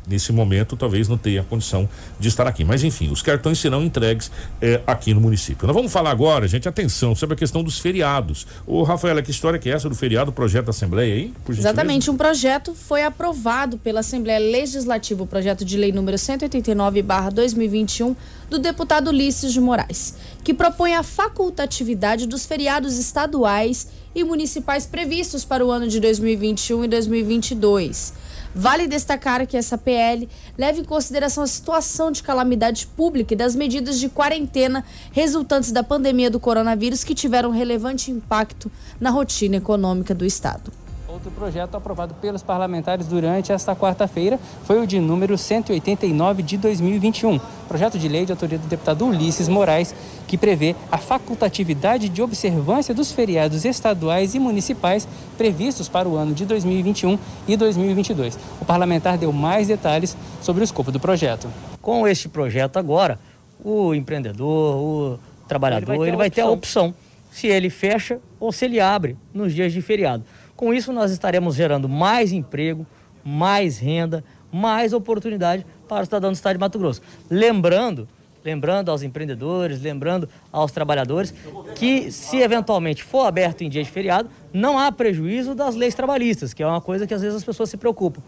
nesse 0.07 0.33
momento 0.33 0.77
talvez 0.77 1.09
não 1.09 1.19
tenha 1.19 1.43
condição 1.43 1.89
de 2.19 2.29
estar 2.29 2.47
aqui. 2.47 2.65
Mas 2.65 2.85
enfim, 2.85 3.11
os 3.11 3.23
cartões 3.23 3.59
serão 3.59 3.83
entregues 3.83 4.31
eh, 4.61 4.81
aqui 4.87 5.13
no 5.13 5.21
município. 5.21 5.67
Nós 5.67 5.75
vamos 5.75 5.93
falar 5.93 6.11
agora, 6.11 6.47
gente, 6.47 6.69
atenção, 6.69 7.15
sobre 7.15 7.35
a 7.35 7.37
questão 7.37 7.63
dos 7.63 7.79
feriados. 7.79 8.47
Ô, 8.67 8.83
Rafaela, 8.83 9.23
que 9.23 9.31
história 9.31 9.59
que 9.59 9.69
é 9.69 9.73
essa 9.73 9.89
do 9.89 9.95
feriado, 9.95 10.33
projeto 10.33 10.67
da 10.67 10.71
Assembleia 10.71 11.15
aí? 11.15 11.33
Exatamente, 11.49 12.11
um 12.11 12.17
projeto 12.17 12.75
foi 12.75 13.03
aprovado 13.03 13.79
pela 13.79 14.01
Assembleia 14.01 14.39
Legislativa, 14.39 15.23
o 15.23 15.27
projeto 15.27 15.65
de 15.65 15.77
lei 15.77 15.93
número 15.93 16.17
189/2021 16.17 18.15
do 18.49 18.59
deputado 18.59 19.09
Ulisses 19.09 19.53
de 19.53 19.61
Moraes, 19.61 20.15
que 20.45 20.55
propõe 20.55 20.95
a 20.95 21.03
facultatividade 21.03 22.27
dos 22.27 22.47
feriados 22.47 22.97
estaduais 22.99 23.89
e 24.15 24.25
municipais 24.25 24.87
previstos 24.87 25.45
para 25.45 25.65
o 25.65 25.71
ano 25.71 25.89
de 25.89 26.01
2021 26.01 26.85
e 26.85 26.89
2022. 26.89 28.15
Vale 28.59 28.89
destacar 28.89 29.47
que 29.47 29.55
essa 29.55 29.77
PL 29.77 30.27
leva 30.57 30.81
em 30.81 30.85
consideração 30.85 31.45
a 31.45 31.47
situação 31.47 32.11
de 32.11 32.23
calamidade 32.23 32.87
pública 32.87 33.35
e 33.35 33.37
das 33.37 33.55
medidas 33.55 34.01
de 34.01 34.09
quarentena 34.09 34.83
resultantes 35.13 35.71
da 35.71 35.83
pandemia 35.83 36.31
do 36.31 36.41
coronavírus 36.41 37.05
que 37.05 37.15
tiveram 37.15 37.51
relevante 37.51 38.11
impacto 38.11 38.73
na 38.99 39.11
rotina 39.11 39.57
econômica 39.57 40.15
do 40.15 40.25
Estado. 40.25 40.73
Outro 41.07 41.31
projeto 41.31 41.75
aprovado 41.77 42.15
pelos 42.15 42.43
parlamentares 42.43 43.07
durante 43.07 43.53
esta 43.53 43.77
quarta-feira 43.77 44.41
foi 44.65 44.83
o 44.83 44.87
de 44.87 45.01
número 45.01 45.37
189 45.37 46.43
de 46.43 46.57
2021, 46.57 47.39
projeto 47.69 47.99
de 47.99 48.09
lei 48.09 48.25
de 48.25 48.33
autoria 48.33 48.59
do 48.59 48.67
deputado 48.67 49.07
Ulisses 49.07 49.49
Moraes, 49.49 49.95
que 50.27 50.37
prevê 50.37 50.75
a 50.91 50.99
facultatividade 50.99 52.09
de 52.09 52.23
observância 52.23 52.95
dos 52.95 53.13
feriados 53.13 53.65
estaduais 53.65 54.35
e 54.35 54.39
municipais 54.39 55.07
previstos 55.37 55.89
para 55.89 56.09
o 56.09 56.17
ano 56.17 56.35
de 56.35 56.45
2021 56.45 57.19
e 57.47 57.57
2022. 57.57 58.39
O 58.61 58.65
parlamentar 58.65 59.17
deu 59.17 59.33
mais 59.33 59.69
detalhes 59.69 60.17
sobre 60.43 60.63
o 60.63 60.65
escopo 60.65 60.91
do 60.91 61.01
projeto. 61.01 61.49
Com 61.81 62.07
este 62.07 62.29
projeto 62.29 62.79
agora, 62.79 63.19
o 63.65 63.95
empreendedor, 63.95 64.77
o 64.77 65.19
trabalhador, 65.47 65.93
ele 65.93 65.97
vai 65.97 65.99
ter, 65.99 66.09
ele 66.09 66.17
vai 66.17 66.31
ter 66.31 66.41
a 66.43 66.51
opção 66.51 66.95
se 67.31 67.47
ele 67.47 67.69
fecha 67.69 68.19
ou 68.41 68.51
se 68.51 68.65
ele 68.65 68.81
abre 68.81 69.17
nos 69.33 69.55
dias 69.55 69.73
de 69.73 69.83
feriado. 69.83 70.25
Com 70.57 70.73
isso, 70.73 70.93
nós 70.93 71.11
estaremos 71.11 71.55
gerando 71.55 71.89
mais 71.89 72.33
emprego, 72.33 72.87
mais 73.23 73.79
renda, 73.79 74.25
mais 74.51 74.93
oportunidade 74.93 75.67
para 75.87 76.03
o 76.03 76.05
cidadão 76.05 76.31
do 76.31 76.35
estado 76.35 76.55
de 76.55 76.61
Mato 76.61 76.79
Grosso. 76.79 77.03
Lembrando, 77.29 78.09
lembrando 78.47 78.91
aos 78.91 79.03
empreendedores, 79.03 79.83
lembrando 79.83 80.29
aos 80.53 80.71
trabalhadores, 80.71 81.35
que 81.75 82.13
se 82.13 82.39
eventualmente 82.39 83.03
for 83.03 83.27
aberto 83.27 83.63
em 83.63 83.69
dia 83.69 83.83
de 83.83 83.91
feriado, 83.91 84.31
não 84.53 84.79
há 84.79 84.93
prejuízo 84.93 85.53
das 85.53 85.75
leis 85.75 85.97
trabalhistas, 85.97 86.55
que 86.55 86.63
é 86.63 86.67
uma 86.67 86.81
coisa 86.81 87.07
que 87.07 87.13
às 87.13 87.21
vezes 87.21 87.37
as 87.37 87.45
pessoas 87.45 87.69
se 87.69 87.77
preocupam. 87.77 88.23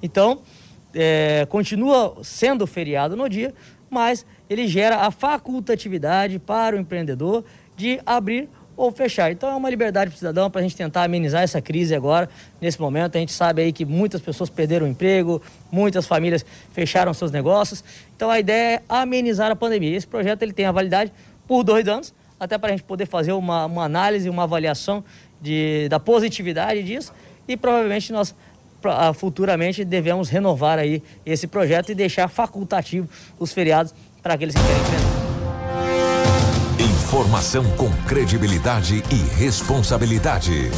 Então, 0.00 0.40
é, 0.94 1.44
continua 1.50 2.16
sendo 2.22 2.66
feriado 2.68 3.16
no 3.16 3.28
dia, 3.28 3.52
mas 3.90 4.24
ele 4.48 4.68
gera 4.68 4.98
a 4.98 5.10
facultatividade 5.10 6.38
para 6.38 6.76
o 6.76 6.78
empreendedor 6.78 7.44
de 7.76 8.00
abrir 8.06 8.48
ou 8.76 8.90
fechar. 8.92 9.30
Então 9.30 9.48
é 9.48 9.54
uma 9.54 9.70
liberdade 9.70 10.10
para 10.10 10.16
o 10.16 10.18
cidadão 10.18 10.50
para 10.50 10.60
a 10.60 10.62
gente 10.62 10.76
tentar 10.76 11.04
amenizar 11.04 11.42
essa 11.42 11.60
crise 11.60 11.94
agora, 11.94 12.28
nesse 12.60 12.80
momento. 12.80 13.16
A 13.16 13.18
gente 13.18 13.32
sabe 13.32 13.62
aí 13.62 13.72
que 13.72 13.84
muitas 13.84 14.20
pessoas 14.20 14.50
perderam 14.50 14.86
o 14.86 14.88
emprego, 14.88 15.40
muitas 15.70 16.06
famílias 16.06 16.44
fecharam 16.72 17.12
seus 17.14 17.30
negócios. 17.30 17.84
Então 18.16 18.30
a 18.30 18.38
ideia 18.38 18.76
é 18.76 18.82
amenizar 18.88 19.50
a 19.50 19.56
pandemia. 19.56 19.96
Esse 19.96 20.06
projeto 20.06 20.42
ele 20.42 20.52
tem 20.52 20.66
a 20.66 20.72
validade 20.72 21.12
por 21.46 21.62
dois 21.62 21.86
anos, 21.86 22.14
até 22.38 22.58
para 22.58 22.68
a 22.68 22.72
gente 22.72 22.84
poder 22.84 23.06
fazer 23.06 23.32
uma, 23.32 23.66
uma 23.66 23.84
análise, 23.84 24.28
uma 24.28 24.44
avaliação 24.44 25.04
de, 25.40 25.88
da 25.88 26.00
positividade 26.00 26.82
disso 26.82 27.12
e 27.46 27.56
provavelmente 27.56 28.12
nós 28.12 28.34
futuramente 29.14 29.84
devemos 29.84 30.28
renovar 30.28 30.78
aí 30.78 31.02
esse 31.24 31.46
projeto 31.46 31.90
e 31.90 31.94
deixar 31.94 32.28
facultativo 32.28 33.08
os 33.38 33.52
feriados 33.52 33.94
para 34.22 34.34
aqueles 34.34 34.54
que 34.54 34.60
querem. 34.60 35.13
Informação 37.14 37.62
com 37.76 37.88
credibilidade 38.08 39.00
e 39.08 39.38
responsabilidade. 39.38 40.68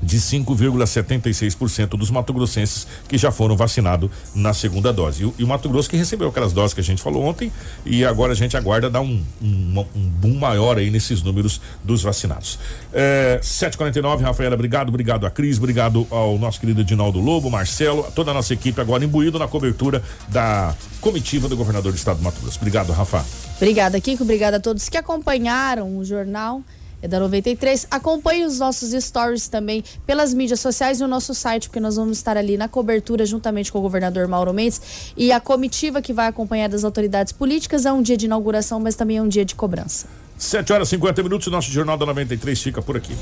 de 0.00 0.18
5,76% 0.18 1.90
dos 1.90 2.10
mato-grossenses 2.10 2.86
que 3.08 3.18
já 3.18 3.30
foram 3.30 3.56
vacinados 3.56 4.10
na 4.34 4.54
segunda 4.54 4.92
dose. 4.92 5.24
E, 5.24 5.34
e, 5.40 5.44
o 5.44 5.46
Mato 5.46 5.68
Grosso 5.68 5.90
que 5.90 5.96
recebeu 5.96 6.28
aquelas 6.28 6.52
doses 6.52 6.74
que 6.74 6.80
a 6.80 6.84
gente 6.84 7.02
falou 7.02 7.24
ontem 7.24 7.52
e 7.84 8.04
agora 8.04 8.32
a 8.32 8.36
gente 8.36 8.56
aguarda 8.56 8.88
dar 8.88 9.00
um, 9.00 9.22
um, 9.42 9.84
um 9.94 10.08
boom 10.08 10.34
maior 10.34 10.78
aí 10.78 10.90
nesses 10.90 11.22
números 11.22 11.60
dos 11.82 12.02
vacinados. 12.02 12.58
É, 12.92 13.40
749, 13.42 14.24
Rafaela, 14.24 14.54
obrigado, 14.54 14.88
obrigado 14.88 15.26
a 15.26 15.30
Cris, 15.30 15.58
obrigado 15.58 16.06
ao 16.10 16.38
nosso 16.38 16.60
querido 16.60 16.80
Edinaldo 16.80 17.18
Lobo, 17.20 17.50
Marcelo, 17.50 18.06
toda 18.14 18.30
a 18.30 18.34
nossa 18.34 18.54
equipe 18.54 18.80
agora 18.80 19.04
imbuído 19.04 19.38
na 19.38 19.48
cobertura 19.48 20.02
da 20.28 20.74
comitiva 21.00 21.48
do 21.48 21.56
governador 21.56 21.92
do 21.92 21.96
estado 21.96 22.18
do 22.18 22.22
Mato 22.22 22.40
Grosso. 22.40 22.58
Obrigado, 22.58 22.92
Rafa. 22.92 23.24
Obrigada, 23.56 24.00
Kiko, 24.00 24.22
obrigada 24.22 24.58
a 24.58 24.60
todos 24.60 24.88
que 24.88 24.96
acompanharam 24.96 25.96
o 25.96 26.04
jornal 26.04 26.62
é 27.02 27.08
da 27.08 27.20
93. 27.20 27.86
Acompanhe 27.90 28.44
os 28.44 28.58
nossos 28.58 28.90
stories 29.04 29.48
também 29.48 29.84
pelas 30.06 30.34
mídias 30.34 30.60
sociais 30.60 31.00
e 31.00 31.04
o 31.04 31.08
nosso 31.08 31.34
site, 31.34 31.68
porque 31.68 31.80
nós 31.80 31.96
vamos 31.96 32.18
estar 32.18 32.36
ali 32.36 32.56
na 32.56 32.68
cobertura 32.68 33.24
juntamente 33.24 33.70
com 33.70 33.78
o 33.78 33.82
governador 33.82 34.26
Mauro 34.26 34.52
Mendes 34.52 35.12
e 35.16 35.30
a 35.32 35.40
comitiva 35.40 36.02
que 36.02 36.12
vai 36.12 36.26
acompanhar 36.26 36.68
das 36.68 36.84
autoridades 36.84 37.32
políticas. 37.32 37.86
É 37.86 37.92
um 37.92 38.02
dia 38.02 38.16
de 38.16 38.26
inauguração, 38.26 38.80
mas 38.80 38.94
também 38.94 39.16
é 39.16 39.22
um 39.22 39.28
dia 39.28 39.44
de 39.44 39.54
cobrança. 39.54 40.06
7 40.36 40.72
horas 40.72 40.88
e 40.88 40.90
50 40.92 41.22
minutos, 41.22 41.46
o 41.48 41.50
nosso 41.50 41.70
Jornal 41.70 41.96
da 41.96 42.06
93 42.06 42.60
fica 42.62 42.80
por 42.80 42.96
aqui. 42.96 43.16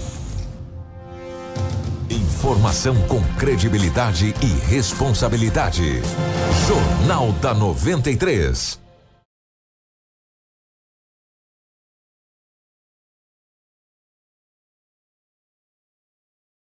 Informação 2.11 2.95
com 3.09 3.21
credibilidade 3.39 4.35
e 4.43 4.71
responsabilidade. 4.71 6.03
Jornal 6.69 7.33
da 7.33 7.55
93. 7.55 8.86